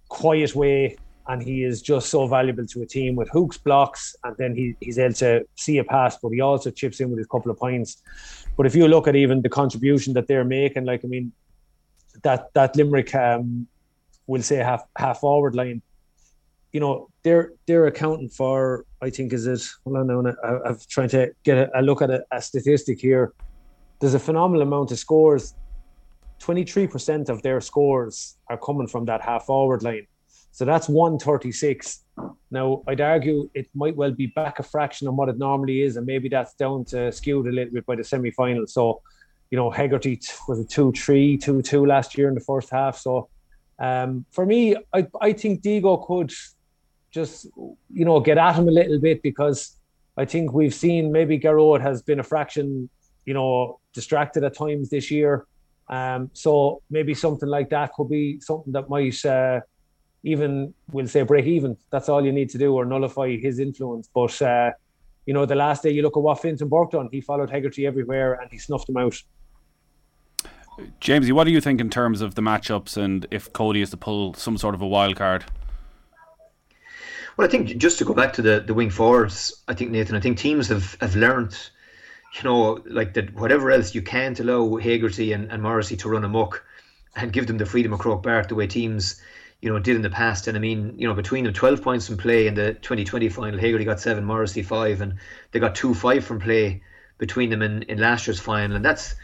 quiet 0.09 0.55
way 0.55 0.97
and 1.29 1.43
he 1.43 1.63
is 1.63 1.81
just 1.81 2.09
so 2.09 2.27
valuable 2.27 2.67
to 2.67 2.83
a 2.83 2.87
team 2.87 3.15
with 3.15 3.29
hooks, 3.29 3.57
blocks, 3.57 4.17
and 4.25 4.37
then 4.37 4.55
he, 4.55 4.75
he's 4.81 4.99
able 4.99 5.15
to 5.15 5.47
see 5.55 5.79
a 5.79 5.85
pass, 5.85 6.19
but 6.21 6.31
he 6.31 6.41
also 6.41 6.71
chips 6.71 6.99
in 6.99 7.09
with 7.09 7.19
his 7.19 7.27
couple 7.29 7.53
of 7.53 7.59
points. 7.59 8.03
But 8.57 8.67
if 8.67 8.75
you 8.75 8.89
look 8.89 9.07
at 9.07 9.15
even 9.15 9.41
the 9.41 9.49
contribution 9.49 10.13
that 10.15 10.27
they're 10.27 10.45
making, 10.45 10.87
like 10.87 11.05
I 11.05 11.09
mean, 11.09 11.33
that 12.23 12.53
that 12.55 12.75
Limerick, 12.75 13.15
um, 13.15 13.69
will 14.27 14.43
say 14.43 14.57
half 14.57 14.83
half 14.97 15.21
forward 15.21 15.55
line, 15.55 15.83
you 16.73 16.81
know, 16.81 17.09
they're 17.23 17.53
they're 17.67 17.87
accounting 17.87 18.29
for. 18.29 18.85
I 19.03 19.11
think 19.11 19.33
is 19.33 19.47
it. 19.47 19.63
I, 19.87 20.49
I'm 20.67 20.79
trying 20.89 21.09
to 21.11 21.33
get 21.45 21.59
a, 21.59 21.81
a 21.81 21.83
look 21.83 22.03
at 22.03 22.11
a, 22.11 22.25
a 22.31 22.41
statistic 22.41 23.01
here. 23.01 23.33
There's 24.01 24.15
a 24.15 24.19
phenomenal 24.19 24.63
amount 24.63 24.93
of 24.93 24.99
scores. 24.99 25.55
Twenty 26.39 26.65
three 26.65 26.87
percent 26.87 27.29
of 27.29 27.43
their 27.43 27.61
scores 27.61 28.37
are 28.49 28.59
coming 28.59 28.87
from 28.87 29.05
that 29.07 29.21
half 29.21 29.47
forward 29.47 29.83
line. 29.83 30.07
So 30.53 30.65
that's 30.65 30.89
136. 30.89 32.05
Now, 32.51 32.83
I'd 32.89 33.01
argue 33.01 33.49
it 33.55 33.69
might 33.75 33.95
well 33.95 34.11
be 34.11 34.27
back 34.27 34.59
a 34.59 34.63
fraction 34.63 35.07
on 35.07 35.17
what 35.17 35.29
it 35.29 35.39
normally 35.39 35.83
is, 35.83 35.97
and 35.97 36.05
maybe 36.05 36.29
that's 36.29 36.55
down 36.55 36.85
to 36.87 37.13
skewed 37.13 37.47
a 37.47 37.53
little 37.53 37.73
bit 37.73 37.87
by 37.87 37.97
the 37.97 38.05
semi 38.05 38.31
final. 38.33 38.67
So, 38.67 39.01
you 39.51 39.57
know, 39.57 39.71
Hegarty 39.71 40.21
was 40.49 40.59
a 40.59 40.65
2 40.65 40.93
3, 40.93 41.39
2 41.39 41.63
2 41.63 41.87
last 41.87 42.19
year 42.19 42.29
in 42.29 42.35
the 42.35 42.41
first 42.41 42.71
half. 42.71 42.99
So, 42.99 43.29
um, 43.79 44.27
for 44.31 44.45
me, 44.45 44.77
I, 44.93 45.07
I 45.21 45.33
think 45.33 45.63
Digo 45.63 46.05
could 46.07 46.33
just, 47.11 47.47
you 47.93 48.05
know, 48.05 48.21
get 48.21 48.39
at 48.39 48.55
him 48.55 48.69
a 48.69 48.71
little 48.71 49.01
bit 49.01 49.23
because 49.23 49.77
I 50.17 50.25
think 50.25 50.53
we've 50.53 50.75
seen 50.75 51.13
maybe 51.13 51.39
Gearóid 51.39 51.81
has 51.81 52.03
been 52.03 52.21
a 52.21 52.23
fraction, 52.23 52.89
you 53.25 53.35
know, 53.35 53.81
distracted 53.93 54.45
at 54.45 54.57
times 54.57 54.91
this 54.91 55.11
year. 55.11 55.47
Um, 55.89 56.31
so 56.33 56.83
maybe 56.91 57.15
something 57.15 57.49
like 57.49 57.71
that 57.71 57.93
could 57.95 58.09
be 58.09 58.41
something 58.41 58.73
that 58.73 58.89
might. 58.89 59.25
Uh, 59.25 59.61
even 60.23 60.75
we'll 60.93 61.09
say 61.09 61.23
break 61.23 61.47
even. 61.47 61.77
That's 61.91 62.09
all 62.09 62.25
you 62.25 62.33
need 62.33 62.51
to 62.51 62.59
do 62.59 62.75
or 62.75 62.85
nullify 62.85 63.37
his 63.37 63.59
influence. 63.59 64.09
But 64.13 64.41
uh, 64.43 64.73
you 65.27 65.35
know, 65.35 65.47
the 65.47 65.55
last 65.55 65.83
day 65.83 65.91
you 65.91 66.03
look 66.03 66.17
at 66.17 66.23
what 66.23 66.41
Fintan 66.41 66.69
worked 66.69 66.95
on, 66.95 67.09
he 67.11 67.21
followed 67.21 67.51
Hegarty 67.51 67.87
everywhere 67.87 68.35
and 68.35 68.51
he 68.51 68.59
snuffed 68.59 68.89
him 68.89 68.97
out. 68.97 69.21
Jamesie, 71.01 71.33
what 71.33 71.45
do 71.45 71.51
you 71.51 71.61
think 71.61 71.81
in 71.81 71.91
terms 71.91 72.21
of 72.21 72.35
the 72.35 72.43
matchups 72.43 72.97
and 72.97 73.27
if 73.31 73.53
Cody 73.53 73.83
is 73.83 73.91
to 73.91 73.97
pull 73.97 74.35
some 74.35 74.57
sort 74.57 74.75
of 74.75 74.81
a 74.81 74.87
wild 74.87 75.17
card? 75.17 75.45
Well, 77.41 77.49
I 77.49 77.51
think 77.51 77.79
just 77.79 77.97
to 78.01 78.05
go 78.05 78.13
back 78.13 78.35
to 78.35 78.43
the, 78.43 78.61
the 78.61 78.75
wing 78.75 78.91
forwards, 78.91 79.63
I 79.67 79.73
think 79.73 79.91
Nathan, 79.91 80.15
I 80.15 80.21
think 80.21 80.37
teams 80.37 80.69
have, 80.69 80.99
have 81.01 81.17
learned, 81.17 81.57
you 82.35 82.43
know, 82.43 82.83
like 82.85 83.15
that 83.15 83.33
whatever 83.33 83.71
else 83.71 83.95
you 83.95 84.03
can't 84.03 84.39
allow 84.39 84.77
Hegarty 84.77 85.33
and, 85.33 85.51
and 85.51 85.63
Morrissey 85.63 85.97
to 85.97 86.11
run 86.11 86.23
amok 86.23 86.63
and 87.17 87.33
give 87.33 87.47
them 87.47 87.57
the 87.57 87.65
freedom 87.65 87.95
of 87.95 87.99
Croke 87.99 88.23
Park 88.23 88.49
the 88.49 88.55
way 88.55 88.67
teams 88.67 89.23
you 89.63 89.71
know, 89.73 89.79
did 89.79 89.97
in 89.97 90.03
the 90.03 90.11
past. 90.11 90.49
And 90.49 90.57
I 90.59 90.61
mean, 90.61 90.93
you 90.99 91.09
know, 91.09 91.15
between 91.15 91.45
them, 91.45 91.55
12 91.55 91.81
points 91.81 92.07
from 92.07 92.19
play 92.19 92.47
in 92.47 92.53
the 92.53 92.75
2020 92.75 93.31
final, 93.31 93.59
Hegarty 93.59 93.87
got 93.87 94.01
seven, 94.01 94.23
Morrissey 94.23 94.63
five, 94.63 95.01
and 95.01 95.15
they 95.53 95.61
got 95.61 95.75
two 95.75 95.95
five 95.95 96.23
from 96.23 96.41
play 96.41 96.83
between 97.17 97.49
them 97.49 97.63
in, 97.63 97.85
in 97.85 97.97
last 97.97 98.27
year's 98.27 98.39
final. 98.39 98.77
And 98.77 98.85
that's 98.85 99.15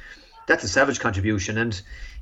that's 0.47 0.65
a 0.65 0.69
savage 0.69 1.01
contribution. 1.01 1.59
And 1.59 1.79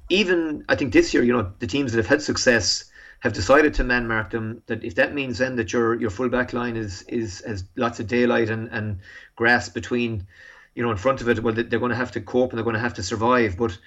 even 0.09 0.65
I 0.69 0.75
think 0.75 0.93
this 0.93 1.15
year, 1.15 1.23
you 1.23 1.33
know, 1.33 1.53
the 1.61 1.69
teams 1.69 1.93
that 1.93 1.99
have 1.99 2.09
had 2.09 2.21
success 2.21 2.91
have 3.25 3.33
decided 3.33 3.73
to 3.75 3.85
man 3.85 4.07
mark 4.07 4.31
them. 4.31 4.63
That 4.67 4.85
if 4.85 4.95
that 4.97 5.15
means 5.15 5.39
then 5.39 5.57
that 5.57 5.73
your 5.73 5.99
your 5.99 6.11
full 6.11 6.29
back 6.29 6.53
line 6.53 6.77
is 6.77 7.03
is 7.09 7.43
has 7.47 7.65
lots 7.75 7.99
of 7.99 8.07
daylight 8.07 8.51
and 8.51 8.69
and 8.71 9.01
grass 9.35 9.71
between, 9.71 10.27
you 10.75 10.83
know, 10.83 10.91
in 10.91 10.99
front 10.99 11.23
of 11.23 11.29
it, 11.31 11.43
well, 11.43 11.55
they're 11.55 11.65
going 11.65 11.91
to 11.91 11.97
have 11.97 12.13
to 12.13 12.21
cope 12.21 12.51
and 12.51 12.59
they're 12.59 12.65
going 12.65 12.75
to 12.75 12.81
have 12.81 12.95
to 12.95 13.03
survive. 13.03 13.57
But 13.57 13.79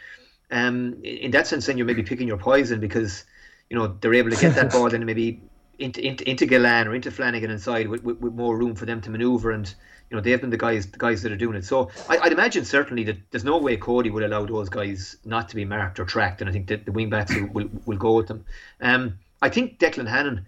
um, 0.50 1.02
in 1.04 1.32
that 1.32 1.45
sense, 1.45 1.67
then 1.67 1.78
you're 1.78 1.86
maybe 1.86 2.02
picking 2.02 2.28
your 2.28 2.38
poison 2.38 2.80
because 2.80 3.26
you 3.69 3.78
know 3.78 3.95
they're 4.02 4.15
able 4.15 4.32
to 4.32 4.41
get 4.41 4.56
that 4.56 4.71
ball 4.71 4.89
then 4.89 5.06
maybe 5.06 5.39
into, 5.78 6.04
into, 6.04 6.28
into 6.28 6.47
Gillane 6.47 6.88
or 6.88 6.95
into 6.95 7.12
Flanagan 7.12 7.52
inside 7.52 7.88
with, 7.88 8.04
with, 8.04 8.17
with, 8.17 8.34
more 8.34 8.58
room 8.58 8.73
for 8.73 8.88
them 8.88 9.02
to 9.02 9.12
manoeuvre 9.12 9.54
and 9.54 9.76
you 10.10 10.17
know 10.17 10.21
they've 10.21 10.41
been 10.41 10.50
the 10.50 10.58
guys 10.58 10.88
the 10.88 10.97
guys 10.97 11.21
that 11.21 11.32
are 11.32 11.38
doing 11.38 11.56
it 11.56 11.65
so 11.65 11.91
I, 12.10 12.17
would 12.17 12.32
imagine 12.32 12.65
certainly 12.65 13.04
that 13.04 13.17
there's 13.30 13.43
no 13.43 13.60
way 13.60 13.78
Cody 13.78 14.10
would 14.10 14.23
allow 14.23 14.45
those 14.47 14.69
guys 14.69 15.17
not 15.23 15.50
to 15.50 15.56
be 15.56 15.65
marked 15.65 16.00
or 16.00 16.06
tracked 16.06 16.41
and 16.41 16.50
I 16.50 16.54
think 16.54 16.67
that 16.69 16.86
the 16.86 16.91
wing 16.91 17.12
backs 17.12 17.36
will, 17.36 17.47
will, 17.47 17.69
will 17.86 17.97
go 17.97 18.13
with 18.13 18.28
them 18.28 18.43
um, 18.82 19.19
I 19.41 19.50
think 19.50 19.80
Declan 19.80 20.08
Hannon 20.08 20.45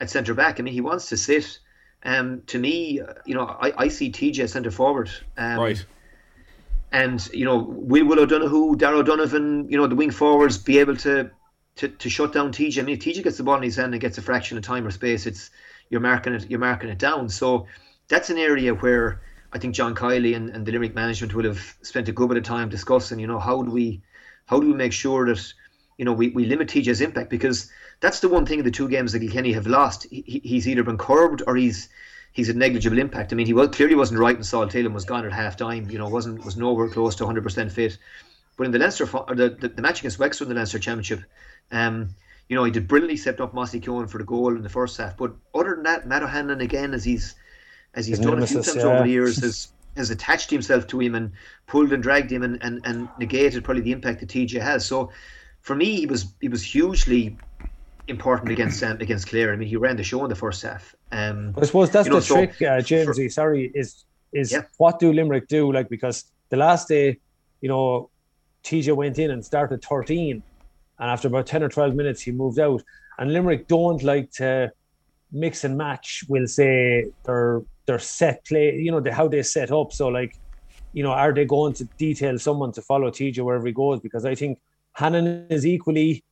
at 0.00 0.10
centre 0.10 0.34
back 0.34 0.58
I 0.58 0.62
mean 0.62 0.74
he 0.74 0.80
wants 0.80 1.08
to 1.10 1.16
sit 1.16 1.58
um, 2.02 2.42
to 2.46 2.58
me 2.58 3.00
you 3.26 3.34
know 3.34 3.44
I, 3.46 3.72
I 3.76 3.88
see 3.88 4.10
TJ 4.10 4.48
centre 4.48 4.70
forward 4.70 5.10
um, 5.36 5.58
right 5.58 5.84
and 6.92 7.28
you 7.32 7.44
know 7.44 7.58
will 7.58 8.06
Will 8.06 8.20
O'Donoghue 8.20 8.76
Darragh 8.76 9.00
O'Donovan 9.00 9.68
you 9.68 9.76
know 9.76 9.86
the 9.86 9.96
wing 9.96 10.10
forwards 10.10 10.58
be 10.58 10.78
able 10.78 10.96
to 10.96 11.30
to, 11.76 11.88
to 11.88 12.10
shut 12.10 12.32
down 12.32 12.52
TJ. 12.52 12.78
I 12.78 12.82
mean, 12.82 12.96
if 12.96 13.02
TJ 13.02 13.24
gets 13.24 13.38
the 13.38 13.42
ball 13.42 13.56
in 13.56 13.62
his 13.62 13.76
hand 13.76 13.94
and 13.94 14.00
gets 14.00 14.18
a 14.18 14.22
fraction 14.22 14.58
of 14.58 14.64
time 14.64 14.86
or 14.86 14.90
space, 14.90 15.26
it's 15.26 15.50
you're 15.88 16.00
marking 16.00 16.34
it 16.34 16.50
you're 16.50 16.60
marking 16.60 16.90
it 16.90 16.98
down. 16.98 17.28
So 17.28 17.66
that's 18.08 18.28
an 18.28 18.38
area 18.38 18.74
where 18.74 19.22
I 19.52 19.58
think 19.58 19.74
John 19.74 19.94
Kiely 19.94 20.36
and, 20.36 20.50
and 20.50 20.66
the 20.66 20.72
Limerick 20.72 20.94
management 20.94 21.34
will 21.34 21.44
have 21.44 21.76
spent 21.82 22.08
a 22.08 22.12
good 22.12 22.28
bit 22.28 22.38
of 22.38 22.44
time 22.44 22.68
discussing. 22.68 23.18
You 23.18 23.26
know, 23.26 23.38
how 23.38 23.62
do 23.62 23.70
we 23.70 24.02
how 24.46 24.60
do 24.60 24.66
we 24.66 24.74
make 24.74 24.92
sure 24.92 25.26
that 25.26 25.52
you 26.00 26.06
know 26.06 26.14
we, 26.14 26.30
we 26.30 26.46
limit 26.46 26.68
TJ's 26.68 27.02
impact 27.02 27.28
because 27.28 27.70
that's 28.00 28.20
the 28.20 28.28
one 28.30 28.46
thing 28.46 28.58
in 28.58 28.64
the 28.64 28.70
two 28.70 28.88
games 28.88 29.12
that 29.12 29.18
Kilkenny 29.20 29.52
have 29.52 29.66
lost. 29.66 30.06
He, 30.10 30.40
he's 30.42 30.66
either 30.66 30.82
been 30.82 30.96
curbed 30.96 31.42
or 31.46 31.56
he's 31.56 31.90
he's 32.32 32.48
a 32.48 32.54
negligible 32.54 32.98
impact. 32.98 33.34
I 33.34 33.36
mean, 33.36 33.44
he 33.44 33.52
was, 33.52 33.68
clearly 33.68 33.94
wasn't 33.94 34.18
right 34.18 34.34
when 34.34 34.42
Saul 34.42 34.66
Taylor 34.66 34.88
was 34.88 35.04
gone 35.04 35.26
at 35.26 35.32
half 35.32 35.58
time. 35.58 35.90
You 35.90 35.98
know, 35.98 36.08
wasn't 36.08 36.42
was 36.42 36.56
nowhere 36.56 36.88
close 36.88 37.16
to 37.16 37.24
100 37.24 37.42
percent 37.44 37.70
fit. 37.70 37.98
But 38.56 38.64
in 38.64 38.70
the 38.72 38.78
Leinster 38.78 39.06
or 39.14 39.34
the, 39.34 39.50
the, 39.50 39.68
the 39.68 39.82
match 39.82 39.98
against 39.98 40.18
Wexford 40.18 40.48
in 40.48 40.54
the 40.54 40.58
Leinster 40.58 40.78
Championship, 40.78 41.20
um, 41.70 42.14
you 42.48 42.56
know, 42.56 42.64
he 42.64 42.70
did 42.70 42.88
brilliantly 42.88 43.18
stepped 43.18 43.42
up 43.42 43.52
Mossy 43.52 43.78
Keoghan 43.78 44.08
for 44.08 44.16
the 44.16 44.24
goal 44.24 44.56
in 44.56 44.62
the 44.62 44.70
first 44.70 44.96
half. 44.96 45.18
But 45.18 45.34
other 45.54 45.74
than 45.74 45.82
that, 45.82 46.06
Matt 46.06 46.22
O'Hanlon 46.22 46.62
again, 46.62 46.94
as 46.94 47.04
he's 47.04 47.34
as 47.92 48.06
he's 48.06 48.18
done 48.18 48.42
a 48.42 48.46
few 48.46 48.62
times 48.62 48.76
yeah. 48.76 48.84
over 48.84 49.02
the 49.02 49.10
years, 49.10 49.38
has 49.42 49.68
has 49.98 50.08
attached 50.08 50.50
himself 50.50 50.86
to 50.86 50.98
him 50.98 51.14
and 51.14 51.32
pulled 51.66 51.92
and 51.92 52.02
dragged 52.02 52.32
him 52.32 52.42
and, 52.42 52.58
and, 52.62 52.80
and 52.84 53.06
negated 53.18 53.62
probably 53.64 53.82
the 53.82 53.92
impact 53.92 54.20
that 54.20 54.30
TJ 54.30 54.62
has. 54.62 54.86
So 54.86 55.10
for 55.62 55.76
me, 55.76 55.96
he 56.00 56.06
was 56.06 56.34
he 56.40 56.48
was 56.48 56.62
hugely 56.62 57.38
important 58.08 58.50
against 58.50 58.82
um, 58.82 58.98
against 59.00 59.28
Clare. 59.28 59.52
I 59.52 59.56
mean, 59.56 59.68
he 59.68 59.76
ran 59.76 59.96
the 59.96 60.02
show 60.04 60.22
in 60.24 60.28
the 60.30 60.36
first 60.36 60.62
half. 60.62 60.94
Um, 61.12 61.54
I 61.60 61.64
suppose 61.64 61.90
that's 61.90 62.06
You 62.06 62.12
know, 62.14 62.20
the 62.20 62.26
so 62.26 62.34
trick, 62.36 62.50
uh, 62.62 62.78
for- 62.78 62.82
Jamesie. 62.82 63.30
sorry, 63.32 63.70
is 63.74 64.04
is 64.32 64.52
Yeah. 64.52 64.62
what 64.78 64.98
do 64.98 65.12
Limerick 65.12 65.48
do? 65.48 65.72
Like 65.72 65.88
because 65.88 66.24
the 66.50 66.56
last 66.56 66.88
day, 66.88 67.18
you 67.60 67.68
know, 67.68 68.10
TJ 68.64 68.94
went 68.96 69.18
in 69.18 69.30
and 69.30 69.44
started 69.44 69.82
13, 69.84 70.42
and 70.98 71.10
after 71.10 71.28
about 71.28 71.46
10 71.46 71.62
or 71.62 71.68
12 71.68 71.94
minutes, 71.94 72.22
he 72.22 72.32
moved 72.32 72.58
out. 72.58 72.82
And 73.18 73.32
Limerick 73.32 73.66
don't 73.68 74.02
like 74.02 74.30
to 74.32 74.72
mix 75.32 75.64
and 75.64 75.76
match. 75.76 76.24
We'll 76.28 76.46
say 76.46 77.06
their 77.24 77.62
their 77.86 77.98
set 77.98 78.44
play, 78.46 78.76
you 78.76 78.90
know, 78.92 79.00
the, 79.00 79.12
how 79.12 79.28
they 79.28 79.42
set 79.42 79.70
up. 79.72 79.92
So 79.92 80.08
like, 80.08 80.32
you 80.92 81.02
know, 81.02 81.10
are 81.12 81.32
they 81.34 81.44
going 81.44 81.74
to 81.74 81.88
detail 81.98 82.38
someone 82.38 82.72
to 82.72 82.82
follow 82.82 83.10
TJ 83.10 83.42
wherever 83.44 83.66
he 83.66 83.72
goes? 83.72 84.00
Because 84.00 84.24
I 84.24 84.34
think 84.34 84.58
Hannon 85.00 85.46
is 85.48 85.64
equally 85.64 86.22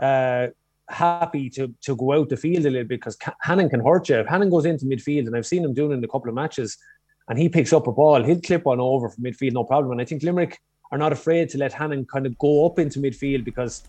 uh, 0.00 0.48
happy 0.88 1.48
to 1.50 1.74
to 1.86 1.96
go 1.96 2.12
out 2.12 2.28
the 2.28 2.36
field 2.36 2.66
a 2.66 2.70
little 2.70 2.88
bit 2.88 3.00
because 3.00 3.16
Hannon 3.40 3.70
can 3.70 3.80
hurt 3.80 4.10
you. 4.10 4.16
If 4.16 4.26
Hannon 4.26 4.50
goes 4.50 4.66
into 4.66 4.84
midfield, 4.84 5.26
and 5.26 5.34
I've 5.34 5.46
seen 5.46 5.64
him 5.64 5.72
doing 5.72 5.92
it 5.92 5.94
in 5.94 6.04
a 6.04 6.08
couple 6.08 6.28
of 6.28 6.34
matches, 6.34 6.76
and 7.28 7.38
he 7.38 7.48
picks 7.48 7.72
up 7.72 7.86
a 7.86 7.92
ball, 7.92 8.22
he'll 8.22 8.40
clip 8.40 8.66
one 8.66 8.80
over 8.80 9.08
from 9.08 9.24
midfield, 9.24 9.52
no 9.52 9.64
problem. 9.64 9.92
And 9.92 10.00
I 10.00 10.04
think 10.04 10.22
Limerick 10.22 10.58
are 10.92 10.98
not 10.98 11.12
afraid 11.12 11.48
to 11.50 11.58
let 11.58 11.72
Hannon 11.72 12.04
kind 12.04 12.26
of 12.26 12.36
go 12.38 12.66
up 12.66 12.78
into 12.78 13.00
midfield 13.00 13.44
because 13.44 13.82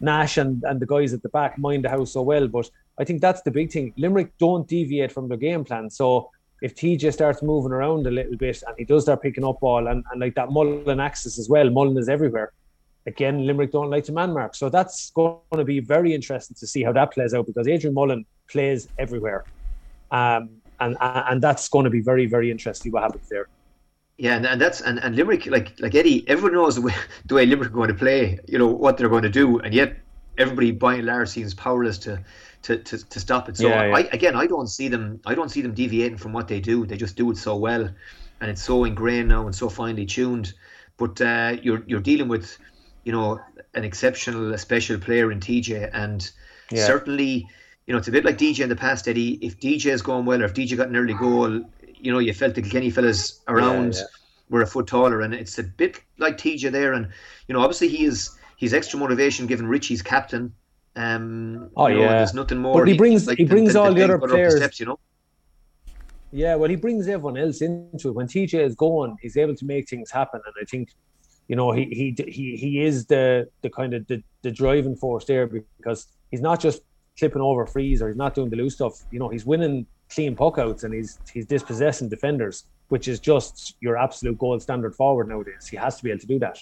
Nash 0.00 0.38
and, 0.38 0.64
and 0.64 0.80
the 0.80 0.86
guys 0.86 1.14
at 1.14 1.22
the 1.22 1.28
back 1.28 1.56
mind 1.56 1.84
the 1.84 1.88
house 1.88 2.12
so 2.12 2.22
well. 2.22 2.48
But 2.48 2.68
I 2.98 3.04
think 3.04 3.20
that's 3.20 3.42
the 3.42 3.52
big 3.52 3.70
thing. 3.70 3.94
Limerick 3.96 4.36
don't 4.38 4.66
deviate 4.66 5.12
from 5.12 5.28
their 5.28 5.38
game 5.38 5.64
plan. 5.64 5.88
So 5.88 6.30
if 6.60 6.74
TJ 6.74 7.12
starts 7.12 7.42
moving 7.42 7.72
around 7.72 8.08
a 8.08 8.10
little 8.10 8.36
bit 8.36 8.62
and 8.66 8.74
he 8.76 8.84
does 8.84 9.04
start 9.04 9.22
picking 9.22 9.44
up 9.44 9.60
ball 9.60 9.86
and, 9.86 10.04
and 10.10 10.20
like 10.20 10.34
that 10.34 10.50
Mullen 10.50 10.98
axis 10.98 11.38
as 11.38 11.48
well, 11.48 11.70
Mullen 11.70 11.96
is 11.96 12.08
everywhere. 12.08 12.52
Again, 13.06 13.46
Limerick 13.46 13.72
don't 13.72 13.90
like 13.90 14.04
to 14.04 14.12
man 14.12 14.32
mark. 14.32 14.54
So 14.54 14.68
that's 14.68 15.10
going 15.10 15.40
to 15.54 15.64
be 15.64 15.80
very 15.80 16.14
interesting 16.14 16.56
to 16.60 16.66
see 16.66 16.82
how 16.82 16.92
that 16.92 17.12
plays 17.12 17.34
out 17.34 17.46
because 17.46 17.66
Adrian 17.66 17.94
Mullen 17.94 18.24
plays 18.48 18.88
everywhere. 18.98 19.44
Um, 20.10 20.50
and, 20.78 20.96
and 21.00 21.42
that's 21.42 21.68
going 21.68 21.84
to 21.84 21.90
be 21.90 22.00
very, 22.00 22.26
very 22.26 22.50
interesting 22.50 22.92
what 22.92 23.02
happens 23.02 23.28
there. 23.28 23.48
Yeah, 24.18 24.36
and, 24.36 24.46
and 24.46 24.60
that's 24.60 24.80
and, 24.82 24.98
and 24.98 25.16
Limerick, 25.16 25.46
like 25.46 25.72
like 25.80 25.94
Eddie, 25.94 26.28
everyone 26.28 26.52
knows 26.52 26.76
the 26.76 26.82
way, 26.82 26.94
the 27.26 27.34
way 27.34 27.46
Limerick 27.46 27.70
are 27.70 27.74
going 27.74 27.88
to 27.88 27.94
play. 27.94 28.38
You 28.46 28.58
know 28.58 28.68
what 28.68 28.96
they're 28.96 29.08
going 29.08 29.22
to 29.22 29.30
do, 29.30 29.58
and 29.58 29.74
yet 29.74 29.96
everybody 30.38 30.70
by 30.70 30.94
and 30.94 31.06
large 31.06 31.28
seems 31.28 31.54
powerless 31.54 31.98
to 31.98 32.22
to, 32.62 32.78
to, 32.78 32.98
to 32.98 33.20
stop 33.20 33.48
it. 33.48 33.56
So 33.56 33.68
Yeah, 33.68 33.86
yeah. 33.86 33.96
I 33.96 34.00
again, 34.12 34.36
I 34.36 34.46
don't 34.46 34.68
see 34.68 34.88
them. 34.88 35.20
I 35.26 35.34
don't 35.34 35.50
see 35.50 35.62
them 35.62 35.74
deviating 35.74 36.18
from 36.18 36.32
what 36.32 36.46
they 36.46 36.60
do. 36.60 36.86
They 36.86 36.96
just 36.96 37.16
do 37.16 37.30
it 37.30 37.36
so 37.36 37.56
well, 37.56 37.90
and 38.40 38.50
it's 38.50 38.62
so 38.62 38.84
ingrained 38.84 39.28
now 39.28 39.46
and 39.46 39.54
so 39.54 39.68
finely 39.68 40.06
tuned. 40.06 40.52
But 40.98 41.20
uh, 41.20 41.56
you're 41.62 41.82
you're 41.86 42.00
dealing 42.00 42.28
with, 42.28 42.58
you 43.04 43.12
know, 43.12 43.40
an 43.74 43.84
exceptional, 43.84 44.52
a 44.54 44.58
special 44.58 44.98
player 44.98 45.32
in 45.32 45.40
TJ, 45.40 45.90
and 45.92 46.30
Yeah. 46.70 46.86
certainly, 46.86 47.46
you 47.86 47.92
know, 47.92 47.98
it's 47.98 48.08
a 48.08 48.12
bit 48.12 48.24
like 48.24 48.38
DJ 48.38 48.62
in 48.62 48.68
the 48.68 48.76
past, 48.76 49.08
Eddie. 49.08 49.34
If 49.44 49.58
DJ 49.58 49.90
is 49.92 50.02
going 50.02 50.24
well, 50.24 50.40
or 50.42 50.44
if 50.44 50.54
DJ 50.54 50.76
got 50.76 50.88
an 50.88 50.96
early 50.96 51.14
goal, 51.14 51.60
you 51.96 52.12
know, 52.12 52.18
you 52.18 52.32
felt 52.32 52.54
the 52.54 52.62
Kenny 52.62 52.90
fellas 52.90 53.40
around 53.48 53.94
yeah. 53.94 54.02
were 54.50 54.62
a 54.62 54.66
foot 54.66 54.86
taller, 54.86 55.20
and 55.20 55.34
it's 55.34 55.58
a 55.58 55.62
bit 55.62 56.00
like 56.18 56.38
TJ 56.38 56.70
there. 56.70 56.92
And 56.92 57.08
you 57.48 57.54
know, 57.54 57.60
obviously 57.60 57.88
he 57.88 58.04
is 58.04 58.30
he's 58.56 58.72
extra 58.74 58.98
motivation 58.98 59.46
given 59.46 59.66
Richie's 59.66 60.02
captain. 60.02 60.52
Um, 60.94 61.70
Oh, 61.76 61.86
you 61.86 61.96
know, 61.96 62.00
yeah. 62.02 62.08
There's 62.18 62.34
nothing 62.34 62.58
more. 62.58 62.78
But 62.80 62.88
he 62.88 62.96
brings- 62.96 63.26
he 63.28 63.34
than- 63.36 63.46
brings 63.46 63.72
than- 63.72 63.80
all 63.82 63.86
than 63.86 63.94
the 63.96 64.04
other 64.04 64.18
the 64.18 64.28
players- 64.28 64.56
Steps, 64.56 64.78
you 64.78 64.86
know. 64.86 64.98
Yeah, 66.30 66.54
well, 66.54 66.70
he 66.70 66.76
brings 66.76 67.08
everyone 67.08 67.36
else 67.36 67.60
into 67.60 68.08
it. 68.08 68.14
When 68.14 68.26
TJ 68.26 68.62
is 68.64 68.74
going, 68.74 69.16
he's 69.20 69.36
able 69.36 69.54
to 69.56 69.64
make 69.66 69.88
things 69.88 70.10
happen, 70.10 70.40
and 70.46 70.54
I 70.60 70.64
think, 70.64 70.88
you 71.52 71.56
know, 71.56 71.70
he 71.70 71.84
he 71.84 72.14
he 72.28 72.56
he 72.56 72.82
is 72.82 73.04
the 73.04 73.46
the 73.60 73.68
kind 73.68 73.92
of 73.92 74.06
the, 74.06 74.22
the 74.40 74.50
driving 74.50 74.96
force 74.96 75.26
there 75.26 75.46
because 75.46 76.06
he's 76.30 76.40
not 76.40 76.58
just 76.58 76.80
clipping 77.18 77.42
over 77.42 77.66
frees 77.66 78.00
or 78.00 78.08
he's 78.08 78.16
not 78.16 78.34
doing 78.34 78.48
the 78.48 78.56
loose 78.56 78.76
stuff. 78.76 78.94
You 79.10 79.18
know, 79.18 79.28
he's 79.28 79.44
winning 79.44 79.84
clean 80.08 80.34
puckouts 80.34 80.84
and 80.84 80.94
he's 80.94 81.18
he's 81.30 81.44
dispossessing 81.44 82.08
defenders, 82.08 82.64
which 82.88 83.06
is 83.06 83.20
just 83.20 83.76
your 83.80 83.98
absolute 83.98 84.38
gold 84.38 84.62
standard 84.62 84.94
forward 84.94 85.28
nowadays. 85.28 85.66
He 85.68 85.76
has 85.76 85.98
to 85.98 86.04
be 86.04 86.08
able 86.08 86.20
to 86.20 86.26
do 86.26 86.38
that. 86.38 86.56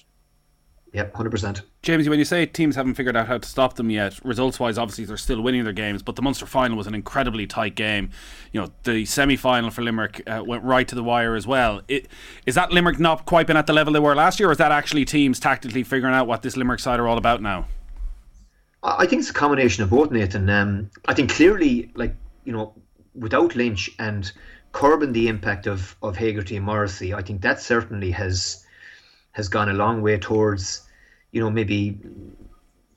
Yep, 0.92 1.14
hundred 1.14 1.30
percent. 1.30 1.62
James, 1.82 2.08
when 2.08 2.18
you 2.18 2.24
say 2.24 2.46
teams 2.46 2.74
haven't 2.74 2.94
figured 2.94 3.16
out 3.16 3.28
how 3.28 3.38
to 3.38 3.48
stop 3.48 3.74
them 3.74 3.90
yet, 3.90 4.18
results 4.24 4.58
wise, 4.58 4.76
obviously 4.76 5.04
they're 5.04 5.16
still 5.16 5.40
winning 5.40 5.62
their 5.62 5.72
games, 5.72 6.02
but 6.02 6.16
the 6.16 6.22
Munster 6.22 6.46
final 6.46 6.76
was 6.76 6.88
an 6.88 6.96
incredibly 6.96 7.46
tight 7.46 7.76
game. 7.76 8.10
You 8.52 8.62
know, 8.62 8.72
the 8.82 9.04
semi 9.04 9.36
final 9.36 9.70
for 9.70 9.82
Limerick 9.82 10.22
uh, 10.26 10.42
went 10.44 10.64
right 10.64 10.88
to 10.88 10.96
the 10.96 11.04
wire 11.04 11.36
as 11.36 11.46
well. 11.46 11.82
It, 11.86 12.08
is 12.44 12.56
that 12.56 12.72
Limerick 12.72 12.98
not 12.98 13.24
quite 13.24 13.46
been 13.46 13.56
at 13.56 13.68
the 13.68 13.72
level 13.72 13.92
they 13.92 14.00
were 14.00 14.16
last 14.16 14.40
year, 14.40 14.48
or 14.48 14.52
is 14.52 14.58
that 14.58 14.72
actually 14.72 15.04
teams 15.04 15.38
tactically 15.38 15.84
figuring 15.84 16.14
out 16.14 16.26
what 16.26 16.42
this 16.42 16.56
Limerick 16.56 16.80
side 16.80 16.98
are 16.98 17.06
all 17.06 17.18
about 17.18 17.40
now? 17.40 17.66
I 18.82 19.04
I 19.04 19.06
think 19.06 19.20
it's 19.20 19.30
a 19.30 19.34
combination 19.34 19.84
of 19.84 19.90
both, 19.90 20.10
Nathan. 20.10 20.50
Um, 20.50 20.90
I 21.06 21.14
think 21.14 21.30
clearly, 21.30 21.92
like 21.94 22.16
you 22.44 22.52
know, 22.52 22.74
without 23.14 23.54
Lynch 23.54 23.90
and 24.00 24.30
curbing 24.72 25.12
the 25.12 25.28
impact 25.28 25.68
of 25.68 25.94
of 26.02 26.16
Hegarty 26.16 26.56
and 26.56 26.66
Morrissey, 26.66 27.14
I 27.14 27.22
think 27.22 27.42
that 27.42 27.60
certainly 27.60 28.10
has 28.10 28.66
has 29.32 29.48
gone 29.48 29.68
a 29.68 29.74
long 29.74 30.02
way 30.02 30.18
towards, 30.18 30.82
you 31.32 31.40
know, 31.40 31.50
maybe 31.50 31.98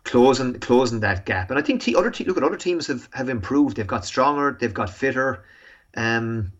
closing 0.03 0.59
closing 0.59 0.99
that 1.01 1.25
gap. 1.25 1.49
And 1.49 1.59
I 1.59 1.61
think 1.61 1.81
te- 1.81 1.95
other 1.95 2.11
te- 2.11 2.25
look 2.25 2.37
at 2.37 2.43
other 2.43 2.57
teams 2.57 2.87
have 2.87 3.07
have 3.13 3.29
improved. 3.29 3.77
They've 3.77 3.87
got 3.87 4.05
stronger. 4.05 4.57
They've 4.59 4.73
got 4.73 4.89
fitter. 4.89 5.43
Um, 5.95 6.51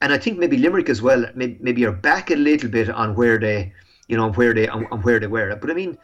and 0.00 0.12
I 0.12 0.18
think 0.18 0.38
maybe 0.38 0.56
Limerick 0.56 0.88
as 0.88 1.02
well. 1.02 1.26
Maybe, 1.34 1.58
maybe 1.60 1.84
are 1.84 1.92
back 1.92 2.30
a 2.30 2.36
little 2.36 2.70
bit 2.70 2.88
on 2.88 3.14
where 3.14 3.38
they, 3.38 3.72
you 4.08 4.16
know, 4.16 4.32
where 4.32 4.54
they 4.54 4.68
on, 4.68 4.86
on 4.90 5.02
where 5.02 5.20
they 5.20 5.26
were. 5.26 5.54
But 5.56 5.70
I 5.70 5.74
mean, 5.74 5.98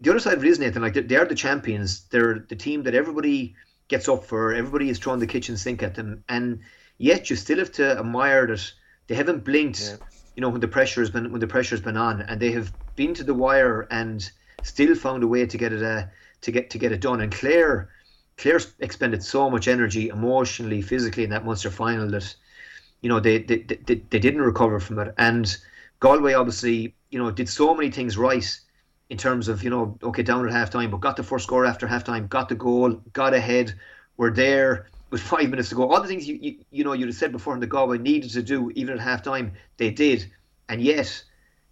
the 0.00 0.10
other 0.10 0.20
side 0.20 0.36
of 0.36 0.44
it 0.44 0.48
is 0.48 0.58
Nathan. 0.58 0.82
Like 0.82 0.94
they, 0.94 1.16
are 1.16 1.24
the 1.24 1.34
champions. 1.34 2.04
They're 2.10 2.44
the 2.48 2.56
team 2.56 2.82
that 2.82 2.94
everybody 2.94 3.54
gets 3.88 4.08
up 4.08 4.24
for. 4.24 4.52
Everybody 4.52 4.90
is 4.90 4.98
throwing 4.98 5.20
the 5.20 5.26
kitchen 5.26 5.56
sink 5.56 5.82
at 5.82 5.94
them, 5.94 6.22
and 6.28 6.60
yet 6.98 7.30
you 7.30 7.36
still 7.36 7.58
have 7.58 7.72
to 7.72 7.98
admire 7.98 8.46
that 8.46 8.72
they 9.06 9.14
haven't 9.14 9.44
blinked. 9.44 9.98
You 10.36 10.40
know 10.42 10.48
when 10.48 10.60
the 10.60 10.68
pressure 10.68 11.00
has 11.00 11.10
been 11.10 11.30
when 11.32 11.40
the 11.40 11.46
pressure 11.46 11.74
has 11.74 11.84
been 11.84 11.96
on, 11.96 12.22
and 12.22 12.40
they 12.40 12.52
have 12.52 12.72
been 12.96 13.14
to 13.14 13.24
the 13.24 13.34
wire 13.34 13.86
and 13.90 14.30
still 14.62 14.94
found 14.94 15.22
a 15.22 15.26
way 15.26 15.46
to 15.46 15.58
get 15.58 15.72
it 15.72 15.82
uh, 15.82 16.04
to 16.42 16.50
get 16.50 16.70
to 16.70 16.78
get 16.78 16.92
it 16.92 17.00
done. 17.00 17.20
And 17.20 17.32
Clare, 17.32 17.90
Clare 18.36 18.60
expended 18.78 19.22
so 19.22 19.50
much 19.50 19.68
energy, 19.68 20.08
emotionally, 20.08 20.82
physically, 20.82 21.24
in 21.24 21.30
that 21.30 21.44
Munster 21.44 21.70
final 21.70 22.08
that 22.10 22.34
you 23.00 23.08
know 23.08 23.20
they 23.20 23.38
they, 23.38 23.58
they, 23.58 23.94
they 23.94 24.18
didn't 24.18 24.42
recover 24.42 24.80
from 24.80 24.98
it. 24.98 25.14
And 25.18 25.56
Galway 26.00 26.34
obviously 26.34 26.94
you 27.10 27.18
know 27.18 27.30
did 27.30 27.48
so 27.48 27.74
many 27.74 27.90
things 27.90 28.16
right 28.16 28.60
in 29.08 29.18
terms 29.18 29.48
of 29.48 29.64
you 29.64 29.70
know 29.70 29.98
okay 30.02 30.22
down 30.22 30.48
at 30.48 30.54
halftime, 30.54 30.90
but 30.90 31.00
got 31.00 31.16
the 31.16 31.22
first 31.22 31.44
score 31.44 31.66
after 31.66 31.86
halftime, 31.86 32.28
got 32.28 32.48
the 32.48 32.54
goal, 32.54 32.92
got 33.12 33.34
ahead, 33.34 33.74
were 34.16 34.30
there 34.30 34.86
with 35.10 35.20
five 35.20 35.50
minutes 35.50 35.68
to 35.70 35.74
go. 35.74 35.90
All 35.90 36.00
the 36.00 36.08
things 36.08 36.26
you 36.26 36.38
you, 36.40 36.56
you 36.70 36.84
know 36.84 36.92
you'd 36.92 37.08
have 37.08 37.16
said 37.16 37.32
before 37.32 37.54
in 37.54 37.60
the 37.60 37.66
Galway 37.66 37.98
needed 37.98 38.30
to 38.30 38.42
do 38.42 38.70
even 38.74 38.94
at 38.94 39.00
half 39.00 39.22
time, 39.22 39.52
they 39.76 39.90
did, 39.90 40.30
and 40.68 40.80
yet 40.80 41.22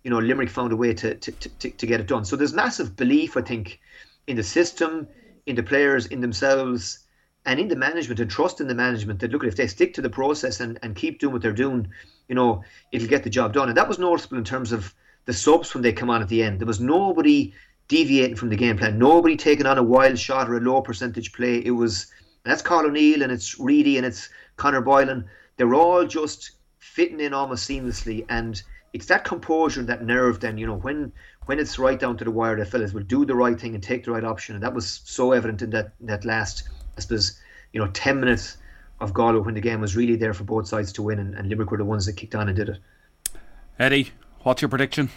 you 0.04 0.10
know 0.10 0.18
Limerick 0.18 0.50
found 0.50 0.72
a 0.72 0.76
way 0.76 0.92
to 0.94 1.14
to, 1.14 1.32
to, 1.32 1.70
to 1.70 1.86
get 1.86 2.00
it 2.00 2.06
done. 2.06 2.24
So 2.24 2.36
there's 2.36 2.52
massive 2.52 2.96
belief 2.96 3.36
I 3.36 3.42
think 3.42 3.80
in 4.26 4.36
the 4.36 4.42
system, 4.42 5.08
in 5.46 5.56
the 5.56 5.62
players, 5.62 6.06
in 6.06 6.20
themselves. 6.20 7.00
And 7.46 7.58
in 7.58 7.68
the 7.68 7.76
management 7.76 8.20
and 8.20 8.30
trust 8.30 8.60
in 8.60 8.68
the 8.68 8.74
management 8.74 9.20
that 9.20 9.30
look 9.30 9.42
if 9.42 9.56
they 9.56 9.66
stick 9.68 9.94
to 9.94 10.02
the 10.02 10.10
process 10.10 10.60
and, 10.60 10.78
and 10.82 10.94
keep 10.94 11.18
doing 11.18 11.32
what 11.32 11.40
they're 11.40 11.52
doing, 11.52 11.88
you 12.28 12.34
know, 12.34 12.62
it'll 12.92 13.08
get 13.08 13.24
the 13.24 13.30
job 13.30 13.54
done. 13.54 13.68
And 13.68 13.76
that 13.78 13.88
was 13.88 13.98
noticeable 13.98 14.36
in 14.36 14.44
terms 14.44 14.70
of 14.70 14.94
the 15.24 15.32
subs 15.32 15.72
when 15.72 15.82
they 15.82 15.92
come 15.92 16.10
on 16.10 16.20
at 16.20 16.28
the 16.28 16.42
end. 16.42 16.60
There 16.60 16.66
was 16.66 16.80
nobody 16.80 17.54
deviating 17.86 18.36
from 18.36 18.50
the 18.50 18.56
game 18.56 18.76
plan, 18.76 18.98
nobody 18.98 19.36
taking 19.36 19.64
on 19.66 19.78
a 19.78 19.82
wild 19.82 20.18
shot 20.18 20.48
or 20.48 20.58
a 20.58 20.60
low 20.60 20.82
percentage 20.82 21.32
play. 21.32 21.64
It 21.64 21.70
was 21.70 22.08
and 22.48 22.52
that's 22.54 22.62
Cathal 22.62 22.86
O'Neill 22.86 23.20
and 23.20 23.30
it's 23.30 23.60
Reidy 23.60 23.98
and 23.98 24.06
it's 24.06 24.30
Conor 24.56 24.80
Boylan. 24.80 25.26
They're 25.58 25.74
all 25.74 26.06
just 26.06 26.52
fitting 26.78 27.20
in 27.20 27.34
almost 27.34 27.68
seamlessly 27.68 28.24
and 28.30 28.62
it's 28.94 29.04
that 29.08 29.22
composure 29.22 29.80
and 29.80 29.88
that 29.90 30.02
nerve 30.02 30.40
then, 30.40 30.56
you 30.56 30.66
know, 30.66 30.76
when 30.76 31.12
when 31.44 31.58
it's 31.58 31.78
right 31.78 32.00
down 32.00 32.16
to 32.16 32.24
the 32.24 32.30
wire, 32.30 32.56
the 32.56 32.64
fellas 32.64 32.94
will 32.94 33.02
do 33.02 33.26
the 33.26 33.34
right 33.34 33.60
thing 33.60 33.74
and 33.74 33.82
take 33.82 34.06
the 34.06 34.12
right 34.12 34.24
option. 34.24 34.54
And 34.54 34.64
that 34.64 34.72
was 34.72 35.02
so 35.04 35.32
evident 35.32 35.60
in 35.60 35.68
that 35.70 35.92
that 36.00 36.24
last 36.24 36.66
I 36.96 37.00
suppose, 37.00 37.38
you 37.74 37.84
know, 37.84 37.88
ten 37.88 38.18
minutes 38.18 38.56
of 38.98 39.12
Galway 39.12 39.40
when 39.40 39.54
the 39.54 39.60
game 39.60 39.82
was 39.82 39.94
really 39.94 40.16
there 40.16 40.32
for 40.32 40.44
both 40.44 40.66
sides 40.66 40.90
to 40.94 41.02
win 41.02 41.18
and, 41.18 41.34
and 41.34 41.50
Limerick 41.50 41.70
were 41.70 41.76
the 41.76 41.84
ones 41.84 42.06
that 42.06 42.14
kicked 42.14 42.34
on 42.34 42.48
and 42.48 42.56
did 42.56 42.70
it. 42.70 42.78
Eddie, 43.78 44.12
what's 44.40 44.62
your 44.62 44.70
prediction? 44.70 45.10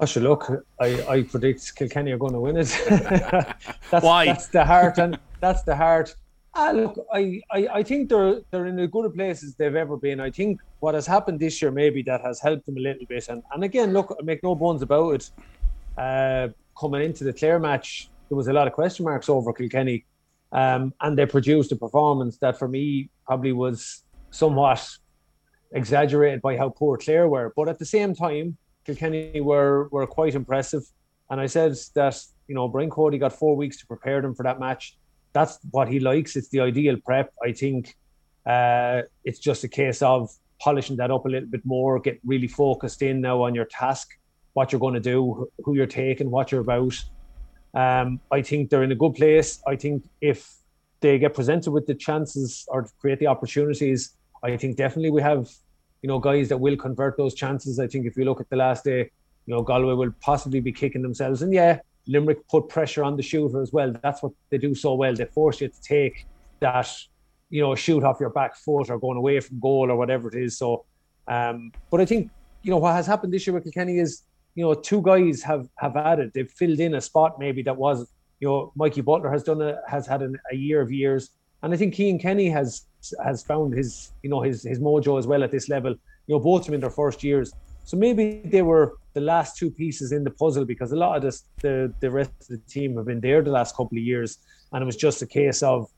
I 0.00 0.04
should 0.04 0.22
look. 0.22 0.50
I, 0.80 1.04
I 1.08 1.22
predict 1.22 1.74
Kilkenny 1.74 2.12
are 2.12 2.18
going 2.18 2.32
to 2.32 2.40
win 2.40 2.56
it. 2.56 2.68
that's, 3.90 4.04
Why? 4.04 4.26
That's 4.26 4.46
the 4.46 4.64
heart, 4.64 4.98
and 4.98 5.18
that's 5.40 5.62
the 5.62 5.74
heart. 5.74 6.14
Ah, 6.54 6.70
look, 6.70 7.06
I, 7.12 7.40
I, 7.50 7.68
I 7.74 7.82
think 7.82 8.08
they're 8.08 8.40
they're 8.50 8.66
in 8.66 8.78
as 8.78 8.90
good 8.90 9.06
a 9.06 9.10
place 9.10 9.42
as 9.42 9.54
they've 9.56 9.74
ever 9.74 9.96
been. 9.96 10.20
I 10.20 10.30
think 10.30 10.60
what 10.80 10.94
has 10.94 11.06
happened 11.06 11.40
this 11.40 11.60
year 11.60 11.70
maybe 11.70 12.02
that 12.02 12.20
has 12.22 12.40
helped 12.40 12.66
them 12.66 12.76
a 12.76 12.80
little 12.80 13.06
bit. 13.06 13.28
And 13.28 13.42
and 13.52 13.64
again, 13.64 13.92
look, 13.92 14.16
I 14.18 14.22
make 14.22 14.42
no 14.42 14.54
bones 14.54 14.82
about 14.82 15.14
it. 15.14 15.30
Uh, 15.96 16.48
coming 16.78 17.02
into 17.02 17.24
the 17.24 17.32
Clare 17.32 17.58
match, 17.58 18.08
there 18.28 18.36
was 18.36 18.46
a 18.48 18.52
lot 18.52 18.68
of 18.68 18.72
question 18.72 19.04
marks 19.04 19.28
over 19.28 19.52
Kilkenny, 19.52 20.04
um, 20.52 20.94
and 21.00 21.18
they 21.18 21.26
produced 21.26 21.72
a 21.72 21.76
performance 21.76 22.38
that 22.38 22.56
for 22.58 22.68
me 22.68 23.10
probably 23.26 23.52
was 23.52 24.04
somewhat 24.30 24.88
exaggerated 25.72 26.40
by 26.40 26.56
how 26.56 26.68
poor 26.68 26.96
Clare 26.96 27.28
were. 27.28 27.52
But 27.56 27.68
at 27.68 27.78
the 27.78 27.84
same 27.84 28.14
time, 28.14 28.56
Kilkenny 28.88 29.40
were 29.40 29.88
were 29.94 30.06
quite 30.06 30.34
impressive. 30.34 30.84
And 31.30 31.40
I 31.40 31.46
said 31.46 31.72
that 31.94 32.16
you 32.48 32.54
know 32.54 32.66
Brian 32.68 32.90
Cody 32.90 33.18
got 33.18 33.32
four 33.32 33.54
weeks 33.56 33.76
to 33.80 33.86
prepare 33.86 34.20
them 34.22 34.34
for 34.34 34.44
that 34.44 34.58
match 34.58 34.96
that's 35.32 35.58
what 35.70 35.88
he 35.88 36.00
likes. 36.00 36.36
It's 36.36 36.48
the 36.48 36.60
ideal 36.60 36.96
prep. 37.04 37.32
I 37.42 37.52
think 37.52 37.94
uh, 38.46 39.02
it's 39.24 39.38
just 39.38 39.64
a 39.64 39.68
case 39.68 40.02
of 40.02 40.30
polishing 40.60 40.96
that 40.96 41.10
up 41.10 41.24
a 41.26 41.28
little 41.28 41.48
bit 41.48 41.64
more, 41.64 42.00
get 42.00 42.18
really 42.24 42.48
focused 42.48 43.02
in 43.02 43.20
now 43.20 43.42
on 43.42 43.54
your 43.54 43.66
task, 43.66 44.08
what 44.54 44.72
you're 44.72 44.80
going 44.80 44.94
to 44.94 45.00
do, 45.00 45.48
who 45.64 45.74
you're 45.76 45.86
taking, 45.86 46.30
what 46.30 46.50
you're 46.50 46.62
about. 46.62 46.94
Um, 47.74 48.20
I 48.32 48.42
think 48.42 48.70
they're 48.70 48.82
in 48.82 48.92
a 48.92 48.96
good 48.96 49.14
place. 49.14 49.62
I 49.66 49.76
think 49.76 50.02
if 50.20 50.52
they 51.00 51.18
get 51.18 51.34
presented 51.34 51.70
with 51.70 51.86
the 51.86 51.94
chances 51.94 52.64
or 52.68 52.88
create 53.00 53.20
the 53.20 53.28
opportunities, 53.28 54.16
I 54.42 54.56
think 54.56 54.76
definitely 54.76 55.10
we 55.10 55.22
have, 55.22 55.48
you 56.02 56.08
know, 56.08 56.18
guys 56.18 56.48
that 56.48 56.58
will 56.58 56.76
convert 56.76 57.16
those 57.16 57.34
chances. 57.34 57.78
I 57.78 57.86
think 57.86 58.06
if 58.06 58.16
you 58.16 58.24
look 58.24 58.40
at 58.40 58.48
the 58.50 58.56
last 58.56 58.84
day, 58.84 59.10
you 59.46 59.54
know, 59.54 59.62
Galway 59.62 59.94
will 59.94 60.12
possibly 60.20 60.60
be 60.60 60.72
kicking 60.72 61.02
themselves. 61.02 61.42
And 61.42 61.52
yeah, 61.52 61.80
Limerick 62.06 62.46
put 62.48 62.68
pressure 62.68 63.04
on 63.04 63.16
the 63.16 63.22
shooter 63.22 63.60
as 63.60 63.72
well. 63.72 63.92
That's 64.02 64.22
what 64.22 64.32
they 64.50 64.58
do 64.58 64.74
so 64.74 64.94
well. 64.94 65.14
They 65.14 65.24
force 65.26 65.60
you 65.60 65.68
to 65.68 65.82
take 65.82 66.26
that, 66.60 66.90
you 67.50 67.62
know, 67.62 67.74
shoot 67.74 68.04
off 68.04 68.18
your 68.20 68.30
back 68.30 68.56
foot 68.56 68.90
or 68.90 68.98
going 68.98 69.16
away 69.16 69.40
from 69.40 69.58
goal 69.60 69.90
or 69.90 69.96
whatever 69.96 70.28
it 70.28 70.34
is. 70.34 70.58
So, 70.58 70.84
um, 71.26 71.72
but 71.90 72.00
I 72.00 72.04
think 72.04 72.30
you 72.62 72.70
know 72.70 72.78
what 72.78 72.94
has 72.94 73.06
happened 73.06 73.32
this 73.32 73.46
year 73.46 73.54
with 73.54 73.64
Kilkenny 73.64 73.98
is 73.98 74.22
you 74.54 74.64
know 74.64 74.74
two 74.74 75.02
guys 75.02 75.42
have 75.42 75.68
have 75.78 75.96
added. 75.96 76.32
They've 76.34 76.50
filled 76.50 76.80
in 76.80 76.94
a 76.94 77.00
spot 77.00 77.38
maybe 77.38 77.62
that 77.62 77.76
was 77.76 78.10
you 78.40 78.48
know 78.48 78.72
Mikey 78.76 79.02
Butler 79.02 79.30
has 79.30 79.42
done 79.42 79.62
a 79.62 79.80
has 79.86 80.06
had 80.06 80.22
an, 80.22 80.38
a 80.50 80.56
year 80.56 80.80
of 80.80 80.90
years, 80.90 81.30
and 81.62 81.72
I 81.72 81.76
think 81.76 81.94
Cian 81.94 82.18
Kenny 82.18 82.48
has 82.50 82.86
has 83.24 83.42
found 83.42 83.74
his 83.74 84.12
you 84.22 84.30
know 84.30 84.42
his 84.42 84.62
his 84.62 84.78
mojo 84.78 85.18
as 85.18 85.26
well 85.26 85.42
at 85.42 85.50
this 85.50 85.68
level. 85.68 85.92
You 86.26 86.34
know 86.34 86.40
both 86.40 86.62
of 86.62 86.66
them 86.66 86.74
in 86.74 86.80
their 86.80 86.90
first 86.90 87.22
years. 87.22 87.52
So 87.84 87.96
maybe 87.96 88.42
they 88.44 88.62
were 88.62 88.98
the 89.14 89.20
last 89.20 89.56
two 89.56 89.70
pieces 89.70 90.12
in 90.12 90.22
the 90.22 90.30
puzzle 90.30 90.64
because 90.66 90.92
a 90.92 90.96
lot 90.96 91.16
of 91.16 91.22
this, 91.22 91.44
the 91.62 91.92
the 92.00 92.10
rest 92.10 92.30
of 92.42 92.48
the 92.48 92.58
team 92.68 92.96
have 92.96 93.06
been 93.06 93.20
there 93.20 93.42
the 93.42 93.50
last 93.50 93.74
couple 93.74 93.96
of 93.96 94.04
years, 94.04 94.38
and 94.72 94.82
it 94.82 94.86
was 94.86 94.96
just 94.96 95.22
a 95.22 95.26
case 95.26 95.62
of 95.62 95.88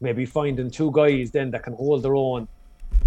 maybe 0.00 0.24
finding 0.26 0.70
two 0.70 0.90
guys 0.92 1.30
then 1.30 1.50
that 1.52 1.62
can 1.62 1.74
hold 1.74 2.02
their 2.02 2.16
own, 2.16 2.48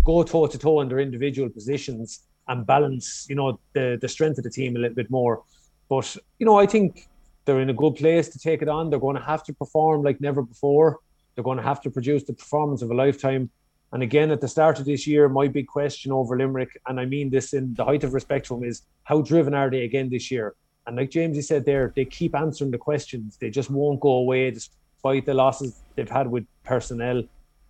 go 0.04 0.24
toe 0.24 0.48
to 0.48 0.58
toe 0.58 0.82
in 0.82 0.90
their 0.90 1.00
individual 1.00 1.50
positions, 1.50 2.22
and 2.48 2.66
balance 2.66 3.26
you 3.30 3.36
know 3.36 3.60
the 3.74 3.98
the 4.02 4.08
strength 4.08 4.38
of 4.38 4.44
the 4.44 4.50
team 4.50 4.76
a 4.76 4.80
little 4.80 4.96
bit 4.96 5.10
more. 5.10 5.44
But 5.90 6.16
you 6.40 6.46
know, 6.46 6.58
I 6.58 6.66
think 6.66 7.10
they're 7.46 7.60
in 7.60 7.70
a 7.70 7.74
good 7.74 7.96
place 7.96 8.30
to 8.30 8.40
take 8.40 8.62
it 8.62 8.70
on. 8.70 8.90
They're 8.90 9.00
going 9.08 9.18
to 9.18 9.22
have 9.24 9.44
to 9.44 9.54
perform 9.54 10.04
like 10.04 10.22
never 10.22 10.42
before. 10.42 11.00
They're 11.36 11.44
going 11.44 11.58
to 11.58 11.64
have 11.64 11.82
to 11.82 11.92
produce 11.92 12.24
the 12.24 12.34
performance 12.34 12.82
of 12.82 12.92
a 12.92 12.94
lifetime. 12.94 13.50
And 13.94 14.04
again, 14.04 14.32
at 14.32 14.42
the 14.42 14.48
start 14.48 14.80
of 14.80 14.86
this 14.86 15.06
year, 15.06 15.28
my 15.28 15.48
big 15.48 15.68
question 15.68 16.12
over 16.12 16.38
Limerick, 16.38 16.80
and 16.88 17.00
I 17.00 17.06
mean 17.06 17.30
this 17.30 17.54
in 17.54 17.74
the 17.74 17.84
height 17.84 18.04
of 18.04 18.14
respect 18.14 18.48
for 18.48 18.60
them, 18.60 18.68
is 18.68 18.84
how 19.04 19.22
driven 19.22 19.54
are 19.54 19.70
they 19.70 19.84
again 19.84 20.10
this 20.10 20.32
year? 20.32 20.56
And 20.88 20.96
like 20.96 21.12
Jamesie 21.12 21.44
said 21.44 21.66
there, 21.66 21.94
they 21.96 22.06
keep 22.06 22.36
answering 22.36 22.72
the 22.72 22.78
questions. 22.78 23.38
They 23.38 23.50
just 23.50 23.70
won't 23.70 24.00
go 24.00 24.12
away 24.12 24.52
despite 24.52 25.26
the 25.26 25.34
losses 25.34 25.84
they've 25.96 26.10
had 26.10 26.28
with 26.28 26.46
personnel. 26.64 27.24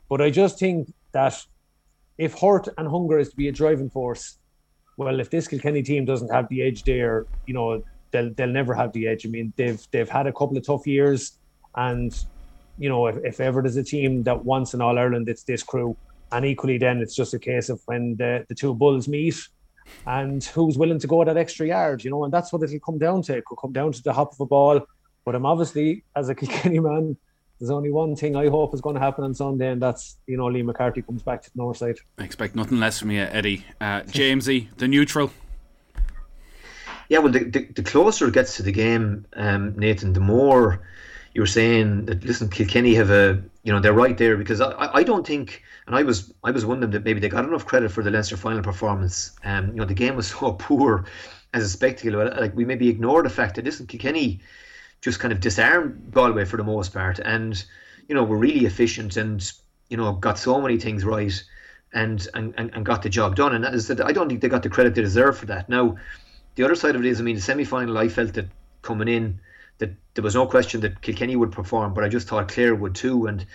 But 0.09 0.21
I 0.21 0.29
just 0.29 0.59
think 0.59 0.93
that 1.11 1.43
if 2.17 2.39
hurt 2.39 2.67
and 2.77 2.87
hunger 2.87 3.17
is 3.17 3.29
to 3.29 3.35
be 3.35 3.47
a 3.47 3.51
driving 3.51 3.89
force, 3.89 4.37
well, 4.97 5.19
if 5.19 5.29
this 5.29 5.47
Kilkenny 5.47 5.81
team 5.81 6.05
doesn't 6.05 6.31
have 6.31 6.47
the 6.49 6.61
edge 6.61 6.83
there, 6.83 7.25
you 7.47 7.53
know, 7.53 7.83
they'll 8.11 8.33
they'll 8.33 8.47
never 8.47 8.73
have 8.73 8.93
the 8.93 9.07
edge. 9.07 9.25
I 9.25 9.29
mean, 9.29 9.53
they've 9.55 9.81
they've 9.91 10.09
had 10.09 10.27
a 10.27 10.33
couple 10.33 10.57
of 10.57 10.65
tough 10.65 10.85
years, 10.85 11.39
and 11.75 12.13
you 12.81 12.89
know, 12.89 13.05
if, 13.05 13.17
if 13.23 13.39
ever 13.39 13.61
there's 13.61 13.77
a 13.77 13.83
team 13.83 14.23
that 14.23 14.43
wants 14.43 14.73
an 14.73 14.81
All 14.81 14.97
Ireland, 14.97 15.29
it's 15.29 15.43
this 15.43 15.61
crew. 15.61 15.95
And 16.31 16.45
equally, 16.45 16.77
then 16.77 16.99
it's 16.99 17.15
just 17.15 17.33
a 17.33 17.39
case 17.39 17.69
of 17.69 17.79
when 17.85 18.15
the, 18.15 18.45
the 18.49 18.55
two 18.55 18.73
bulls 18.73 19.07
meet 19.07 19.35
and 20.07 20.43
who's 20.43 20.77
willing 20.77 20.97
to 20.99 21.07
go 21.07 21.23
that 21.23 21.37
extra 21.37 21.67
yard, 21.67 22.03
you 22.03 22.09
know, 22.09 22.23
and 22.23 22.33
that's 22.33 22.51
what 22.51 22.63
it'll 22.63 22.79
come 22.79 22.97
down 22.97 23.21
to. 23.23 23.37
It 23.37 23.45
could 23.45 23.57
come 23.57 23.71
down 23.71 23.91
to 23.91 24.01
the 24.01 24.13
hop 24.13 24.33
of 24.33 24.39
a 24.39 24.45
ball. 24.45 24.81
But 25.25 25.35
I'm 25.35 25.45
obviously, 25.45 26.03
as 26.15 26.29
a 26.29 26.35
Kilkenny 26.41 26.79
man, 26.79 27.17
there's 27.59 27.69
only 27.69 27.91
one 27.91 28.15
thing 28.15 28.35
I 28.35 28.49
hope 28.49 28.73
is 28.73 28.81
going 28.81 28.95
to 28.95 29.01
happen 29.01 29.23
on 29.23 29.35
Sunday, 29.35 29.69
and 29.69 29.79
that's 29.79 30.17
you 30.25 30.35
know 30.35 30.45
Liam 30.45 30.65
MacCarthy 30.65 31.03
comes 31.03 31.21
back 31.21 31.43
to 31.43 31.51
the 31.53 31.61
north 31.61 31.77
side. 31.77 31.97
I 32.17 32.23
expect 32.23 32.55
nothing 32.55 32.79
less 32.79 32.97
from 32.97 33.11
you, 33.11 33.21
Eddie. 33.21 33.65
Uh, 33.79 34.01
Jamesie, 34.01 34.69
the 34.77 34.87
neutral. 34.87 35.31
Yeah, 37.07 37.19
well, 37.19 37.31
the, 37.31 37.43
the, 37.43 37.65
the, 37.65 37.83
closer 37.83 38.29
it 38.29 38.33
gets 38.33 38.55
to 38.55 38.63
the 38.63 38.71
game, 38.71 39.25
um, 39.33 39.77
Nathan, 39.77 40.13
the 40.13 40.21
more 40.21 40.81
you're 41.33 41.45
saying 41.45 42.05
that 42.05 42.23
listen, 42.23 42.49
Kilkenny 42.49 42.93
have 42.95 43.09
a 43.09 43.41
you 43.63 43.71
know 43.71 43.79
they're 43.79 43.93
right 43.93 44.17
there 44.17 44.37
because 44.37 44.61
I, 44.61 44.89
I 44.93 45.03
don't 45.03 45.25
think 45.25 45.63
and 45.87 45.95
I 45.95 46.03
was 46.03 46.33
I 46.43 46.51
was 46.51 46.65
one 46.65 46.77
of 46.77 46.81
them 46.81 46.91
that 46.91 47.03
maybe 47.03 47.19
they 47.19 47.29
got 47.29 47.45
enough 47.45 47.65
credit 47.65 47.91
for 47.91 48.03
the 48.03 48.11
Leinster 48.11 48.37
final 48.37 48.61
performance. 48.61 49.35
Um, 49.43 49.69
you 49.69 49.75
know 49.75 49.85
the 49.85 49.93
game 49.93 50.15
was 50.15 50.27
so 50.39 50.53
poor 50.53 51.05
as 51.53 51.63
a 51.63 51.69
spectacle. 51.69 52.23
Like 52.23 52.55
we 52.55 52.65
maybe 52.65 52.89
ignore 52.89 53.23
the 53.23 53.29
fact 53.29 53.55
that 53.55 53.65
listen, 53.65 53.87
Kilkenny 53.87 54.39
just 55.01 55.19
kind 55.19 55.31
of 55.31 55.39
disarmed 55.39 56.11
Galway 56.11 56.45
for 56.45 56.57
the 56.57 56.63
most 56.63 56.93
part, 56.93 57.19
and 57.19 57.63
you 58.07 58.15
know 58.15 58.23
were 58.23 58.37
really 58.37 58.65
efficient 58.65 59.17
and 59.17 59.51
you 59.89 59.97
know 59.97 60.13
got 60.13 60.37
so 60.37 60.61
many 60.61 60.77
things 60.77 61.03
right. 61.03 61.43
And, 61.93 62.25
and, 62.33 62.53
and 62.57 62.85
got 62.85 63.01
the 63.01 63.09
job 63.09 63.35
done, 63.35 63.53
and 63.53 63.65
that 63.65 63.75
is 63.75 63.89
that 63.89 63.99
I 63.99 64.13
don't 64.13 64.29
think 64.29 64.39
they 64.39 64.47
got 64.47 64.63
the 64.63 64.69
credit 64.69 64.95
they 64.95 65.01
deserve 65.01 65.37
for 65.37 65.47
that. 65.47 65.67
Now, 65.67 65.97
the 66.55 66.63
other 66.63 66.75
side 66.75 66.95
of 66.95 67.03
it 67.03 67.07
is, 67.07 67.19
I 67.19 67.23
mean, 67.23 67.35
the 67.35 67.41
semi 67.41 67.65
final, 67.65 67.97
I 67.97 68.07
felt 68.07 68.31
that 68.35 68.47
coming 68.81 69.09
in, 69.09 69.41
that 69.81 69.91
there 70.13 70.23
was 70.23 70.35
no 70.35 70.47
question 70.47 70.79
that 70.81 71.01
Kilkenny 71.01 71.35
would 71.35 71.51
perform, 71.51 71.93
but 71.93 72.03
I 72.03 72.07
just 72.07 72.27
thought 72.27 72.47
Clare 72.47 72.73
would 72.73 72.95
too. 72.95 73.25
And 73.27 73.45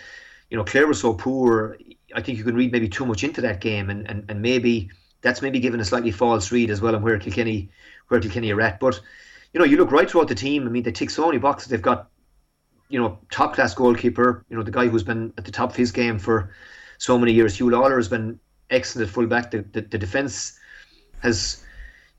you 0.49 0.57
know, 0.57 0.63
Clare 0.63 0.85
was 0.85 1.01
so 1.01 1.13
poor. 1.13 1.77
I 2.13 2.21
think 2.21 2.37
you 2.37 2.43
can 2.43 2.55
read 2.55 2.71
maybe 2.71 2.87
too 2.87 3.05
much 3.05 3.23
into 3.23 3.41
that 3.41 3.61
game, 3.61 3.89
and, 3.89 4.07
and, 4.07 4.25
and 4.29 4.41
maybe 4.41 4.91
that's 5.21 5.41
maybe 5.41 5.59
given 5.59 5.79
a 5.79 5.85
slightly 5.85 6.11
false 6.11 6.51
read 6.51 6.69
as 6.69 6.81
well 6.81 6.95
on 6.95 7.01
where 7.01 7.17
Kilkenny 7.17 7.69
where 8.09 8.19
Kilkenny 8.19 8.51
are 8.51 8.61
at. 8.61 8.79
But 8.79 8.99
you 9.53 9.59
know, 9.59 9.65
you 9.65 9.77
look 9.77 9.91
right 9.91 10.09
throughout 10.09 10.27
the 10.27 10.35
team. 10.35 10.67
I 10.67 10.69
mean, 10.69 10.83
they 10.83 10.91
tick 10.91 11.09
so 11.09 11.25
many 11.25 11.39
boxes. 11.39 11.69
They've 11.69 11.81
got 11.81 12.09
you 12.89 12.99
know 12.99 13.19
top 13.31 13.55
class 13.55 13.73
goalkeeper. 13.73 14.45
You 14.49 14.57
know, 14.57 14.63
the 14.63 14.71
guy 14.71 14.87
who's 14.87 15.03
been 15.03 15.33
at 15.37 15.45
the 15.45 15.51
top 15.51 15.71
of 15.71 15.75
his 15.75 15.91
game 15.91 16.19
for 16.19 16.53
so 16.97 17.17
many 17.17 17.33
years. 17.33 17.57
Huw 17.57 17.71
Lawlor 17.71 17.97
has 17.97 18.07
been 18.07 18.39
excellent 18.69 19.07
at 19.07 19.13
fullback. 19.13 19.51
The, 19.51 19.61
the, 19.71 19.81
the 19.81 19.97
defense 19.97 20.59
has 21.19 21.63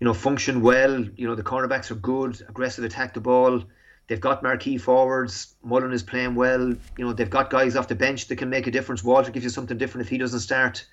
you 0.00 0.04
know 0.04 0.14
functioned 0.14 0.62
well. 0.62 1.04
You 1.16 1.26
know, 1.26 1.34
the 1.34 1.42
cornerbacks 1.42 1.90
are 1.90 1.96
good, 1.96 2.44
aggressive, 2.48 2.84
attack 2.84 3.14
the 3.14 3.20
ball. 3.20 3.64
They've 4.08 4.20
got 4.20 4.42
marquee 4.42 4.78
forwards. 4.78 5.54
Mullen 5.62 5.92
is 5.92 6.02
playing 6.02 6.34
well. 6.34 6.70
You 6.70 7.04
know, 7.04 7.12
they've 7.12 7.28
got 7.28 7.50
guys 7.50 7.76
off 7.76 7.88
the 7.88 7.94
bench 7.94 8.26
that 8.28 8.36
can 8.36 8.48
make 8.48 8.66
a 8.66 8.70
difference. 8.70 9.04
Walter 9.04 9.30
gives 9.30 9.44
you 9.44 9.50
something 9.50 9.76
different 9.76 10.06
if 10.06 10.10
he 10.10 10.18
doesn't 10.18 10.40
start. 10.40 10.86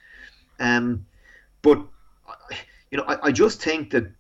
Um, 0.60 1.06
but 1.62 1.82
you 2.92 2.98
know, 2.98 3.06
I, 3.08 3.28
I 3.28 3.32
just 3.32 3.62
think 3.62 3.92
that, 3.92 4.12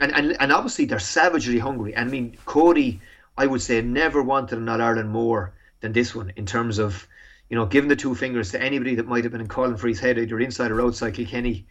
and, 0.00 0.14
and 0.14 0.36
and 0.40 0.52
obviously 0.52 0.84
they're 0.84 0.98
savagely 0.98 1.58
hungry. 1.58 1.96
I 1.96 2.04
mean, 2.04 2.36
Cody, 2.46 3.00
I 3.36 3.46
would 3.46 3.60
say, 3.60 3.82
never 3.82 4.22
wanted 4.22 4.58
an 4.58 4.68
All 4.68 4.80
Ireland 4.80 5.10
more 5.10 5.52
than 5.80 5.92
this 5.92 6.14
one 6.14 6.32
in 6.36 6.46
terms 6.46 6.78
of, 6.78 7.06
you 7.50 7.56
know, 7.56 7.66
giving 7.66 7.88
the 7.88 7.96
two 7.96 8.14
fingers 8.14 8.52
to 8.52 8.62
anybody 8.62 8.94
that 8.94 9.06
might 9.06 9.24
have 9.24 9.32
been 9.32 9.46
calling 9.48 9.76
for 9.76 9.88
his 9.88 10.00
head 10.00 10.18
either 10.18 10.38
inside 10.40 10.70
or 10.70 10.80
outside 10.80 11.14
Kilkenny, 11.14 11.66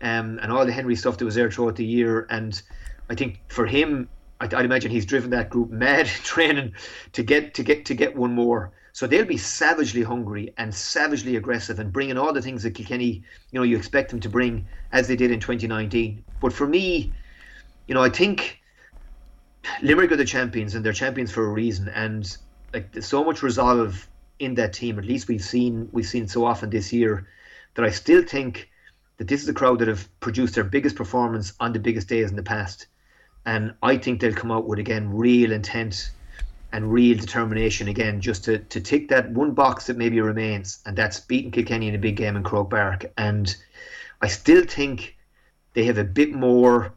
um, 0.00 0.38
and 0.40 0.52
all 0.52 0.64
the 0.64 0.72
Henry 0.72 0.94
stuff 0.94 1.18
that 1.18 1.24
was 1.24 1.34
there 1.34 1.50
throughout 1.50 1.76
the 1.76 1.84
year. 1.84 2.26
And 2.30 2.60
I 3.10 3.16
think 3.16 3.40
for 3.48 3.66
him, 3.66 4.08
I'd, 4.40 4.54
I'd 4.54 4.64
imagine 4.64 4.90
he's 4.90 5.06
driven 5.06 5.30
that 5.30 5.50
group 5.50 5.70
mad 5.70 6.06
training 6.24 6.74
to 7.12 7.22
get 7.22 7.54
to 7.54 7.62
get 7.62 7.84
to 7.86 7.94
get 7.94 8.16
one 8.16 8.34
more. 8.34 8.72
So 8.92 9.06
they'll 9.06 9.24
be 9.24 9.36
savagely 9.36 10.02
hungry 10.02 10.52
and 10.58 10.74
savagely 10.74 11.36
aggressive 11.36 11.78
and 11.78 11.92
bringing 11.92 12.18
all 12.18 12.32
the 12.32 12.42
things 12.42 12.64
that 12.64 12.72
Kilkenny, 12.72 13.22
you 13.52 13.60
know, 13.60 13.62
you 13.62 13.76
expect 13.76 14.10
them 14.10 14.18
to 14.20 14.28
bring 14.28 14.66
as 14.90 15.06
they 15.06 15.14
did 15.14 15.30
in 15.30 15.38
2019. 15.38 16.24
But 16.40 16.52
for 16.52 16.66
me, 16.66 17.12
you 17.86 17.94
know, 17.94 18.02
I 18.02 18.08
think 18.08 18.60
Limerick 19.82 20.10
are 20.10 20.16
the 20.16 20.24
champions 20.24 20.74
and 20.74 20.84
they're 20.84 20.92
champions 20.92 21.30
for 21.30 21.46
a 21.46 21.48
reason. 21.48 21.88
And 21.88 22.36
like 22.74 22.90
there's 22.92 23.06
so 23.06 23.22
much 23.22 23.42
resolve 23.42 24.08
in 24.40 24.54
that 24.54 24.72
team. 24.72 24.98
At 24.98 25.04
least 25.04 25.28
we've 25.28 25.44
seen 25.44 25.88
we've 25.92 26.06
seen 26.06 26.26
so 26.26 26.44
often 26.44 26.70
this 26.70 26.92
year 26.92 27.28
that 27.74 27.84
I 27.84 27.90
still 27.90 28.22
think 28.22 28.68
that 29.18 29.28
this 29.28 29.42
is 29.42 29.48
a 29.48 29.54
crowd 29.54 29.78
that 29.80 29.88
have 29.88 30.08
produced 30.20 30.54
their 30.54 30.64
biggest 30.64 30.96
performance 30.96 31.52
on 31.60 31.72
the 31.72 31.78
biggest 31.78 32.08
days 32.08 32.30
in 32.30 32.36
the 32.36 32.42
past 32.42 32.86
and 33.48 33.72
I 33.82 33.96
think 33.96 34.20
they'll 34.20 34.34
come 34.34 34.52
out 34.52 34.68
with 34.68 34.78
again 34.78 35.10
real 35.10 35.52
intent 35.52 36.10
and 36.70 36.92
real 36.92 37.16
determination 37.16 37.88
again 37.88 38.20
just 38.20 38.44
to, 38.44 38.58
to 38.58 38.78
tick 38.78 39.08
that 39.08 39.30
one 39.30 39.52
box 39.52 39.86
that 39.86 39.96
maybe 39.96 40.20
remains, 40.20 40.80
and 40.84 40.94
that's 40.94 41.20
beating 41.20 41.50
Kilkenny 41.50 41.88
in 41.88 41.94
a 41.94 41.98
big 41.98 42.16
game 42.16 42.36
in 42.36 42.42
Croke 42.42 42.68
Park. 42.68 43.06
And 43.16 43.56
I 44.20 44.28
still 44.28 44.64
think 44.64 45.16
they 45.72 45.84
have 45.84 45.96
a 45.96 46.04
bit 46.04 46.32
more 46.32 46.92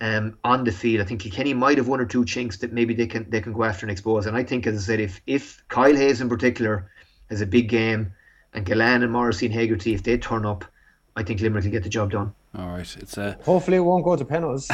um, 0.00 0.36
on 0.42 0.64
the 0.64 0.72
field. 0.72 1.02
I 1.02 1.04
think 1.06 1.20
Kilkenny 1.20 1.54
might 1.54 1.78
have 1.78 1.86
one 1.86 2.00
or 2.00 2.06
two 2.06 2.24
chinks 2.24 2.56
that 2.58 2.72
maybe 2.72 2.94
they 2.94 3.06
can 3.06 3.30
they 3.30 3.40
can 3.40 3.52
go 3.52 3.62
after 3.62 3.86
and 3.86 3.92
expose. 3.92 4.26
And 4.26 4.36
I 4.36 4.42
think, 4.42 4.66
as 4.66 4.76
I 4.76 4.80
said, 4.80 5.00
if 5.00 5.20
if 5.28 5.62
Kyle 5.68 5.94
Hayes 5.94 6.20
in 6.20 6.28
particular 6.28 6.90
has 7.30 7.40
a 7.40 7.46
big 7.46 7.68
game, 7.68 8.12
and 8.54 8.66
Gillane 8.66 9.04
and 9.04 9.12
Morrissey 9.12 9.46
and 9.46 9.54
Hegarty, 9.54 9.94
if 9.94 10.02
they 10.02 10.18
turn 10.18 10.46
up, 10.46 10.64
I 11.14 11.22
think 11.22 11.40
Limerick 11.40 11.62
will 11.62 11.70
get 11.70 11.84
the 11.84 11.88
job 11.88 12.10
done. 12.10 12.34
All 12.56 12.68
right, 12.68 12.96
it's 13.00 13.16
a 13.16 13.38
Hopefully, 13.44 13.78
it 13.78 13.80
won't 13.80 14.04
go 14.04 14.14
to 14.16 14.24
penalties. 14.24 14.68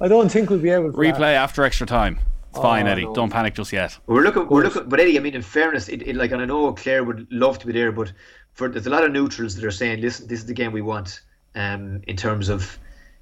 I 0.00 0.08
don't 0.08 0.30
think 0.30 0.50
we'll 0.50 0.58
be 0.58 0.70
able 0.70 0.90
to. 0.92 0.96
replay 0.98 1.34
after 1.34 1.64
extra 1.64 1.86
time. 1.86 2.18
It's 2.50 2.58
fine, 2.58 2.86
Oh, 2.86 2.90
Eddie. 2.92 3.04
no. 3.04 3.14
Don't 3.14 3.30
panic 3.30 3.54
just 3.54 3.72
yet. 3.72 3.98
We're 4.06 4.22
looking, 4.22 4.48
we're 4.48 4.62
looking, 4.64 4.88
but 4.88 5.00
Eddie, 5.00 5.18
I 5.18 5.20
mean, 5.20 5.34
in 5.34 5.42
fairness, 5.42 5.88
it, 5.88 6.02
it 6.02 6.16
like, 6.16 6.30
and 6.32 6.40
I 6.40 6.46
know 6.46 6.72
Clare 6.72 7.04
would 7.04 7.26
love 7.30 7.58
to 7.60 7.66
be 7.66 7.72
there, 7.72 7.92
but 7.92 8.12
for 8.52 8.68
there's 8.68 8.86
a 8.86 8.90
lot 8.90 9.04
of 9.04 9.12
neutrals 9.12 9.54
that 9.56 9.64
are 9.64 9.70
saying, 9.70 10.00
listen, 10.00 10.26
this 10.28 10.38
is 10.40 10.46
the 10.46 10.54
game 10.54 10.72
we 10.72 10.82
want. 10.82 11.20
Um, 11.54 12.02
in 12.06 12.16
terms 12.16 12.48
of, 12.50 12.78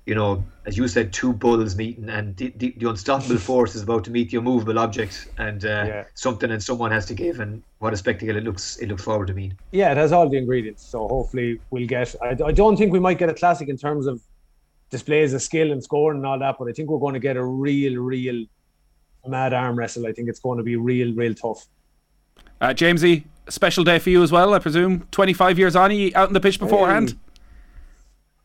you 0.07 0.15
know, 0.15 0.45
as 0.67 0.77
you 0.77 0.87
said, 0.87 1.13
two 1.13 1.33
bulls 1.33 1.77
meeting, 1.77 2.09
and 2.11 2.37
the, 2.37 2.53
the, 2.57 2.75
the 2.77 2.89
unstoppable 2.91 3.39
force 3.51 3.75
is 3.75 3.83
about 3.83 4.05
to 4.05 4.11
meet 4.11 4.31
the 4.31 4.37
immovable 4.37 4.79
object, 4.79 5.29
and 5.39 5.65
uh, 5.65 5.85
Yeah. 5.87 6.05
something 6.15 6.51
and 6.51 6.63
someone 6.63 6.91
has 6.91 7.07
to 7.07 7.15
give, 7.15 7.41
and 7.41 7.63
what 7.79 7.93
a 7.95 7.97
spectacle 7.97 8.37
it 8.37 8.45
looks, 8.45 8.77
it 8.77 8.89
looks 8.89 9.03
forward 9.03 9.29
to 9.29 9.35
mean. 9.35 9.57
Yeah, 9.73 9.93
it 9.93 9.97
has 9.97 10.13
all 10.13 10.29
the 10.29 10.37
ingredients. 10.37 10.85
So 10.85 11.09
hopefully 11.09 11.61
we'll 11.71 11.87
get. 11.87 12.15
I, 12.23 12.37
I 12.45 12.53
don't 12.53 12.77
think 12.77 12.93
we 12.93 13.01
might 13.01 13.19
get 13.19 13.31
a 13.31 13.35
classic 13.35 13.69
in 13.69 13.79
terms 13.79 14.07
of 14.07 14.21
displays 14.91 15.33
of 15.33 15.43
skill 15.43 15.73
and 15.73 15.83
scoring 15.83 16.19
and 16.19 16.27
all 16.27 16.39
that, 16.39 16.57
but 16.59 16.69
I 16.69 16.73
think 16.73 16.91
we're 16.91 16.99
going 16.99 17.15
to 17.15 17.21
get 17.21 17.37
a 17.37 17.45
real, 17.45 17.97
real 18.01 18.45
mad 19.27 19.55
arm 19.55 19.77
wrestle. 19.79 20.07
I 20.07 20.13
think 20.13 20.29
it's 20.29 20.41
going 20.41 20.59
to 20.59 20.65
be 20.65 20.77
real, 20.77 21.15
real 21.15 21.35
tough. 21.35 21.67
Uh, 22.61 22.69
Jamesie, 22.69 23.25
special 23.49 23.85
day 23.85 23.99
for 23.99 24.11
you 24.11 24.23
as 24.23 24.31
well, 24.31 24.53
I 24.53 24.59
presume. 24.59 25.07
25 25.11 25.59
years 25.59 25.75
on, 25.75 25.91
are 25.91 25.95
you 25.95 26.13
out 26.15 26.29
in 26.29 26.35
the 26.35 26.41
pitch 26.41 26.59
beforehand? 26.59 27.11
Hey. 27.11 27.17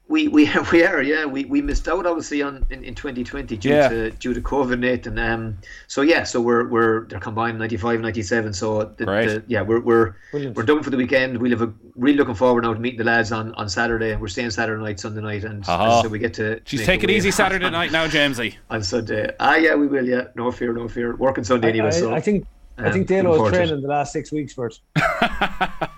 We 0.09 0.27
we 0.27 0.49
we 0.71 0.83
are 0.83 1.01
yeah 1.03 1.25
we, 1.25 1.45
we 1.45 1.61
missed 1.61 1.87
out 1.87 2.05
obviously 2.07 2.41
on 2.41 2.65
in, 2.71 2.83
in 2.83 2.95
2020 2.95 3.55
due 3.57 3.69
Yeah. 3.69 3.87
to 3.89 4.09
due 4.09 4.33
to 4.33 4.41
COVID 4.41 4.79
Nathan 4.79 5.19
um 5.19 5.57
so 5.87 6.01
yeah 6.01 6.23
so 6.23 6.41
we're 6.41 6.67
we're 6.67 7.05
they're 7.05 7.19
combined 7.19 7.59
95 7.59 8.01
97 8.01 8.53
so 8.53 8.85
the, 8.97 9.05
the, 9.05 9.43
yeah 9.47 9.61
we're 9.61 9.79
we're 9.79 10.15
Brilliant. 10.31 10.55
we're 10.57 10.63
done 10.63 10.81
for 10.81 10.89
the 10.89 10.97
weekend 10.97 11.37
we'll 11.37 11.51
have 11.51 11.61
a 11.61 11.71
really 11.95 12.17
looking 12.17 12.33
forward 12.33 12.63
now 12.63 12.73
to 12.73 12.79
meeting 12.79 12.97
the 12.97 13.03
lads 13.03 13.31
on, 13.31 13.53
on 13.53 13.69
Saturday 13.69 14.11
and 14.11 14.19
we're 14.19 14.27
staying 14.29 14.49
Saturday 14.49 14.81
night 14.81 14.99
Sunday 14.99 15.21
night 15.21 15.43
and 15.43 15.63
I 15.67 15.73
Aha. 15.73 16.01
said, 16.01 16.11
we 16.11 16.17
get 16.17 16.33
to 16.35 16.59
She's 16.65 16.81
it 16.87 17.09
easy 17.11 17.29
on- 17.29 17.33
Saturday 17.33 17.69
night 17.69 17.91
now, 17.91 18.07
Jamesie. 18.07 18.55
on 18.71 18.81
Sunday 18.81 19.31
ah 19.39 19.55
yeah 19.57 19.75
we 19.75 19.85
will 19.87 20.07
yeah 20.07 20.23
no 20.35 20.51
fear 20.51 20.73
no 20.73 20.87
fear 20.87 21.15
working 21.17 21.43
Sunday 21.43 21.67
I, 21.67 21.69
anyway 21.69 21.87
I, 21.87 21.91
so 21.91 22.13
I 22.15 22.19
think. 22.19 22.47
I 22.79 22.85
um, 22.87 22.93
think 22.93 23.09
looking 23.09 23.25
Dalo 23.25 23.35
forward 23.35 23.51
was 23.51 23.59
training 23.59 23.81
the 23.81 23.89
last 23.89 24.13
six 24.13 24.31
weeks 24.31 24.53
for 24.53 24.67
it. 24.67 24.79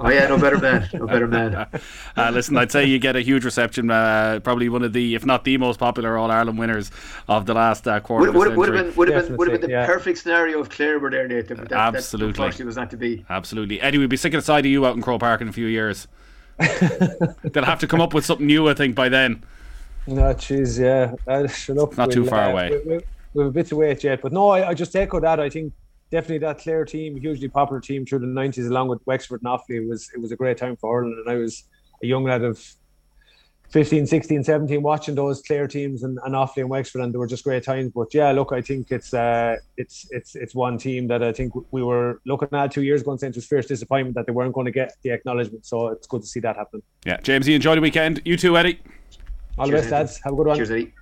oh 0.00 0.08
yeah 0.08 0.26
no 0.26 0.38
better 0.38 0.58
man 0.58 0.88
no 0.92 1.06
better 1.06 1.26
man 1.26 1.66
Uh, 2.16 2.30
listen, 2.30 2.56
I'd 2.56 2.72
say 2.72 2.84
you 2.84 2.98
get 2.98 3.16
a 3.16 3.20
huge 3.20 3.44
reception. 3.44 3.90
Uh, 3.90 4.40
probably 4.42 4.68
one 4.68 4.82
of 4.82 4.92
the, 4.92 5.14
if 5.14 5.24
not 5.24 5.44
the 5.44 5.56
most 5.56 5.78
popular 5.78 6.18
All 6.18 6.30
Ireland 6.30 6.58
winners 6.58 6.90
of 7.28 7.46
the 7.46 7.54
last 7.54 7.86
uh, 7.86 8.00
quarter 8.00 8.32
would, 8.32 8.36
would, 8.48 8.56
would 8.56 8.68
have 8.68 8.76
century. 8.76 8.90
been 8.90 8.96
would 8.96 9.08
have 9.08 9.26
been 9.28 9.36
would 9.36 9.48
have 9.48 9.60
been 9.60 9.70
the 9.70 9.74
yeah. 9.74 9.86
perfect 9.86 10.18
scenario 10.18 10.60
if 10.60 10.68
Clare 10.68 10.98
were 10.98 11.10
there 11.10 11.26
Nathan 11.26 11.56
but 11.56 11.68
that, 11.68 11.94
Absolutely. 11.94 12.32
that 12.32 12.38
unfortunately 12.38 12.66
was 12.66 12.76
not 12.76 12.90
to 12.90 12.96
be 12.96 13.24
Absolutely. 13.30 13.80
Eddie, 13.80 13.98
we'd 13.98 14.10
be 14.10 14.16
sick 14.16 14.34
of 14.34 14.38
the 14.38 14.44
side 14.44 14.66
of 14.66 14.70
you 14.70 14.84
out 14.84 14.96
in 14.96 15.02
Croke 15.02 15.20
Park 15.20 15.40
in 15.40 15.48
a 15.48 15.52
few 15.52 15.66
years. 15.66 16.08
They'll 16.58 17.64
have 17.64 17.78
to 17.80 17.86
come 17.86 18.00
up 18.00 18.12
with 18.12 18.26
something 18.26 18.46
new, 18.46 18.68
I 18.68 18.74
think, 18.74 18.94
by 18.94 19.08
then. 19.08 19.42
No, 20.06 20.22
jeez, 20.34 20.78
yeah. 20.78 21.14
Uh, 21.26 21.46
shut 21.46 21.78
up. 21.78 21.96
Not 21.96 22.10
too 22.10 22.22
We'll, 22.22 22.30
far 22.30 22.44
uh, 22.44 22.52
away. 22.52 22.70
We, 22.70 22.96
we, 22.96 23.00
we 23.34 23.42
have 23.42 23.50
a 23.50 23.52
bit 23.52 23.66
to 23.68 23.76
wait 23.76 24.04
yet, 24.04 24.20
but 24.20 24.32
no, 24.32 24.48
I, 24.48 24.70
I 24.70 24.74
just 24.74 24.94
echo 24.94 25.20
that. 25.20 25.40
I 25.40 25.48
think 25.48 25.72
definitely 26.10 26.38
that 26.38 26.58
Clare 26.58 26.84
team, 26.84 27.16
hugely 27.16 27.48
popular 27.48 27.80
team 27.80 28.04
through 28.04 28.20
the 28.20 28.26
nineties, 28.26 28.66
along 28.66 28.88
with 28.88 29.00
Wexford 29.06 29.42
and 29.42 29.50
Offaly, 29.50 29.88
was 29.88 30.10
it 30.14 30.20
was 30.20 30.32
a 30.32 30.36
great 30.36 30.56
time 30.56 30.76
for 30.76 30.96
Ireland, 30.96 31.18
and 31.18 31.30
I 31.30 31.36
was 31.36 31.64
a 32.02 32.06
young 32.06 32.24
lad 32.24 32.42
of 32.42 32.62
15, 33.70 34.04
16, 34.06 34.42
17 34.42 34.82
watching 34.82 35.14
those 35.14 35.42
Clare 35.42 35.68
teams 35.68 36.02
and, 36.02 36.18
and 36.24 36.34
Offaly 36.34 36.58
and 36.58 36.68
Wexford, 36.68 37.02
and 37.02 37.14
they 37.14 37.18
were 37.18 37.28
just 37.28 37.44
great 37.44 37.62
times. 37.62 37.92
But 37.94 38.12
yeah, 38.12 38.32
look, 38.32 38.52
I 38.52 38.60
think 38.60 38.90
it's 38.90 39.14
uh, 39.14 39.56
it's 39.76 40.06
it's 40.10 40.34
it's 40.34 40.54
one 40.54 40.76
team 40.76 41.06
that 41.08 41.22
I 41.22 41.32
think 41.32 41.52
we 41.70 41.82
were 41.82 42.20
looking 42.26 42.48
at 42.52 42.72
two 42.72 42.82
years 42.82 43.02
ago 43.02 43.12
and 43.12 43.20
saying 43.20 43.30
it 43.30 43.36
was 43.36 43.46
fierce 43.46 43.66
disappointment 43.66 44.16
that 44.16 44.26
they 44.26 44.32
weren't 44.32 44.54
going 44.54 44.66
to 44.66 44.72
get 44.72 44.94
the 45.02 45.10
acknowledgement. 45.10 45.66
So 45.66 45.88
it's 45.88 46.06
good 46.06 46.22
to 46.22 46.26
see 46.26 46.40
that 46.40 46.56
happen. 46.56 46.82
Yeah, 47.06 47.18
James, 47.20 47.46
you 47.46 47.54
enjoy 47.54 47.76
the 47.76 47.80
weekend. 47.80 48.20
You 48.24 48.36
too, 48.36 48.56
Eddie. 48.56 48.80
All 49.56 49.66
the 49.66 49.72
Cheers, 49.72 49.82
best, 49.82 49.90
Nathan. 49.90 49.98
lads. 49.98 50.20
Have 50.24 50.32
a 50.32 50.36
good 50.36 50.46
one. 50.48 50.56
cheers 50.56 50.70
Eddie 50.70 50.92